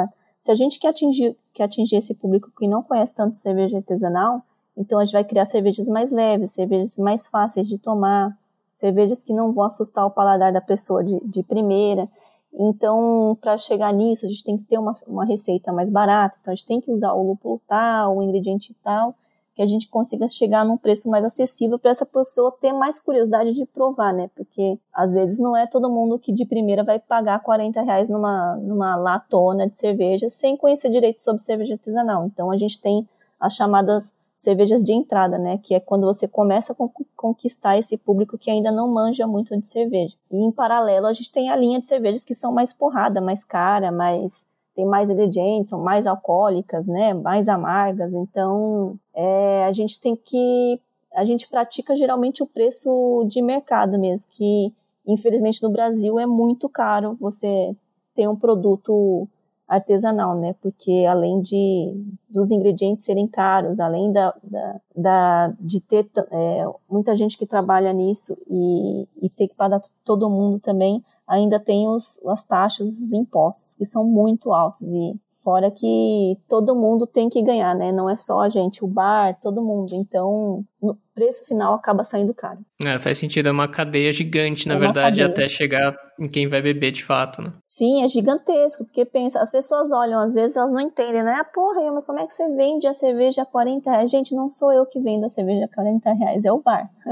se 0.41 0.51
a 0.51 0.55
gente 0.55 0.79
quer 0.79 0.89
atingir, 0.89 1.37
quer 1.53 1.65
atingir 1.65 1.97
esse 1.97 2.15
público 2.15 2.51
que 2.57 2.69
não 2.69 2.83
conhece 2.83 3.15
tanto 3.15 3.37
cerveja 3.37 3.79
artesanal, 3.79 4.43
então 4.77 4.99
a 4.99 5.05
gente 5.05 5.15
vai 5.15 5.25
criar 5.25 5.47
cervejas 5.47 5.89
mais 5.89 6.11
leves, 6.11 6.53
cervejas 6.53 6.99
mais 6.99 7.27
fáceis 7.27 7.67
de 7.67 7.79
tomar, 7.79 8.37
cervejas 8.75 9.23
que 9.23 9.33
não 9.33 9.53
vão 9.53 9.65
assustar 9.65 10.05
o 10.07 10.11
paladar 10.11 10.53
da 10.53 10.61
pessoa 10.61 11.03
de, 11.03 11.19
de 11.21 11.43
primeira. 11.43 12.09
Então, 12.53 13.37
para 13.41 13.57
chegar 13.57 13.93
nisso, 13.93 14.27
a 14.27 14.29
gente 14.29 14.45
tem 14.45 14.57
que 14.57 14.65
ter 14.65 14.79
uma, 14.79 14.93
uma 15.07 15.25
receita 15.25 15.73
mais 15.73 15.91
barata. 15.91 16.37
Então, 16.41 16.53
a 16.53 16.55
gente 16.55 16.67
tem 16.67 16.81
que 16.81 16.91
usar 16.91 17.13
o 17.13 17.27
lúpulo 17.27 17.61
tal, 17.67 18.17
o 18.17 18.23
ingrediente 18.23 18.75
tal, 18.83 19.15
que 19.57 19.63
a 19.63 19.67
gente 19.67 19.89
consiga 19.89 20.29
chegar 20.29 20.67
num 20.67 20.77
preço 20.77 21.09
mais 21.09 21.25
acessível 21.25 21.79
para 21.79 21.91
essa 21.91 22.05
pessoa 22.05 22.55
ter 22.61 22.75
mais 22.75 23.01
curiosidade 23.01 23.55
de 23.55 23.65
provar, 23.65 24.13
né? 24.13 24.29
Porque 24.37 24.79
às 24.93 25.15
vezes 25.15 25.39
não 25.39 25.57
é 25.57 25.67
todo 25.67 25.89
mundo 25.89 26.19
que 26.19 26.31
de 26.31 26.45
primeira 26.45 26.85
vai 26.85 26.99
pagar 26.99 27.43
40 27.43 27.81
reais 27.81 28.07
numa, 28.07 28.55
numa 28.57 28.97
latona 28.97 29.67
de 29.67 29.79
cerveja 29.81 30.29
sem 30.29 30.59
conhecer 30.59 30.91
direito 30.91 31.23
sobre 31.23 31.43
cerveja 31.43 31.73
artesanal. 31.73 32.27
Então 32.27 32.51
a 32.51 32.59
gente 32.59 32.79
tem 32.79 33.09
as 33.41 33.55
chamadas 33.55 34.15
cervejas 34.37 34.85
de 34.85 34.93
entrada, 34.93 35.39
né? 35.39 35.59
Que 35.63 35.75
é 35.75 35.81
quando 35.81 36.05
você 36.05 36.29
começa 36.29 36.75
a 36.75 36.77
conquistar 37.17 37.79
esse 37.79 37.97
público 37.97 38.37
que 38.37 38.51
ainda 38.51 38.71
não 38.71 38.93
manja 38.93 39.27
muito 39.27 39.59
de 39.59 39.67
cerveja. 39.67 40.19
E 40.31 40.37
em 40.37 40.53
paralelo 40.53 41.07
a 41.07 41.15
gente 41.15 41.33
tem 41.33 41.49
a 41.49 41.57
linha 41.57 41.81
de 41.81 41.87
cervejas 41.87 42.27
que 42.27 42.35
são 42.35 42.53
mais 42.53 42.75
porrada, 42.75 43.23
mais 43.23 43.43
cara, 43.43 43.91
mais 43.91 44.45
tem 44.77 44.85
mais 44.85 45.09
ingredientes, 45.09 45.71
são 45.71 45.83
mais 45.83 46.07
alcoólicas, 46.07 46.87
né, 46.87 47.15
mais 47.15 47.49
amargas. 47.49 48.13
Então, 48.13 48.97
é, 49.15 49.65
a 49.65 49.73
gente 49.73 50.01
tem 50.01 50.15
que 50.15 50.81
a 51.15 51.25
gente 51.25 51.49
pratica 51.49 51.97
geralmente 51.97 52.43
o 52.43 52.47
preço 52.47 53.25
de 53.27 53.41
mercado 53.41 53.99
mesmo, 53.99 54.31
que 54.31 54.71
infelizmente 55.07 55.63
no 55.63 55.71
Brasil 55.71 56.19
é 56.19 56.27
muito 56.27 56.69
caro 56.69 57.17
você 57.19 57.75
ter 58.15 58.29
um 58.29 58.37
produto 58.37 59.27
artesanal, 59.67 60.39
né? 60.39 60.55
Porque 60.61 61.07
além 61.09 61.41
de 61.41 61.93
dos 62.29 62.51
ingredientes 62.51 63.05
serem 63.05 63.27
caros, 63.27 63.81
além 63.81 64.13
da, 64.13 64.35
da, 64.43 64.81
da 64.95 65.55
de 65.59 65.81
ter 65.81 66.07
é, 66.31 66.65
muita 66.89 67.17
gente 67.17 67.37
que 67.39 67.47
trabalha 67.47 67.93
nisso 67.93 68.37
e, 68.49 69.09
e 69.21 69.29
ter 69.31 69.49
que 69.49 69.55
pagar 69.55 69.81
todo 70.05 70.31
mundo 70.31 70.61
também, 70.61 71.03
ainda 71.29 71.59
tem 71.59 71.89
os, 71.89 72.21
as 72.27 72.45
taxas, 72.45 72.89
os 72.89 73.13
impostos, 73.13 73.75
que 73.77 73.85
são 73.85 74.05
muito 74.05 74.53
altos. 74.53 74.83
E 74.83 75.15
fora 75.47 75.71
que 75.71 76.37
todo 76.49 76.75
mundo 76.75 77.07
tem 77.07 77.29
que 77.29 77.43
ganhar, 77.43 77.75
né? 77.75 77.93
Não 77.93 78.11
é 78.11 78.17
só 78.17 78.41
a 78.41 78.49
gente, 78.49 78.85
o 78.85 78.89
bar, 78.89 79.39
todo 79.41 79.63
mundo. 79.63 79.93
Então, 79.93 80.65
no 80.83 80.99
preço 81.15 81.47
final 81.47 81.75
acaba 81.75 82.03
saindo 82.03 82.35
caro. 82.35 82.59
É, 82.85 82.99
faz 82.99 83.19
sentido, 83.19 83.49
é 83.49 83.53
uma 83.53 83.69
cadeia 83.69 84.13
gigante, 84.13 84.67
na 84.67 84.75
é 84.75 84.79
verdade, 84.79 85.21
cadeia. 85.21 85.27
até 85.27 85.49
chegar 85.49 85.95
em 86.19 86.29
quem 86.29 86.49
vai 86.49 86.61
beber 86.61 86.91
de 86.91 87.05
fato, 87.05 87.43
né? 87.43 87.53
Sim, 87.65 88.03
é 88.03 88.09
gigantesco, 88.09 88.85
porque 88.87 89.05
pensa, 89.05 89.41
as 89.41 89.53
pessoas 89.53 89.93
olham, 89.93 90.19
às 90.19 90.35
vezes 90.35 90.57
elas 90.57 90.73
não 90.73 90.81
entendem, 90.81 91.23
né? 91.23 91.37
Ah, 91.39 91.45
porra, 91.45 91.93
mas 91.93 92.05
como 92.05 92.19
é 92.19 92.27
que 92.27 92.35
você 92.35 92.49
vende 92.55 92.89
a 92.89 92.93
cerveja 92.93 93.43
a 93.43 93.47
40 93.47 93.89
reais? 93.89 94.11
Gente, 94.11 94.35
não 94.35 94.51
sou 94.51 94.73
eu 94.73 94.85
que 94.85 94.99
vendo 94.99 95.27
a 95.27 95.29
cerveja 95.29 95.67
a 95.67 95.75
40 95.75 96.13
reais, 96.13 96.45
é 96.45 96.53
o 96.53 96.61
bar. 96.61 96.91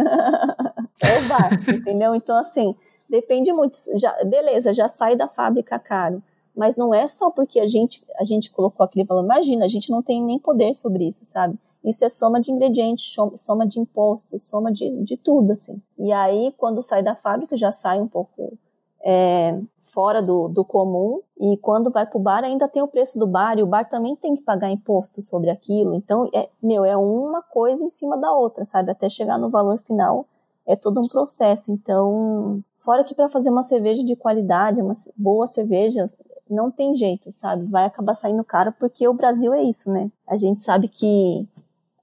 é 1.02 1.18
o 1.18 1.28
bar, 1.28 1.50
entendeu? 1.72 2.14
Então, 2.16 2.36
assim, 2.36 2.74
Depende 3.08 3.52
muito. 3.52 3.76
Já, 3.96 4.12
beleza, 4.24 4.72
já 4.72 4.88
sai 4.88 5.16
da 5.16 5.28
fábrica 5.28 5.78
caro. 5.78 6.22
Mas 6.54 6.76
não 6.76 6.94
é 6.94 7.06
só 7.06 7.30
porque 7.30 7.58
a 7.58 7.66
gente, 7.66 8.04
a 8.16 8.24
gente 8.24 8.50
colocou 8.52 8.84
aquele 8.84 9.04
valor. 9.04 9.24
Imagina, 9.24 9.64
a 9.64 9.68
gente 9.68 9.90
não 9.90 10.02
tem 10.02 10.22
nem 10.22 10.38
poder 10.38 10.76
sobre 10.76 11.06
isso, 11.06 11.24
sabe? 11.24 11.58
Isso 11.84 12.04
é 12.04 12.08
soma 12.08 12.40
de 12.40 12.52
ingredientes, 12.52 13.12
soma 13.34 13.66
de 13.66 13.80
impostos, 13.80 14.48
soma 14.48 14.72
de, 14.72 14.88
de 15.02 15.16
tudo, 15.16 15.52
assim. 15.52 15.82
E 15.98 16.12
aí, 16.12 16.54
quando 16.56 16.80
sai 16.80 17.02
da 17.02 17.16
fábrica, 17.16 17.56
já 17.56 17.72
sai 17.72 18.00
um 18.00 18.06
pouco 18.06 18.56
é, 19.04 19.60
fora 19.82 20.22
do, 20.22 20.48
do 20.48 20.64
comum. 20.64 21.20
E 21.38 21.56
quando 21.56 21.90
vai 21.90 22.06
pro 22.06 22.20
bar, 22.20 22.44
ainda 22.44 22.68
tem 22.68 22.82
o 22.82 22.88
preço 22.88 23.18
do 23.18 23.26
bar. 23.26 23.58
E 23.58 23.62
o 23.62 23.66
bar 23.66 23.88
também 23.88 24.14
tem 24.14 24.36
que 24.36 24.42
pagar 24.42 24.70
imposto 24.70 25.20
sobre 25.22 25.50
aquilo. 25.50 25.94
Então, 25.94 26.30
é, 26.32 26.48
meu, 26.62 26.84
é 26.84 26.96
uma 26.96 27.42
coisa 27.42 27.84
em 27.84 27.90
cima 27.90 28.16
da 28.16 28.32
outra, 28.32 28.64
sabe? 28.64 28.92
Até 28.92 29.08
chegar 29.10 29.38
no 29.38 29.50
valor 29.50 29.78
final 29.78 30.24
é 30.66 30.74
todo 30.74 31.00
um 31.00 31.08
processo. 31.08 31.72
Então, 31.72 32.62
fora 32.84 33.02
que 33.02 33.14
para 33.14 33.28
fazer 33.28 33.50
uma 33.50 33.62
cerveja 33.62 34.04
de 34.04 34.14
qualidade, 34.14 34.80
uma 34.80 34.92
boa 35.16 35.46
cerveja, 35.46 36.04
não 36.48 36.70
tem 36.70 36.94
jeito, 36.94 37.32
sabe? 37.32 37.64
Vai 37.66 37.86
acabar 37.86 38.14
saindo 38.14 38.44
caro 38.44 38.72
porque 38.78 39.08
o 39.08 39.14
Brasil 39.14 39.54
é 39.54 39.62
isso, 39.62 39.90
né? 39.90 40.10
A 40.28 40.36
gente 40.36 40.62
sabe 40.62 40.88
que 40.88 41.48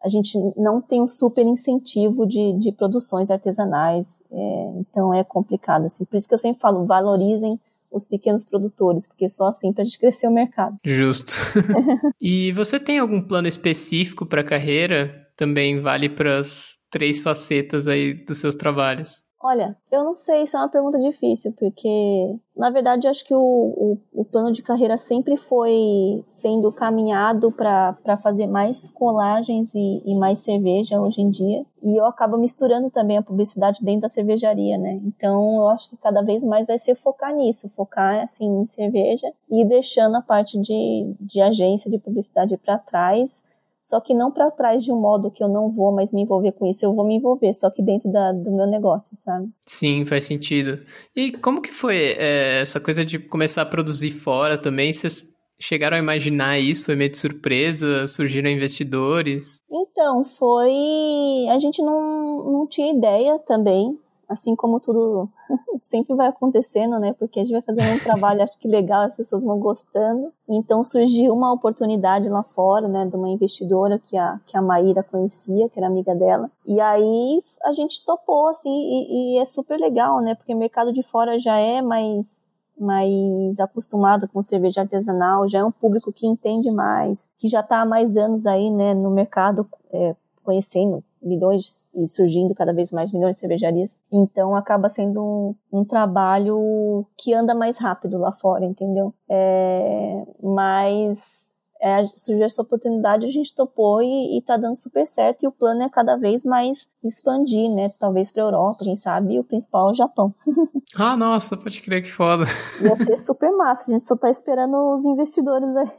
a 0.03 0.09
gente 0.09 0.35
não 0.57 0.81
tem 0.81 0.99
um 0.99 1.07
super 1.07 1.45
incentivo 1.45 2.25
de, 2.25 2.53
de 2.53 2.71
produções 2.71 3.29
artesanais, 3.29 4.23
é, 4.31 4.71
então 4.77 5.13
é 5.13 5.23
complicado, 5.23 5.85
assim. 5.85 6.03
Por 6.05 6.17
isso 6.17 6.27
que 6.27 6.33
eu 6.33 6.39
sempre 6.39 6.59
falo, 6.59 6.85
valorizem 6.85 7.59
os 7.91 8.07
pequenos 8.07 8.43
produtores, 8.43 9.05
porque 9.05 9.29
só 9.29 9.49
assim 9.49 9.71
para 9.71 9.83
a 9.83 9.85
gente 9.85 9.99
crescer 9.99 10.27
o 10.27 10.33
mercado. 10.33 10.77
Justo. 10.83 11.33
e 12.21 12.51
você 12.53 12.79
tem 12.79 12.97
algum 12.97 13.21
plano 13.21 13.47
específico 13.47 14.25
para 14.25 14.41
a 14.41 14.45
carreira? 14.45 15.27
Também 15.35 15.79
vale 15.79 16.09
para 16.09 16.39
as 16.39 16.77
três 16.89 17.19
facetas 17.19 17.87
aí 17.87 18.13
dos 18.13 18.39
seus 18.39 18.55
trabalhos? 18.55 19.23
Olha, 19.43 19.75
eu 19.91 20.03
não 20.03 20.15
sei, 20.15 20.43
isso 20.43 20.55
é 20.55 20.59
uma 20.59 20.69
pergunta 20.69 20.99
difícil, 20.99 21.51
porque 21.57 22.37
na 22.55 22.69
verdade 22.69 23.07
eu 23.07 23.11
acho 23.11 23.25
que 23.25 23.33
o, 23.33 23.39
o, 23.39 23.97
o 24.13 24.23
plano 24.23 24.51
de 24.51 24.61
carreira 24.61 24.99
sempre 24.99 25.35
foi 25.35 26.23
sendo 26.27 26.71
caminhado 26.71 27.51
para 27.51 28.17
fazer 28.21 28.45
mais 28.45 28.87
colagens 28.87 29.73
e, 29.73 30.03
e, 30.05 30.15
mais 30.15 30.41
cerveja 30.41 31.01
hoje 31.01 31.21
em 31.21 31.31
dia. 31.31 31.65
E 31.81 31.99
eu 31.99 32.05
acabo 32.05 32.37
misturando 32.37 32.91
também 32.91 33.17
a 33.17 33.23
publicidade 33.23 33.83
dentro 33.83 34.01
da 34.01 34.09
cervejaria, 34.09 34.77
né? 34.77 35.01
Então 35.03 35.55
eu 35.55 35.69
acho 35.69 35.89
que 35.89 35.97
cada 35.97 36.21
vez 36.21 36.43
mais 36.43 36.67
vai 36.67 36.77
ser 36.77 36.93
focar 36.93 37.33
nisso, 37.33 37.71
focar 37.75 38.23
assim 38.23 38.45
em 38.45 38.67
cerveja 38.67 39.33
e 39.49 39.65
deixando 39.65 40.17
a 40.17 40.21
parte 40.21 40.59
de, 40.59 41.15
de 41.19 41.41
agência 41.41 41.89
de 41.89 41.97
publicidade 41.97 42.55
para 42.57 42.77
trás 42.77 43.43
só 43.81 43.99
que 43.99 44.13
não 44.13 44.31
para 44.31 44.51
trás 44.51 44.83
de 44.83 44.91
um 44.91 44.99
modo 44.99 45.31
que 45.31 45.43
eu 45.43 45.49
não 45.49 45.71
vou 45.71 45.93
mais 45.93 46.13
me 46.13 46.21
envolver 46.21 46.51
com 46.51 46.65
isso, 46.65 46.85
eu 46.85 46.93
vou 46.93 47.05
me 47.05 47.15
envolver, 47.15 47.53
só 47.53 47.69
que 47.69 47.81
dentro 47.81 48.11
da, 48.11 48.31
do 48.31 48.51
meu 48.51 48.67
negócio, 48.67 49.17
sabe? 49.17 49.49
Sim, 49.65 50.05
faz 50.05 50.25
sentido. 50.25 50.79
E 51.15 51.31
como 51.31 51.61
que 51.61 51.71
foi 51.71 52.15
é, 52.17 52.61
essa 52.61 52.79
coisa 52.79 53.03
de 53.03 53.17
começar 53.17 53.63
a 53.63 53.65
produzir 53.65 54.11
fora 54.11 54.57
também? 54.57 54.93
Vocês 54.93 55.25
chegaram 55.59 55.97
a 55.97 55.99
imaginar 55.99 56.59
isso? 56.59 56.83
Foi 56.83 56.95
meio 56.95 57.11
de 57.11 57.17
surpresa? 57.17 58.07
Surgiram 58.07 58.49
investidores? 58.49 59.61
Então, 59.71 60.23
foi. 60.23 61.47
A 61.49 61.57
gente 61.59 61.81
não, 61.81 62.51
não 62.51 62.67
tinha 62.67 62.93
ideia 62.93 63.39
também 63.39 63.97
assim 64.31 64.55
como 64.55 64.79
tudo 64.79 65.29
sempre 65.81 66.15
vai 66.15 66.27
acontecendo, 66.27 66.99
né? 66.99 67.13
Porque 67.13 67.39
a 67.39 67.43
gente 67.43 67.51
vai 67.51 67.61
fazendo 67.61 67.95
um 67.95 67.99
trabalho, 67.99 68.41
acho 68.41 68.57
que 68.57 68.67
legal, 68.67 69.03
as 69.03 69.17
pessoas 69.17 69.43
vão 69.43 69.59
gostando. 69.59 70.31
Então 70.47 70.83
surgiu 70.83 71.33
uma 71.33 71.51
oportunidade 71.51 72.29
lá 72.29 72.41
fora, 72.43 72.87
né, 72.87 73.05
de 73.05 73.15
uma 73.15 73.29
investidora 73.29 73.99
que 73.99 74.17
a, 74.17 74.39
que 74.45 74.57
a 74.57 74.61
Maíra 74.61 75.03
conhecia, 75.03 75.69
que 75.69 75.77
era 75.77 75.87
amiga 75.87 76.15
dela. 76.15 76.49
E 76.65 76.79
aí 76.79 77.41
a 77.63 77.73
gente 77.73 78.05
topou, 78.05 78.47
assim, 78.47 78.69
e, 78.69 79.35
e 79.35 79.37
é 79.37 79.45
super 79.45 79.77
legal, 79.77 80.21
né? 80.21 80.33
Porque 80.33 80.53
o 80.53 80.57
mercado 80.57 80.93
de 80.93 81.03
fora 81.03 81.37
já 81.37 81.57
é 81.57 81.81
mais 81.81 82.49
mais 82.79 83.59
acostumado 83.59 84.27
com 84.27 84.41
cerveja 84.41 84.81
artesanal, 84.81 85.47
já 85.47 85.59
é 85.59 85.63
um 85.63 85.71
público 85.71 86.11
que 86.11 86.25
entende 86.25 86.71
mais, 86.71 87.29
que 87.37 87.47
já 87.47 87.59
está 87.59 87.81
há 87.81 87.85
mais 87.85 88.17
anos 88.17 88.47
aí, 88.47 88.71
né, 88.71 88.95
no 88.95 89.11
mercado, 89.11 89.69
é, 89.93 90.15
conhecendo 90.43 91.03
milhões 91.21 91.87
e 91.93 92.07
surgindo 92.07 92.55
cada 92.55 92.73
vez 92.73 92.91
mais 92.91 93.11
milhões 93.13 93.35
de 93.35 93.41
cervejarias. 93.41 93.97
Então 94.11 94.55
acaba 94.55 94.89
sendo 94.89 95.21
um, 95.21 95.79
um 95.79 95.85
trabalho 95.85 97.05
que 97.17 97.33
anda 97.33 97.53
mais 97.53 97.77
rápido 97.77 98.17
lá 98.17 98.31
fora, 98.31 98.65
entendeu? 98.65 99.13
É, 99.29 100.25
mas 100.41 101.51
é, 101.81 102.03
surgiu 102.03 102.45
essa 102.45 102.61
oportunidade, 102.61 103.25
a 103.25 103.29
gente 103.29 103.55
topou 103.55 104.03
e, 104.03 104.37
e 104.37 104.41
tá 104.43 104.55
dando 104.55 104.75
super 104.75 105.05
certo. 105.07 105.43
E 105.43 105.47
o 105.47 105.51
plano 105.51 105.81
é 105.81 105.89
cada 105.89 106.15
vez 106.15 106.45
mais 106.45 106.87
expandir, 107.03 107.73
né? 107.73 107.89
Talvez 107.99 108.31
pra 108.31 108.43
Europa, 108.43 108.83
quem 108.83 108.95
sabe, 108.95 109.33
e 109.33 109.39
o 109.39 109.43
principal 109.43 109.89
é 109.89 109.91
o 109.91 109.95
Japão. 109.95 110.33
ah, 110.95 111.17
nossa, 111.17 111.57
pode 111.57 111.81
crer 111.81 112.03
que 112.03 112.11
foda. 112.11 112.45
Ia 112.81 112.95
ser 112.95 113.17
super 113.17 113.51
massa, 113.51 113.89
a 113.89 113.93
gente 113.95 114.05
só 114.05 114.15
tá 114.15 114.29
esperando 114.29 114.93
os 114.93 115.03
investidores 115.03 115.75
aí, 115.75 115.89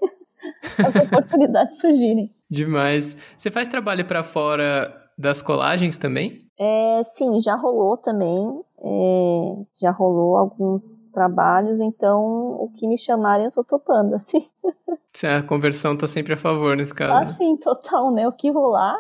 as 0.87 0.95
oportunidades 0.95 1.81
surgirem. 1.81 2.33
Demais. 2.49 3.17
Você 3.37 3.51
faz 3.51 3.67
trabalho 3.67 4.07
para 4.07 4.23
fora 4.23 5.02
das 5.19 5.43
colagens 5.43 5.97
também? 5.97 6.43
É, 6.59 7.03
sim, 7.03 7.41
já 7.41 7.57
rolou 7.57 7.97
também. 7.97 8.63
É, 8.85 9.65
já 9.81 9.91
rolou 9.91 10.37
alguns 10.37 10.99
trabalhos, 11.13 11.81
então 11.81 12.21
o 12.21 12.71
que 12.75 12.87
me 12.87 12.99
chamarem 12.99 13.47
eu 13.47 13.51
tô 13.53 13.65
topando, 13.65 14.15
assim. 14.15 14.45
A 15.25 15.43
conversão 15.43 15.97
tá 15.97 16.09
sempre 16.09 16.33
a 16.33 16.37
favor 16.39 16.75
nesse 16.75 16.95
caso. 16.95 17.13
Ah, 17.15 17.27
sim, 17.27 17.57
total, 17.59 18.11
né? 18.11 18.27
O 18.27 18.33
que 18.33 18.51
rolar, 18.51 18.97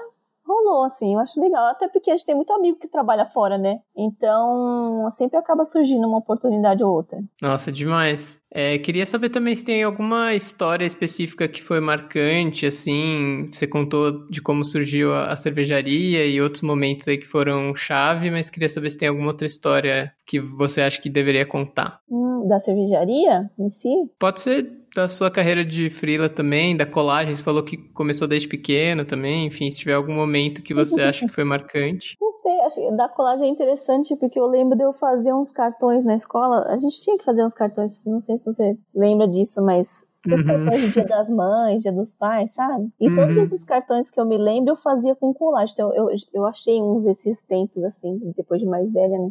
rolou, 0.46 0.85
assim, 0.85 1.14
eu 1.14 1.20
acho 1.20 1.40
legal. 1.40 1.64
Até 1.66 1.88
porque 1.88 2.11
a 2.11 2.16
gente 2.16 2.26
tem 2.26 2.35
muito 2.35 2.52
amigo 2.52 2.78
que 2.78 2.88
trabalha 2.88 3.24
fora, 3.26 3.59
né? 3.59 3.81
Então, 3.96 5.09
sempre 5.11 5.38
acaba 5.38 5.64
surgindo 5.64 6.07
uma 6.07 6.18
oportunidade 6.18 6.83
ou 6.83 6.92
outra. 6.92 7.18
Nossa, 7.40 7.70
demais. 7.70 8.40
É, 8.50 8.78
queria 8.78 9.07
saber 9.07 9.31
também 9.31 9.57
se 9.57 9.64
tem 9.64 9.83
alguma 9.83 10.35
história 10.35 10.85
específica 10.85 11.48
que 11.48 11.62
foi 11.62 11.81
marcante, 11.81 12.66
assim, 12.66 13.48
você 13.50 13.66
contou 13.66 14.28
de 14.28 14.42
como 14.42 14.62
surgiu 14.62 15.14
a, 15.14 15.33
a 15.33 15.37
cervejaria 15.37 16.26
e 16.26 16.40
outros 16.40 16.62
momentos 16.62 17.09
aí 17.09 17.16
que 17.16 17.26
foram 17.26 17.74
chave, 17.74 18.31
mas 18.31 18.50
queria 18.50 18.68
saber 18.68 18.90
se 18.90 18.98
tem 18.98 19.09
alguma 19.09 19.28
outra 19.28 19.46
história 19.46 20.12
que 20.33 20.40
você 20.40 20.81
acha 20.81 20.99
que 20.99 21.11
deveria 21.11 21.45
contar. 21.45 22.01
Hum, 22.11 22.47
da 22.47 22.59
cervejaria 22.59 23.51
em 23.59 23.68
si? 23.68 23.90
Pode 24.18 24.40
ser 24.40 24.66
da 24.97 25.07
sua 25.07 25.31
carreira 25.31 25.62
de 25.62 25.90
freela 25.90 26.27
também, 26.27 26.75
da 26.75 26.87
colagem, 26.87 27.35
você 27.35 27.42
falou 27.42 27.62
que 27.62 27.77
começou 27.77 28.27
desde 28.27 28.49
pequena 28.49 29.05
também, 29.05 29.47
enfim, 29.47 29.71
se 29.71 29.79
tiver 29.79 29.92
algum 29.92 30.14
momento 30.14 30.62
que 30.62 30.73
você 30.73 31.01
acha 31.05 31.27
que 31.27 31.33
foi 31.33 31.45
marcante. 31.45 32.16
Não 32.18 32.31
sei, 32.31 32.61
acho 32.61 32.77
que 32.77 32.97
da 32.97 33.11
colagem 33.11 33.47
é 33.47 33.51
interessante 33.51 34.16
porque 34.16 34.40
eu 34.40 34.47
lembro 34.47 34.75
de 34.75 34.85
eu 34.85 34.92
fazer 34.95 35.35
uns 35.35 35.51
cartões 35.51 36.03
na 36.03 36.14
escola, 36.14 36.66
a 36.68 36.79
gente 36.79 36.99
tinha 37.03 37.18
que 37.18 37.25
fazer 37.25 37.45
uns 37.45 37.55
cartões, 37.55 38.07
não 38.07 38.21
sei 38.21 38.38
se 38.38 38.47
você 38.47 38.75
lembra 38.95 39.29
disso, 39.29 39.62
mas 39.62 40.07
esses 40.25 40.38
uhum. 40.38 40.47
cartões 40.47 40.81
de 40.81 40.92
dia 40.92 41.05
das 41.05 41.29
mães, 41.29 41.83
dia 41.83 41.92
dos 41.92 42.14
pais, 42.14 42.55
sabe? 42.55 42.90
E 42.99 43.09
uhum. 43.09 43.14
todos 43.14 43.37
esses 43.37 43.64
cartões 43.64 44.11
que 44.11 44.18
eu 44.18 44.25
me 44.25 44.38
lembro 44.38 44.73
eu 44.73 44.77
fazia 44.77 45.14
com 45.14 45.35
colagem, 45.35 45.75
então 45.75 45.92
eu, 45.95 46.09
eu 46.33 46.47
achei 46.47 46.81
uns 46.81 47.05
esses 47.07 47.45
tempos 47.45 47.85
assim, 47.85 48.33
depois 48.35 48.61
de 48.61 48.66
mais 48.66 48.90
velha, 48.90 49.18
né? 49.18 49.31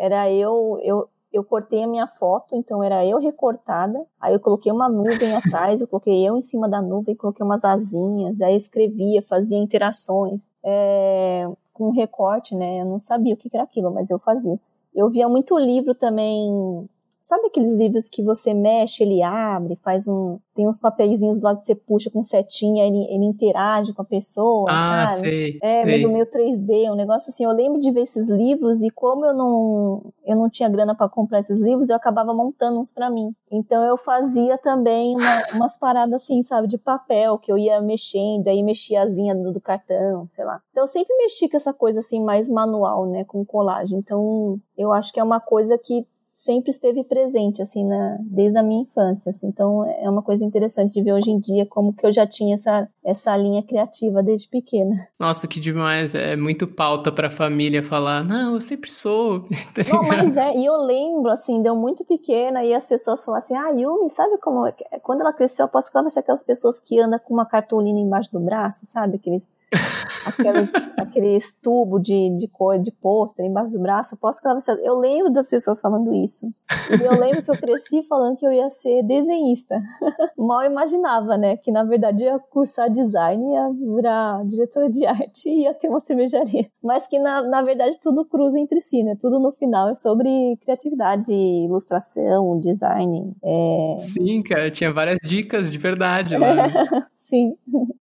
Era 0.00 0.32
eu, 0.32 0.78
eu 0.82 1.08
eu 1.32 1.44
cortei 1.44 1.84
a 1.84 1.86
minha 1.86 2.06
foto, 2.06 2.56
então 2.56 2.82
era 2.82 3.06
eu 3.06 3.18
recortada, 3.20 4.04
aí 4.20 4.32
eu 4.34 4.40
coloquei 4.40 4.72
uma 4.72 4.88
nuvem 4.88 5.34
atrás, 5.36 5.80
eu 5.80 5.86
coloquei 5.86 6.26
eu 6.28 6.36
em 6.36 6.42
cima 6.42 6.68
da 6.68 6.82
nuvem, 6.82 7.14
coloquei 7.14 7.44
umas 7.44 7.64
asinhas, 7.64 8.40
aí 8.40 8.56
escrevia, 8.56 9.22
fazia 9.22 9.56
interações, 9.56 10.50
é, 10.64 11.48
com 11.72 11.90
recorte, 11.90 12.54
né, 12.56 12.80
eu 12.80 12.84
não 12.84 12.98
sabia 12.98 13.34
o 13.34 13.36
que 13.36 13.48
era 13.52 13.62
aquilo, 13.62 13.92
mas 13.92 14.10
eu 14.10 14.18
fazia. 14.18 14.58
Eu 14.92 15.08
via 15.08 15.28
muito 15.28 15.56
livro 15.56 15.94
também 15.94 16.88
Sabe 17.30 17.46
aqueles 17.46 17.74
livros 17.74 18.08
que 18.08 18.24
você 18.24 18.52
mexe, 18.52 19.04
ele 19.04 19.22
abre, 19.22 19.78
faz 19.84 20.08
um. 20.08 20.40
Tem 20.52 20.66
uns 20.66 20.80
papeizinhos 20.80 21.40
lá 21.42 21.54
que 21.54 21.64
você 21.64 21.76
puxa 21.76 22.10
com 22.10 22.24
setinha, 22.24 22.84
ele, 22.84 23.04
ele 23.04 23.24
interage 23.24 23.92
com 23.92 24.02
a 24.02 24.04
pessoa. 24.04 24.68
Ah, 24.68 25.10
sabe? 25.10 25.28
sei. 25.28 25.58
É, 25.62 25.84
sei. 25.84 26.06
meio 26.08 26.26
3D, 26.26 26.90
um 26.90 26.96
negócio 26.96 27.30
assim. 27.30 27.44
Eu 27.44 27.52
lembro 27.52 27.78
de 27.78 27.88
ver 27.92 28.00
esses 28.00 28.28
livros 28.30 28.82
e 28.82 28.90
como 28.90 29.24
eu 29.24 29.32
não, 29.32 30.12
eu 30.26 30.34
não 30.34 30.50
tinha 30.50 30.68
grana 30.68 30.92
para 30.92 31.08
comprar 31.08 31.38
esses 31.38 31.62
livros, 31.62 31.88
eu 31.88 31.94
acabava 31.94 32.34
montando 32.34 32.80
uns 32.80 32.90
para 32.90 33.08
mim. 33.08 33.32
Então 33.48 33.80
eu 33.84 33.96
fazia 33.96 34.58
também 34.58 35.14
uma, 35.14 35.42
umas 35.54 35.78
paradas 35.78 36.24
assim, 36.24 36.42
sabe, 36.42 36.66
de 36.66 36.78
papel, 36.78 37.38
que 37.38 37.52
eu 37.52 37.56
ia 37.56 37.80
mexendo, 37.80 38.48
aí 38.48 38.60
mexia 38.60 39.02
a 39.02 39.04
asinha 39.04 39.36
do, 39.36 39.52
do 39.52 39.60
cartão, 39.60 40.26
sei 40.26 40.44
lá. 40.44 40.60
Então 40.72 40.82
eu 40.82 40.88
sempre 40.88 41.14
mexi 41.14 41.48
com 41.48 41.56
essa 41.56 41.72
coisa 41.72 42.00
assim 42.00 42.20
mais 42.20 42.48
manual, 42.48 43.06
né, 43.06 43.22
com 43.22 43.44
colagem. 43.44 44.00
Então 44.00 44.58
eu 44.76 44.92
acho 44.92 45.12
que 45.12 45.20
é 45.20 45.22
uma 45.22 45.38
coisa 45.38 45.78
que 45.78 46.04
sempre 46.40 46.70
esteve 46.70 47.04
presente, 47.04 47.60
assim, 47.60 47.84
na, 47.84 48.16
desde 48.22 48.58
a 48.58 48.62
minha 48.62 48.82
infância. 48.82 49.28
Assim. 49.28 49.46
Então, 49.46 49.84
é 49.84 50.08
uma 50.08 50.22
coisa 50.22 50.42
interessante 50.42 50.94
de 50.94 51.02
ver 51.02 51.12
hoje 51.12 51.30
em 51.30 51.38
dia 51.38 51.66
como 51.66 51.92
que 51.92 52.06
eu 52.06 52.12
já 52.12 52.26
tinha 52.26 52.54
essa, 52.54 52.88
essa 53.04 53.36
linha 53.36 53.62
criativa 53.62 54.22
desde 54.22 54.48
pequena. 54.48 55.08
Nossa, 55.18 55.46
que 55.46 55.58
demais. 55.58 56.14
É 56.14 56.36
muito 56.36 56.66
pauta 56.66 57.10
pra 57.10 57.30
família 57.30 57.82
falar, 57.82 58.22
não, 58.24 58.54
eu 58.54 58.60
sempre 58.60 58.90
sou. 58.90 59.48
Tá 59.74 59.82
não, 59.92 60.02
mas 60.02 60.36
é, 60.36 60.56
e 60.56 60.66
eu 60.66 60.76
lembro, 60.84 61.30
assim, 61.30 61.62
deu 61.62 61.76
muito 61.76 62.04
pequena 62.04 62.64
e 62.64 62.74
as 62.74 62.88
pessoas 62.88 63.24
falavam 63.24 63.44
assim, 63.44 63.54
ah, 63.54 63.68
Yumi, 63.70 64.10
sabe 64.10 64.36
como, 64.38 64.66
é 64.66 64.74
quando 65.02 65.20
ela 65.20 65.32
cresceu, 65.32 65.66
eu 65.66 65.68
posso 65.68 65.90
que 65.90 65.96
ela 65.96 66.04
vai 66.04 66.10
ser 66.10 66.20
aquelas 66.20 66.42
pessoas 66.42 66.80
que 66.80 66.98
andam 66.98 67.18
com 67.20 67.32
uma 67.32 67.46
cartolina 67.46 68.00
embaixo 68.00 68.32
do 68.32 68.40
braço, 68.40 68.84
sabe? 68.84 69.16
Aqueles 69.16 69.48
aqueles, 70.26 70.72
aqueles 70.96 71.52
tubos 71.54 72.02
de, 72.02 72.36
de 72.36 72.48
cor, 72.48 72.78
de 72.78 72.90
pôster 72.90 73.44
embaixo 73.44 73.72
do 73.72 73.80
braço, 73.80 74.16
posso 74.16 74.40
que 74.40 74.46
ela 74.46 74.54
vai 74.54 74.62
ser... 74.62 74.78
Eu 74.84 74.98
lembro 74.98 75.32
das 75.32 75.48
pessoas 75.48 75.80
falando 75.80 76.12
isso. 76.12 76.30
isso. 76.30 77.02
E 77.02 77.06
eu 77.06 77.18
lembro 77.18 77.42
que 77.42 77.50
eu 77.50 77.56
cresci 77.56 78.02
falando 78.02 78.36
que 78.36 78.46
eu 78.46 78.52
ia 78.52 78.68
ser 78.70 79.02
desenhista. 79.04 79.80
Mal 80.36 80.64
imaginava, 80.64 81.36
né? 81.36 81.56
Que 81.56 81.70
na 81.70 81.84
verdade 81.84 82.22
ia 82.22 82.38
cursar 82.38 82.89
design, 82.90 83.52
ia 83.52 83.70
virar 83.70 84.44
diretora 84.46 84.90
de 84.90 85.04
arte 85.06 85.48
e 85.48 85.62
ia 85.62 85.74
ter 85.74 85.88
uma 85.88 86.00
cervejaria. 86.00 86.66
Mas 86.82 87.06
que 87.06 87.18
na, 87.18 87.42
na 87.42 87.62
verdade 87.62 87.98
tudo 88.00 88.24
cruza 88.24 88.58
entre 88.58 88.80
si, 88.80 89.02
né? 89.02 89.16
Tudo 89.20 89.38
no 89.38 89.52
final 89.52 89.88
é 89.90 89.94
sobre 89.94 90.28
criatividade, 90.60 91.32
ilustração, 91.32 92.60
design. 92.60 93.34
É... 93.42 93.96
Sim, 93.98 94.42
cara, 94.42 94.70
tinha 94.70 94.92
várias 94.92 95.18
dicas 95.22 95.70
de 95.70 95.78
verdade 95.78 96.36
lá. 96.36 96.54
Né? 96.54 96.72
Sim. 97.14 97.54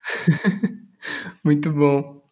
Muito 1.43 1.71
bom. 1.71 2.23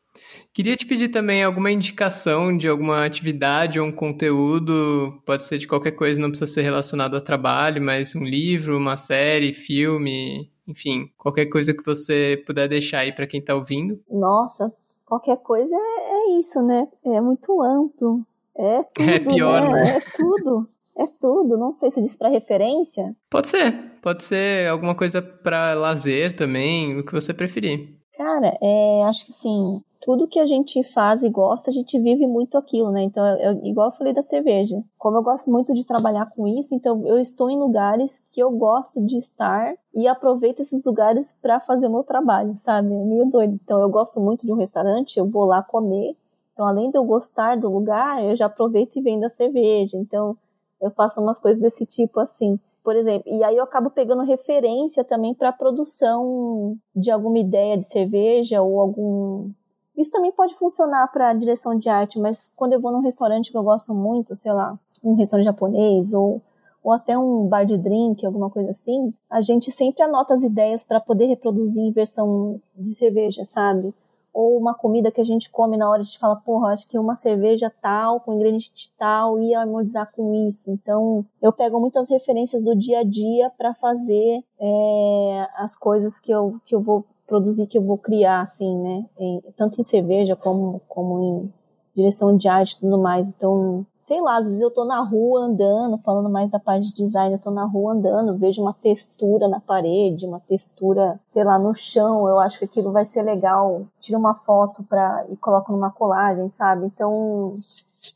Queria 0.53 0.75
te 0.75 0.85
pedir 0.85 1.07
também 1.07 1.43
alguma 1.43 1.71
indicação 1.71 2.57
de 2.57 2.67
alguma 2.67 3.05
atividade 3.05 3.79
ou 3.79 3.87
um 3.87 3.91
conteúdo, 3.91 5.21
pode 5.25 5.45
ser 5.45 5.57
de 5.57 5.65
qualquer 5.65 5.91
coisa, 5.91 6.19
não 6.19 6.27
precisa 6.27 6.51
ser 6.51 6.61
relacionado 6.61 7.15
ao 7.15 7.21
trabalho, 7.21 7.81
mas 7.81 8.15
um 8.15 8.23
livro, 8.25 8.77
uma 8.77 8.97
série, 8.97 9.53
filme, 9.53 10.51
enfim, 10.71 11.11
qualquer 11.17 11.45
coisa 11.47 11.73
que 11.73 11.85
você 11.85 12.41
puder 12.45 12.67
deixar 12.67 12.99
aí 12.99 13.11
para 13.11 13.27
quem 13.27 13.39
está 13.39 13.53
ouvindo. 13.53 13.99
Nossa, 14.09 14.73
qualquer 15.05 15.37
coisa 15.37 15.75
é, 15.75 15.79
é, 15.79 16.39
isso, 16.39 16.61
né? 16.61 16.87
É 17.05 17.21
muito 17.21 17.61
amplo. 17.61 18.25
É 18.55 18.83
tudo, 18.93 19.09
É 19.09 19.19
pior, 19.19 19.61
né? 19.63 19.71
né? 19.73 19.97
É 19.97 19.99
tudo. 20.15 20.67
É 20.97 21.05
tudo. 21.19 21.57
Não 21.57 21.71
sei 21.71 21.89
se 21.91 22.01
diz 22.01 22.17
para 22.17 22.29
referência. 22.29 23.15
Pode 23.29 23.47
ser. 23.47 23.91
Pode 24.01 24.23
ser 24.23 24.69
alguma 24.69 24.95
coisa 24.95 25.21
para 25.21 25.73
lazer 25.73 26.35
também, 26.35 26.97
o 26.97 27.05
que 27.05 27.13
você 27.13 27.33
preferir. 27.33 28.00
Cara, 28.21 28.55
é, 28.61 29.03
acho 29.05 29.25
que 29.25 29.33
sim, 29.33 29.81
tudo 29.99 30.27
que 30.27 30.39
a 30.39 30.45
gente 30.45 30.83
faz 30.83 31.23
e 31.23 31.29
gosta, 31.29 31.71
a 31.71 31.73
gente 31.73 31.99
vive 31.99 32.27
muito 32.27 32.55
aquilo, 32.55 32.91
né? 32.91 33.01
Então, 33.01 33.25
eu, 33.39 33.65
igual 33.65 33.87
eu 33.87 33.91
falei 33.91 34.13
da 34.13 34.21
cerveja. 34.21 34.79
Como 34.95 35.17
eu 35.17 35.23
gosto 35.23 35.49
muito 35.49 35.73
de 35.73 35.83
trabalhar 35.83 36.27
com 36.27 36.47
isso, 36.47 36.75
então 36.75 37.03
eu 37.07 37.17
estou 37.17 37.49
em 37.49 37.57
lugares 37.57 38.23
que 38.29 38.39
eu 38.39 38.51
gosto 38.51 39.03
de 39.03 39.17
estar 39.17 39.73
e 39.91 40.07
aproveito 40.07 40.59
esses 40.59 40.85
lugares 40.85 41.31
para 41.31 41.59
fazer 41.59 41.87
o 41.87 41.91
meu 41.91 42.03
trabalho, 42.03 42.55
sabe? 42.57 42.93
É 42.93 43.03
meio 43.03 43.25
doido. 43.25 43.55
Então, 43.55 43.81
eu 43.81 43.89
gosto 43.89 44.21
muito 44.21 44.45
de 44.45 44.53
um 44.53 44.57
restaurante, 44.57 45.17
eu 45.17 45.27
vou 45.27 45.45
lá 45.45 45.63
comer. 45.63 46.15
Então, 46.53 46.67
além 46.67 46.91
de 46.91 46.99
eu 46.99 47.03
gostar 47.03 47.57
do 47.57 47.73
lugar, 47.73 48.23
eu 48.23 48.35
já 48.35 48.45
aproveito 48.45 48.97
e 48.97 49.01
vendo 49.01 49.23
a 49.23 49.31
cerveja. 49.31 49.97
Então, 49.97 50.37
eu 50.79 50.91
faço 50.91 51.19
umas 51.19 51.41
coisas 51.41 51.59
desse 51.59 51.87
tipo 51.87 52.19
assim 52.19 52.59
por 52.83 52.95
exemplo. 52.95 53.23
E 53.31 53.43
aí 53.43 53.57
eu 53.57 53.63
acabo 53.63 53.89
pegando 53.89 54.23
referência 54.23 55.03
também 55.03 55.33
para 55.33 55.51
produção 55.51 56.77
de 56.95 57.11
alguma 57.11 57.39
ideia 57.39 57.77
de 57.77 57.85
cerveja 57.85 58.61
ou 58.61 58.79
algum. 58.79 59.51
Isso 59.97 60.11
também 60.11 60.31
pode 60.31 60.55
funcionar 60.55 61.07
para 61.11 61.33
direção 61.33 61.77
de 61.77 61.89
arte, 61.89 62.19
mas 62.19 62.51
quando 62.55 62.73
eu 62.73 62.81
vou 62.81 62.91
num 62.91 63.01
restaurante 63.01 63.51
que 63.51 63.57
eu 63.57 63.63
gosto 63.63 63.93
muito, 63.93 64.35
sei 64.35 64.51
lá, 64.51 64.79
um 65.03 65.15
restaurante 65.15 65.45
japonês 65.45 66.13
ou 66.13 66.41
ou 66.83 66.91
até 66.91 67.17
um 67.17 67.47
bar 67.47 67.63
de 67.63 67.77
drink, 67.77 68.25
alguma 68.25 68.49
coisa 68.49 68.71
assim, 68.71 69.13
a 69.29 69.39
gente 69.39 69.71
sempre 69.71 70.03
anota 70.03 70.33
as 70.33 70.43
ideias 70.43 70.83
para 70.83 70.99
poder 70.99 71.25
reproduzir 71.25 71.83
em 71.83 71.91
versão 71.91 72.59
de 72.75 72.93
cerveja, 72.95 73.45
sabe? 73.45 73.93
Ou 74.33 74.57
uma 74.57 74.73
comida 74.73 75.11
que 75.11 75.21
a 75.21 75.25
gente 75.25 75.49
come 75.49 75.77
na 75.77 75.89
hora 75.89 76.03
de 76.03 76.17
falar, 76.17 76.37
porra, 76.37 76.73
acho 76.73 76.87
que 76.87 76.97
uma 76.97 77.15
cerveja 77.15 77.71
tal, 77.81 78.19
com 78.19 78.33
ingrediente 78.33 78.91
tal, 78.97 79.39
ia 79.39 79.59
harmonizar 79.59 80.09
com 80.11 80.33
isso. 80.47 80.71
Então, 80.71 81.25
eu 81.41 81.51
pego 81.51 81.79
muitas 81.79 82.09
referências 82.09 82.63
do 82.63 82.75
dia 82.75 82.99
a 82.99 83.03
dia 83.03 83.49
para 83.57 83.73
fazer 83.73 84.43
é, 84.59 85.47
as 85.57 85.75
coisas 85.77 86.19
que 86.19 86.31
eu, 86.31 86.59
que 86.65 86.73
eu 86.73 86.81
vou 86.81 87.05
produzir, 87.27 87.67
que 87.67 87.77
eu 87.77 87.83
vou 87.83 87.97
criar, 87.97 88.41
assim, 88.41 88.77
né? 88.77 89.05
Em, 89.17 89.41
tanto 89.55 89.79
em 89.79 89.83
cerveja 89.83 90.35
como, 90.35 90.81
como 90.87 91.19
em 91.19 91.53
direção 91.95 92.35
de 92.35 92.47
arte 92.47 92.73
e 92.73 92.79
tudo 92.79 92.97
mais. 92.97 93.27
Então, 93.29 93.85
sei 93.99 94.19
lá, 94.21 94.37
às 94.37 94.45
vezes 94.45 94.61
eu 94.61 94.71
tô 94.71 94.85
na 94.85 95.01
rua 95.01 95.41
andando, 95.41 95.97
falando 95.99 96.29
mais 96.29 96.49
da 96.49 96.59
parte 96.59 96.87
de 96.87 96.95
design, 96.95 97.33
eu 97.33 97.39
tô 97.39 97.51
na 97.51 97.65
rua 97.65 97.93
andando, 97.93 98.37
vejo 98.37 98.61
uma 98.61 98.73
textura 98.73 99.47
na 99.47 99.59
parede, 99.59 100.25
uma 100.25 100.39
textura, 100.39 101.19
sei 101.29 101.43
lá, 101.43 101.59
no 101.59 101.75
chão, 101.75 102.27
eu 102.27 102.39
acho 102.39 102.59
que 102.59 102.65
aquilo 102.65 102.91
vai 102.91 103.05
ser 103.05 103.23
legal. 103.23 103.85
Tiro 103.99 104.19
uma 104.19 104.35
foto 104.35 104.83
pra, 104.83 105.25
e 105.29 105.37
coloco 105.37 105.71
numa 105.71 105.91
colagem, 105.91 106.49
sabe? 106.49 106.85
Então, 106.85 107.53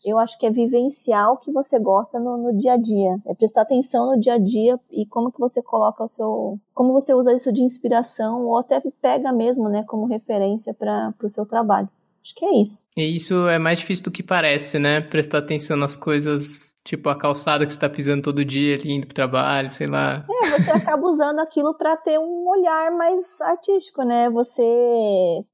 eu 0.04 0.18
acho 0.18 0.38
que 0.40 0.46
é 0.46 0.52
vivenciar 0.52 1.32
o 1.32 1.38
que 1.38 1.52
você 1.52 1.80
gosta 1.80 2.20
no, 2.20 2.38
no, 2.38 2.58
dia 2.58 2.74
a 2.74 2.78
dia. 2.78 3.20
É 3.26 3.34
prestar 3.34 3.62
atenção 3.62 4.08
no 4.08 4.20
dia 4.20 4.34
a 4.36 4.38
dia 4.38 4.80
e 4.92 5.06
como 5.06 5.32
que 5.32 5.40
você 5.40 5.62
coloca 5.62 6.04
o 6.04 6.08
seu. 6.08 6.60
Como 6.74 6.94
você 6.94 7.14
usa 7.14 7.34
isso 7.34 7.52
de 7.52 7.64
inspiração 7.64 8.46
ou 8.46 8.58
até 8.58 8.82
pega 9.02 9.32
mesmo, 9.32 9.70
né, 9.70 9.84
como 9.84 10.06
referência 10.06 10.74
para 10.74 11.14
o 11.24 11.30
seu 11.30 11.46
trabalho. 11.46 11.90
Acho 12.26 12.34
que 12.34 12.44
é 12.44 12.60
isso. 12.60 12.84
E 12.98 13.16
isso 13.16 13.48
é 13.48 13.60
mais 13.60 13.78
difícil 13.78 14.06
do 14.06 14.10
que 14.10 14.24
parece, 14.24 14.80
né? 14.80 15.00
Prestar 15.00 15.38
atenção 15.38 15.78
nas 15.78 15.96
coisas, 15.96 16.74
tipo 16.84 17.08
a 17.08 17.16
calçada 17.16 17.68
que 17.68 17.72
você 17.72 17.78
tá 17.78 17.88
pisando 17.88 18.24
todo 18.24 18.44
dia, 18.44 18.80
indo 18.84 19.06
pro 19.06 19.14
trabalho, 19.14 19.72
sei 19.72 19.86
lá. 19.86 20.26
É, 20.28 20.58
você 20.58 20.72
acaba 20.74 21.06
usando 21.06 21.40
aquilo 21.40 21.76
para 21.76 21.96
ter 21.96 22.18
um 22.18 22.50
olhar 22.50 22.92
mais 22.94 23.40
artístico, 23.42 24.02
né? 24.02 24.28
Você 24.32 24.64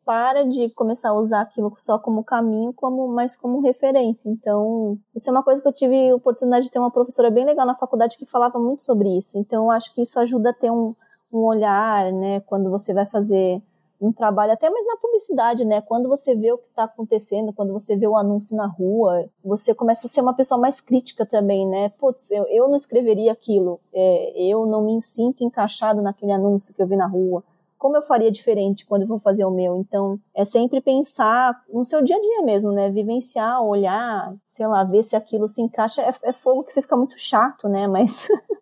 para 0.06 0.44
de 0.44 0.74
começar 0.74 1.10
a 1.10 1.14
usar 1.14 1.42
aquilo 1.42 1.74
só 1.78 2.00
como 2.00 2.24
caminho, 2.24 2.72
como 2.72 3.06
mais 3.10 3.36
como 3.36 3.62
referência. 3.62 4.30
Então, 4.30 4.98
isso 5.14 5.30
é 5.30 5.34
uma 5.34 5.44
coisa 5.44 5.62
que 5.62 5.68
eu 5.68 5.74
tive 5.74 6.10
a 6.10 6.16
oportunidade 6.16 6.68
de 6.68 6.72
ter 6.72 6.80
uma 6.80 6.92
professora 6.92 7.30
bem 7.30 7.44
legal 7.44 7.66
na 7.66 7.76
faculdade 7.76 8.18
que 8.18 8.26
falava 8.26 8.58
muito 8.58 8.86
sobre 8.86 9.10
isso. 9.18 9.38
Então, 9.38 9.66
eu 9.66 9.72
acho 9.72 9.94
que 9.94 10.04
isso 10.04 10.18
ajuda 10.22 10.52
a 10.52 10.54
ter 10.54 10.72
um, 10.72 10.96
um 11.34 11.40
olhar, 11.40 12.14
né? 12.14 12.40
Quando 12.46 12.70
você 12.70 12.94
vai 12.94 13.06
fazer 13.06 13.62
um 14.02 14.12
trabalho 14.12 14.52
até 14.52 14.70
mais 14.70 14.86
na 14.88 14.98
publicidade, 14.98 15.64
né? 15.64 15.80
Quando 15.80 16.10
você 16.10 16.36
vê 16.36 16.52
o 16.52 16.58
que 16.58 16.68
está 16.68 16.86
acontecendo, 16.86 17.54
quando 17.54 17.72
você 17.72 17.96
vê 17.96 18.08
o 18.08 18.18
anúncio 18.18 18.58
na 18.58 18.66
rua, 18.66 19.30
você 19.46 19.76
começa 19.76 20.08
a 20.08 20.10
ser 20.10 20.22
uma 20.22 20.36
pessoa 20.36 20.60
mais 20.60 20.82
crítica 20.82 21.26
também, 21.26 21.68
né? 21.68 21.90
Putz, 22.00 22.32
eu, 22.32 22.46
eu 22.48 22.68
não 22.68 22.76
escreveria 22.76 23.32
aquilo, 23.32 23.80
é, 23.94 24.34
eu 24.36 24.66
não 24.66 24.84
me 24.84 25.00
sinto 25.02 25.44
encaixado 25.44 26.02
naquele 26.02 26.32
anúncio 26.32 26.74
que 26.74 26.82
eu 26.82 26.88
vi 26.88 26.98
na 26.98 27.08
rua. 27.08 27.44
Como 27.78 27.98
eu 27.98 28.04
faria 28.04 28.32
diferente 28.32 28.86
quando 28.86 29.04
eu 29.04 29.08
vou 29.08 29.20
fazer 29.20 29.44
o 29.44 29.50
meu? 29.50 29.76
Então, 29.78 30.20
é 30.36 30.46
sempre 30.46 30.82
pensar 30.82 31.64
no 31.72 31.84
seu 31.84 32.04
dia 32.04 32.16
a 32.16 32.22
dia 32.22 32.42
mesmo, 32.44 32.72
né? 32.72 32.92
Vivenciar, 32.92 33.62
olhar, 33.64 34.36
sei 34.52 34.68
lá, 34.68 34.84
ver 34.84 35.04
se 35.04 35.16
aquilo 35.16 35.50
se 35.50 35.62
encaixa. 35.64 36.02
É, 36.02 36.14
é 36.30 36.34
fogo 36.34 36.64
que 36.64 36.72
você 36.72 36.82
fica 36.82 36.96
muito 36.96 37.18
chato, 37.18 37.68
né? 37.68 37.88
Mas 37.88 38.28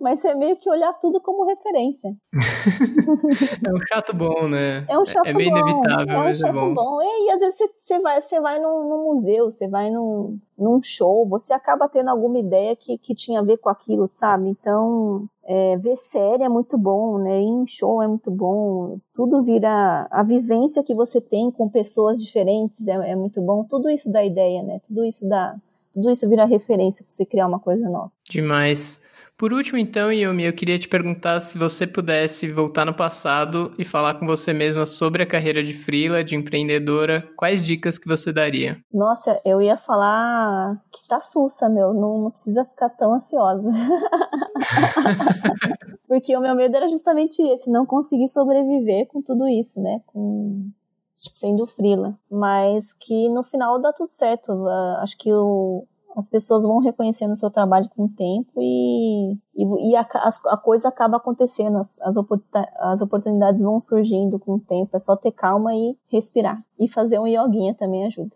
mas 0.00 0.24
é 0.24 0.34
meio 0.34 0.56
que 0.56 0.68
olhar 0.68 0.92
tudo 0.94 1.20
como 1.20 1.46
referência. 1.46 2.14
é 3.64 3.72
um 3.72 3.80
chato 3.88 4.14
bom, 4.14 4.48
né? 4.48 4.84
É 4.88 4.98
um 4.98 5.06
chato 5.06 5.26
é 5.26 5.32
meio 5.32 5.50
bom. 5.50 5.58
inevitável, 5.58 6.14
é 6.14 6.30
um 6.30 6.34
chato 6.34 6.50
é 6.50 6.52
bom. 6.52 6.74
bom. 6.74 7.02
E, 7.02 7.26
e 7.26 7.30
às 7.30 7.40
vezes 7.40 7.58
você 7.78 7.98
vai, 8.00 8.20
você 8.20 8.40
vai 8.40 8.58
num, 8.58 8.88
num 8.88 9.04
museu, 9.04 9.50
você 9.50 9.68
vai 9.68 9.90
num, 9.90 10.38
num 10.58 10.82
show, 10.82 11.26
você 11.28 11.52
acaba 11.52 11.88
tendo 11.88 12.10
alguma 12.10 12.38
ideia 12.38 12.76
que, 12.76 12.98
que 12.98 13.14
tinha 13.14 13.40
a 13.40 13.44
ver 13.44 13.58
com 13.58 13.68
aquilo, 13.68 14.08
sabe? 14.12 14.48
Então, 14.48 15.28
é, 15.46 15.76
ver 15.78 15.96
série 15.96 16.42
é 16.42 16.48
muito 16.48 16.76
bom, 16.76 17.18
né? 17.18 17.40
Ir 17.40 17.46
em 17.46 17.66
show 17.66 18.02
é 18.02 18.08
muito 18.08 18.30
bom. 18.30 18.98
Tudo 19.12 19.42
vira 19.42 20.06
a 20.10 20.22
vivência 20.22 20.82
que 20.82 20.94
você 20.94 21.20
tem 21.20 21.50
com 21.50 21.68
pessoas 21.68 22.22
diferentes 22.22 22.86
é, 22.88 23.10
é 23.10 23.16
muito 23.16 23.40
bom. 23.40 23.64
Tudo 23.64 23.90
isso 23.90 24.10
dá 24.10 24.24
ideia, 24.24 24.62
né? 24.62 24.80
Tudo 24.84 25.04
isso 25.04 25.28
dá, 25.28 25.56
tudo 25.92 26.10
isso 26.10 26.28
vira 26.28 26.44
referência 26.44 27.04
para 27.04 27.14
você 27.14 27.24
criar 27.24 27.46
uma 27.46 27.60
coisa 27.60 27.88
nova. 27.88 28.10
Demais. 28.28 29.00
Por 29.36 29.52
último, 29.52 29.76
então, 29.76 30.12
Yumi, 30.12 30.44
eu 30.44 30.52
queria 30.52 30.78
te 30.78 30.88
perguntar 30.88 31.40
se 31.40 31.58
você 31.58 31.88
pudesse 31.88 32.52
voltar 32.52 32.84
no 32.84 32.94
passado 32.94 33.74
e 33.76 33.84
falar 33.84 34.14
com 34.14 34.26
você 34.26 34.52
mesma 34.52 34.86
sobre 34.86 35.24
a 35.24 35.26
carreira 35.26 35.62
de 35.62 35.74
freela, 35.74 36.22
de 36.22 36.36
empreendedora, 36.36 37.28
quais 37.36 37.60
dicas 37.60 37.98
que 37.98 38.06
você 38.06 38.32
daria? 38.32 38.78
Nossa, 38.92 39.40
eu 39.44 39.60
ia 39.60 39.76
falar 39.76 40.80
que 40.92 41.08
tá 41.08 41.20
sussa, 41.20 41.68
meu, 41.68 41.92
não, 41.92 42.22
não 42.22 42.30
precisa 42.30 42.64
ficar 42.64 42.90
tão 42.90 43.14
ansiosa. 43.14 43.68
Porque 46.06 46.36
o 46.36 46.40
meu 46.40 46.54
medo 46.54 46.76
era 46.76 46.88
justamente 46.88 47.42
esse, 47.42 47.70
não 47.70 47.84
conseguir 47.84 48.28
sobreviver 48.28 49.08
com 49.08 49.20
tudo 49.20 49.48
isso, 49.48 49.80
né? 49.80 50.00
Com 50.06 50.70
sendo 51.12 51.66
frila, 51.66 52.16
mas 52.30 52.92
que 52.92 53.28
no 53.30 53.42
final 53.42 53.80
dá 53.80 53.92
tudo 53.92 54.10
certo. 54.10 54.52
Uh, 54.52 54.98
acho 55.00 55.18
que 55.18 55.32
o, 55.32 55.84
as 56.16 56.28
pessoas 56.28 56.62
vão 56.64 56.78
reconhecendo 56.78 57.32
o 57.32 57.36
seu 57.36 57.50
trabalho 57.50 57.88
com 57.94 58.04
o 58.04 58.08
tempo 58.08 58.50
e, 58.58 59.34
e, 59.54 59.90
e 59.90 59.96
a, 59.96 60.00
a, 60.00 60.56
coisa 60.56 60.88
acaba 60.88 61.16
acontecendo, 61.16 61.78
as, 61.78 62.00
as, 62.00 62.16
as, 62.80 63.02
oportunidades 63.02 63.62
vão 63.62 63.80
surgindo 63.80 64.38
com 64.38 64.54
o 64.54 64.60
tempo, 64.60 64.94
é 64.94 64.98
só 64.98 65.16
ter 65.16 65.32
calma 65.32 65.74
e 65.74 65.96
respirar. 66.10 66.62
E 66.78 66.88
fazer 66.88 67.18
um 67.18 67.26
yoguinha 67.26 67.74
também 67.74 68.06
ajuda. 68.06 68.34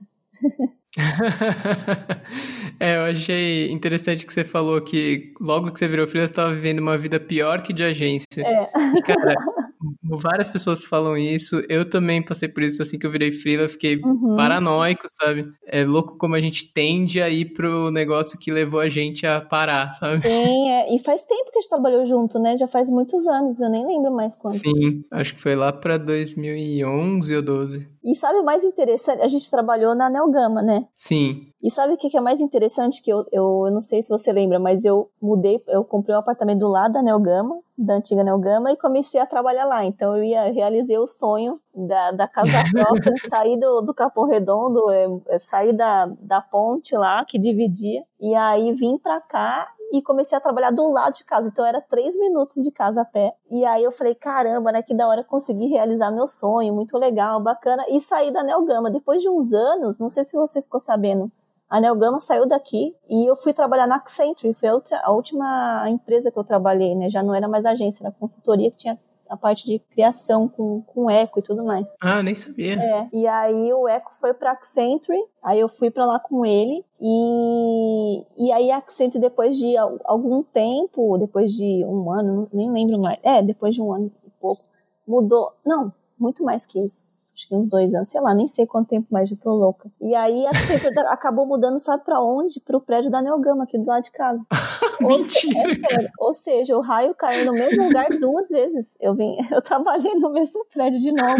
é, 2.80 2.96
eu 2.96 3.02
achei 3.10 3.70
interessante 3.70 4.26
que 4.26 4.32
você 4.32 4.44
falou 4.44 4.80
que 4.80 5.32
logo 5.40 5.70
que 5.70 5.78
você 5.78 5.86
virou 5.86 6.08
filha, 6.08 6.26
você 6.26 6.32
estava 6.32 6.52
vivendo 6.52 6.80
uma 6.80 6.98
vida 6.98 7.20
pior 7.20 7.62
que 7.62 7.72
de 7.72 7.84
agência. 7.84 8.42
É. 8.42 8.70
Cara, 9.02 9.34
várias 10.02 10.48
pessoas 10.48 10.84
falam 10.84 11.16
isso. 11.16 11.62
Eu 11.68 11.88
também 11.88 12.24
passei 12.24 12.48
por 12.48 12.62
isso 12.62 12.82
assim 12.82 12.98
que 12.98 13.06
eu 13.06 13.10
virei 13.10 13.32
freela, 13.32 13.68
fiquei 13.68 13.96
uhum. 13.96 14.36
paranoico, 14.36 15.06
sabe? 15.08 15.44
É 15.66 15.84
louco 15.84 16.16
como 16.18 16.34
a 16.34 16.40
gente 16.40 16.72
tende 16.72 17.20
a 17.20 17.28
ir 17.28 17.52
pro 17.52 17.90
negócio 17.90 18.38
que 18.38 18.50
levou 18.50 18.80
a 18.80 18.88
gente 18.88 19.26
a 19.26 19.40
parar, 19.40 19.92
sabe? 19.92 20.20
Sim, 20.20 20.70
é. 20.70 20.94
e 20.94 20.98
faz 20.98 21.24
tempo 21.24 21.50
que 21.50 21.58
a 21.58 21.60
gente 21.60 21.70
trabalhou 21.70 22.06
junto, 22.06 22.38
né? 22.38 22.56
Já 22.56 22.66
faz 22.66 22.90
muitos 22.90 23.26
anos, 23.26 23.60
eu 23.60 23.70
nem 23.70 23.86
lembro 23.86 24.12
mais 24.12 24.34
quanto. 24.34 24.58
Sim, 24.58 25.04
acho 25.10 25.34
que 25.34 25.40
foi 25.40 25.54
lá 25.54 25.72
para 25.72 25.98
2011 25.98 27.36
ou 27.36 27.42
12. 27.42 27.86
E 28.04 28.14
sabe 28.14 28.38
o 28.38 28.44
mais 28.44 28.64
interessante? 28.64 29.22
A 29.22 29.28
gente 29.28 29.50
trabalhou 29.50 29.94
na 29.94 30.08
Nelgama, 30.08 30.62
né? 30.62 30.86
Sim. 30.94 31.48
E 31.62 31.70
sabe 31.72 31.94
o 31.94 31.96
que 31.96 32.16
é 32.16 32.20
mais 32.20 32.40
interessante? 32.40 33.02
Que 33.02 33.12
eu, 33.12 33.26
eu, 33.32 33.64
eu 33.66 33.72
não 33.72 33.80
sei 33.80 34.00
se 34.00 34.10
você 34.10 34.32
lembra, 34.32 34.60
mas 34.60 34.84
eu 34.84 35.10
mudei, 35.20 35.60
eu 35.66 35.84
comprei 35.84 36.14
um 36.14 36.18
apartamento 36.20 36.60
do 36.60 36.68
lado 36.68 36.92
da 36.92 37.02
Neogama, 37.02 37.58
da 37.76 37.94
antiga 37.94 38.22
Neogama, 38.22 38.70
e 38.70 38.76
comecei 38.76 39.20
a 39.20 39.26
trabalhar 39.26 39.64
lá. 39.64 39.84
Então 39.84 40.16
eu 40.16 40.22
ia, 40.22 40.52
realizei 40.52 40.96
o 40.98 41.06
sonho 41.08 41.60
da, 41.74 42.12
da 42.12 42.28
casa 42.28 42.52
própria, 42.70 43.12
sair 43.28 43.58
do, 43.58 43.80
do 43.82 43.92
Capão 43.92 44.24
Redondo, 44.24 44.88
é, 44.90 45.06
é, 45.30 45.38
sair 45.40 45.72
da, 45.72 46.06
da 46.20 46.40
ponte 46.40 46.96
lá 46.96 47.24
que 47.24 47.38
dividia, 47.40 48.04
e 48.20 48.36
aí 48.36 48.72
vim 48.72 48.96
pra 48.96 49.20
cá 49.20 49.68
e 49.92 50.00
comecei 50.02 50.36
a 50.38 50.40
trabalhar 50.40 50.70
do 50.70 50.88
lado 50.90 51.14
de 51.14 51.24
casa. 51.24 51.48
Então 51.48 51.64
era 51.64 51.80
três 51.80 52.16
minutos 52.16 52.62
de 52.62 52.70
casa 52.70 53.02
a 53.02 53.04
pé. 53.04 53.32
E 53.50 53.64
aí 53.64 53.82
eu 53.82 53.90
falei, 53.90 54.14
caramba, 54.14 54.70
né? 54.70 54.82
Que 54.82 54.94
da 54.94 55.08
hora 55.08 55.24
conseguir 55.24 55.66
realizar 55.66 56.10
meu 56.10 56.26
sonho, 56.26 56.74
muito 56.74 56.96
legal, 56.98 57.42
bacana. 57.42 57.84
E 57.88 58.00
saí 58.00 58.30
da 58.30 58.42
Nelgama. 58.42 58.90
Depois 58.90 59.22
de 59.22 59.28
uns 59.28 59.52
anos, 59.52 59.98
não 59.98 60.08
sei 60.08 60.24
se 60.24 60.36
você 60.36 60.60
ficou 60.60 60.78
sabendo, 60.78 61.32
a 61.68 61.80
Nelgama 61.80 62.20
saiu 62.20 62.46
daqui 62.46 62.94
e 63.08 63.28
eu 63.28 63.36
fui 63.36 63.52
trabalhar 63.52 63.86
na 63.86 63.96
Accenture. 63.96 64.54
Foi 64.54 64.68
a, 64.68 64.74
outra, 64.74 65.00
a 65.04 65.12
última 65.12 65.84
empresa 65.88 66.30
que 66.30 66.38
eu 66.38 66.44
trabalhei, 66.44 66.94
né? 66.94 67.10
Já 67.10 67.22
não 67.22 67.34
era 67.34 67.46
mais 67.46 67.66
agência, 67.66 68.04
era 68.04 68.12
consultoria 68.12 68.70
que 68.70 68.78
tinha 68.78 68.98
a 69.28 69.36
parte 69.36 69.66
de 69.66 69.78
criação 69.78 70.48
com, 70.48 70.80
com 70.82 71.10
eco 71.10 71.38
e 71.38 71.42
tudo 71.42 71.62
mais. 71.62 71.92
Ah, 72.00 72.22
nem 72.22 72.34
sabia. 72.34 72.74
É, 72.80 73.08
e 73.12 73.26
aí 73.26 73.72
o 73.74 73.86
eco 73.86 74.12
foi 74.18 74.32
pra 74.32 74.52
Accenture, 74.52 75.22
aí 75.42 75.60
eu 75.60 75.68
fui 75.68 75.90
para 75.90 76.06
lá 76.06 76.18
com 76.18 76.46
ele, 76.46 76.82
e, 76.98 78.24
e 78.38 78.52
aí 78.52 78.70
a 78.70 78.78
Accenture 78.78 79.20
depois 79.20 79.56
de 79.58 79.76
algum 79.76 80.42
tempo, 80.42 81.18
depois 81.18 81.52
de 81.52 81.84
um 81.84 82.10
ano, 82.10 82.48
nem 82.52 82.72
lembro 82.72 82.98
mais, 82.98 83.18
é, 83.22 83.42
depois 83.42 83.74
de 83.74 83.82
um 83.82 83.92
ano 83.92 84.10
e 84.24 84.30
pouco, 84.40 84.62
mudou, 85.06 85.52
não, 85.64 85.92
muito 86.18 86.42
mais 86.42 86.64
que 86.64 86.78
isso 86.80 87.07
acho 87.38 87.48
que 87.48 87.54
uns 87.54 87.68
dois 87.68 87.94
anos, 87.94 88.10
sei 88.10 88.20
lá, 88.20 88.34
nem 88.34 88.48
sei 88.48 88.66
quanto 88.66 88.88
tempo 88.88 89.06
mais, 89.10 89.30
eu 89.30 89.36
tô 89.36 89.54
louca. 89.54 89.88
E 90.00 90.12
aí 90.14 90.44
a 90.44 90.50
acabou 91.12 91.46
mudando, 91.46 91.78
sabe 91.78 92.04
pra 92.04 92.20
onde? 92.20 92.60
Pro 92.60 92.80
prédio 92.80 93.10
da 93.10 93.22
Neogama, 93.22 93.62
aqui 93.62 93.78
do 93.78 93.86
lado 93.86 94.02
de 94.02 94.10
casa. 94.10 94.44
Mentira! 95.00 95.70
É 95.70 95.74
sério. 95.76 96.10
Ou 96.18 96.34
seja, 96.34 96.76
o 96.76 96.80
raio 96.80 97.14
caiu 97.14 97.46
no 97.46 97.52
mesmo 97.52 97.84
lugar 97.84 98.08
duas 98.18 98.48
vezes. 98.48 98.96
Eu 99.00 99.14
vim, 99.14 99.36
eu 99.52 99.62
trabalhei 99.62 100.14
no 100.14 100.32
mesmo 100.32 100.66
prédio 100.66 100.98
de 100.98 101.12
novo. 101.12 101.36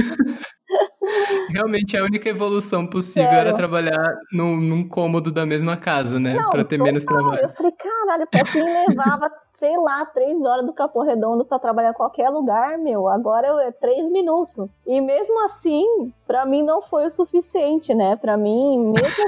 Realmente 1.50 1.96
a 1.96 2.04
única 2.04 2.28
evolução 2.28 2.86
possível 2.86 3.30
Sério? 3.30 3.48
era 3.48 3.56
trabalhar 3.56 4.18
num, 4.32 4.56
num, 4.56 4.86
cômodo 4.86 5.32
da 5.32 5.46
mesma 5.46 5.76
casa, 5.76 6.18
né? 6.18 6.34
Não, 6.34 6.50
pra 6.50 6.64
ter 6.64 6.80
menos 6.80 7.04
trabalho. 7.04 7.42
Eu 7.42 7.48
falei, 7.48 7.72
caralho, 7.72 8.26
pra 8.26 8.44
quem 8.44 8.62
levava, 8.62 9.30
sei 9.54 9.76
lá, 9.78 10.04
três 10.06 10.44
horas 10.44 10.66
do 10.66 10.72
Capão 10.72 11.02
Redondo 11.02 11.44
pra 11.44 11.58
trabalhar 11.58 11.90
em 11.90 11.94
qualquer 11.94 12.28
lugar, 12.28 12.76
meu, 12.78 13.08
agora 13.08 13.48
é 13.62 13.72
três 13.72 14.10
minutos. 14.10 14.68
E 14.86 15.00
mesmo 15.00 15.44
assim, 15.44 16.12
pra 16.26 16.44
mim 16.44 16.62
não 16.62 16.82
foi 16.82 17.06
o 17.06 17.10
suficiente, 17.10 17.94
né? 17.94 18.16
Pra 18.16 18.36
mim, 18.36 18.92
mesmo, 18.92 19.24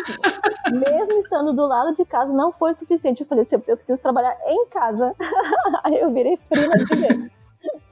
mesmo 0.91 1.19
estando 1.19 1.53
do 1.53 1.67
lado 1.67 1.95
de 1.95 2.05
casa, 2.05 2.33
não 2.33 2.53
foi 2.53 2.71
o 2.71 2.75
suficiente. 2.75 3.23
Eu 3.23 3.27
falei, 3.27 3.45
eu 3.67 3.77
preciso 3.77 4.03
trabalhar 4.03 4.37
em 4.47 4.67
casa. 4.67 5.15
Aí 5.85 5.99
eu 5.99 6.13
virei 6.13 6.37
fria 6.37 6.69
de 6.69 6.97
vez. 6.97 7.40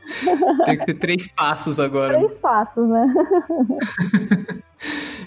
Tem 0.64 0.76
que 0.76 0.84
ser 0.84 0.94
três 0.94 1.26
passos 1.28 1.78
agora. 1.78 2.16
Três 2.16 2.38
passos, 2.38 2.88
né? 2.88 3.14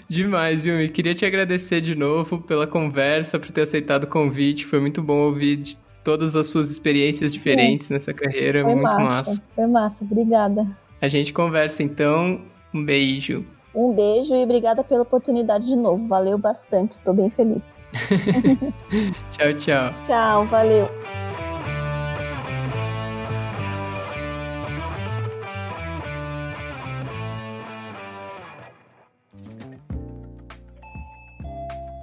Demais, 0.08 0.66
Yumi. 0.66 0.88
Queria 0.88 1.14
te 1.14 1.24
agradecer 1.24 1.80
de 1.80 1.94
novo 1.94 2.40
pela 2.40 2.66
conversa, 2.66 3.38
por 3.38 3.50
ter 3.50 3.62
aceitado 3.62 4.04
o 4.04 4.06
convite. 4.06 4.66
Foi 4.66 4.80
muito 4.80 5.02
bom 5.02 5.18
ouvir 5.18 5.56
de 5.56 5.78
todas 6.04 6.36
as 6.36 6.48
suas 6.48 6.70
experiências 6.70 7.32
diferentes 7.32 7.86
Sim. 7.86 7.94
nessa 7.94 8.12
carreira. 8.12 8.62
Foi 8.62 8.74
muito 8.74 8.84
massa. 8.84 9.00
massa. 9.02 9.42
Foi 9.54 9.66
massa, 9.66 10.04
obrigada. 10.04 10.66
A 11.00 11.08
gente 11.08 11.32
conversa 11.32 11.82
então. 11.82 12.40
Um 12.74 12.84
beijo. 12.84 13.44
Um 13.74 13.92
beijo 13.94 14.34
e 14.34 14.44
obrigada 14.44 14.84
pela 14.84 15.02
oportunidade 15.02 15.66
de 15.66 15.76
novo. 15.76 16.06
Valeu 16.06 16.36
bastante, 16.36 16.92
estou 16.92 17.14
bem 17.14 17.30
feliz. 17.30 17.74
tchau, 19.30 19.54
tchau. 19.54 19.94
Tchau, 20.04 20.44
valeu. 20.46 21.21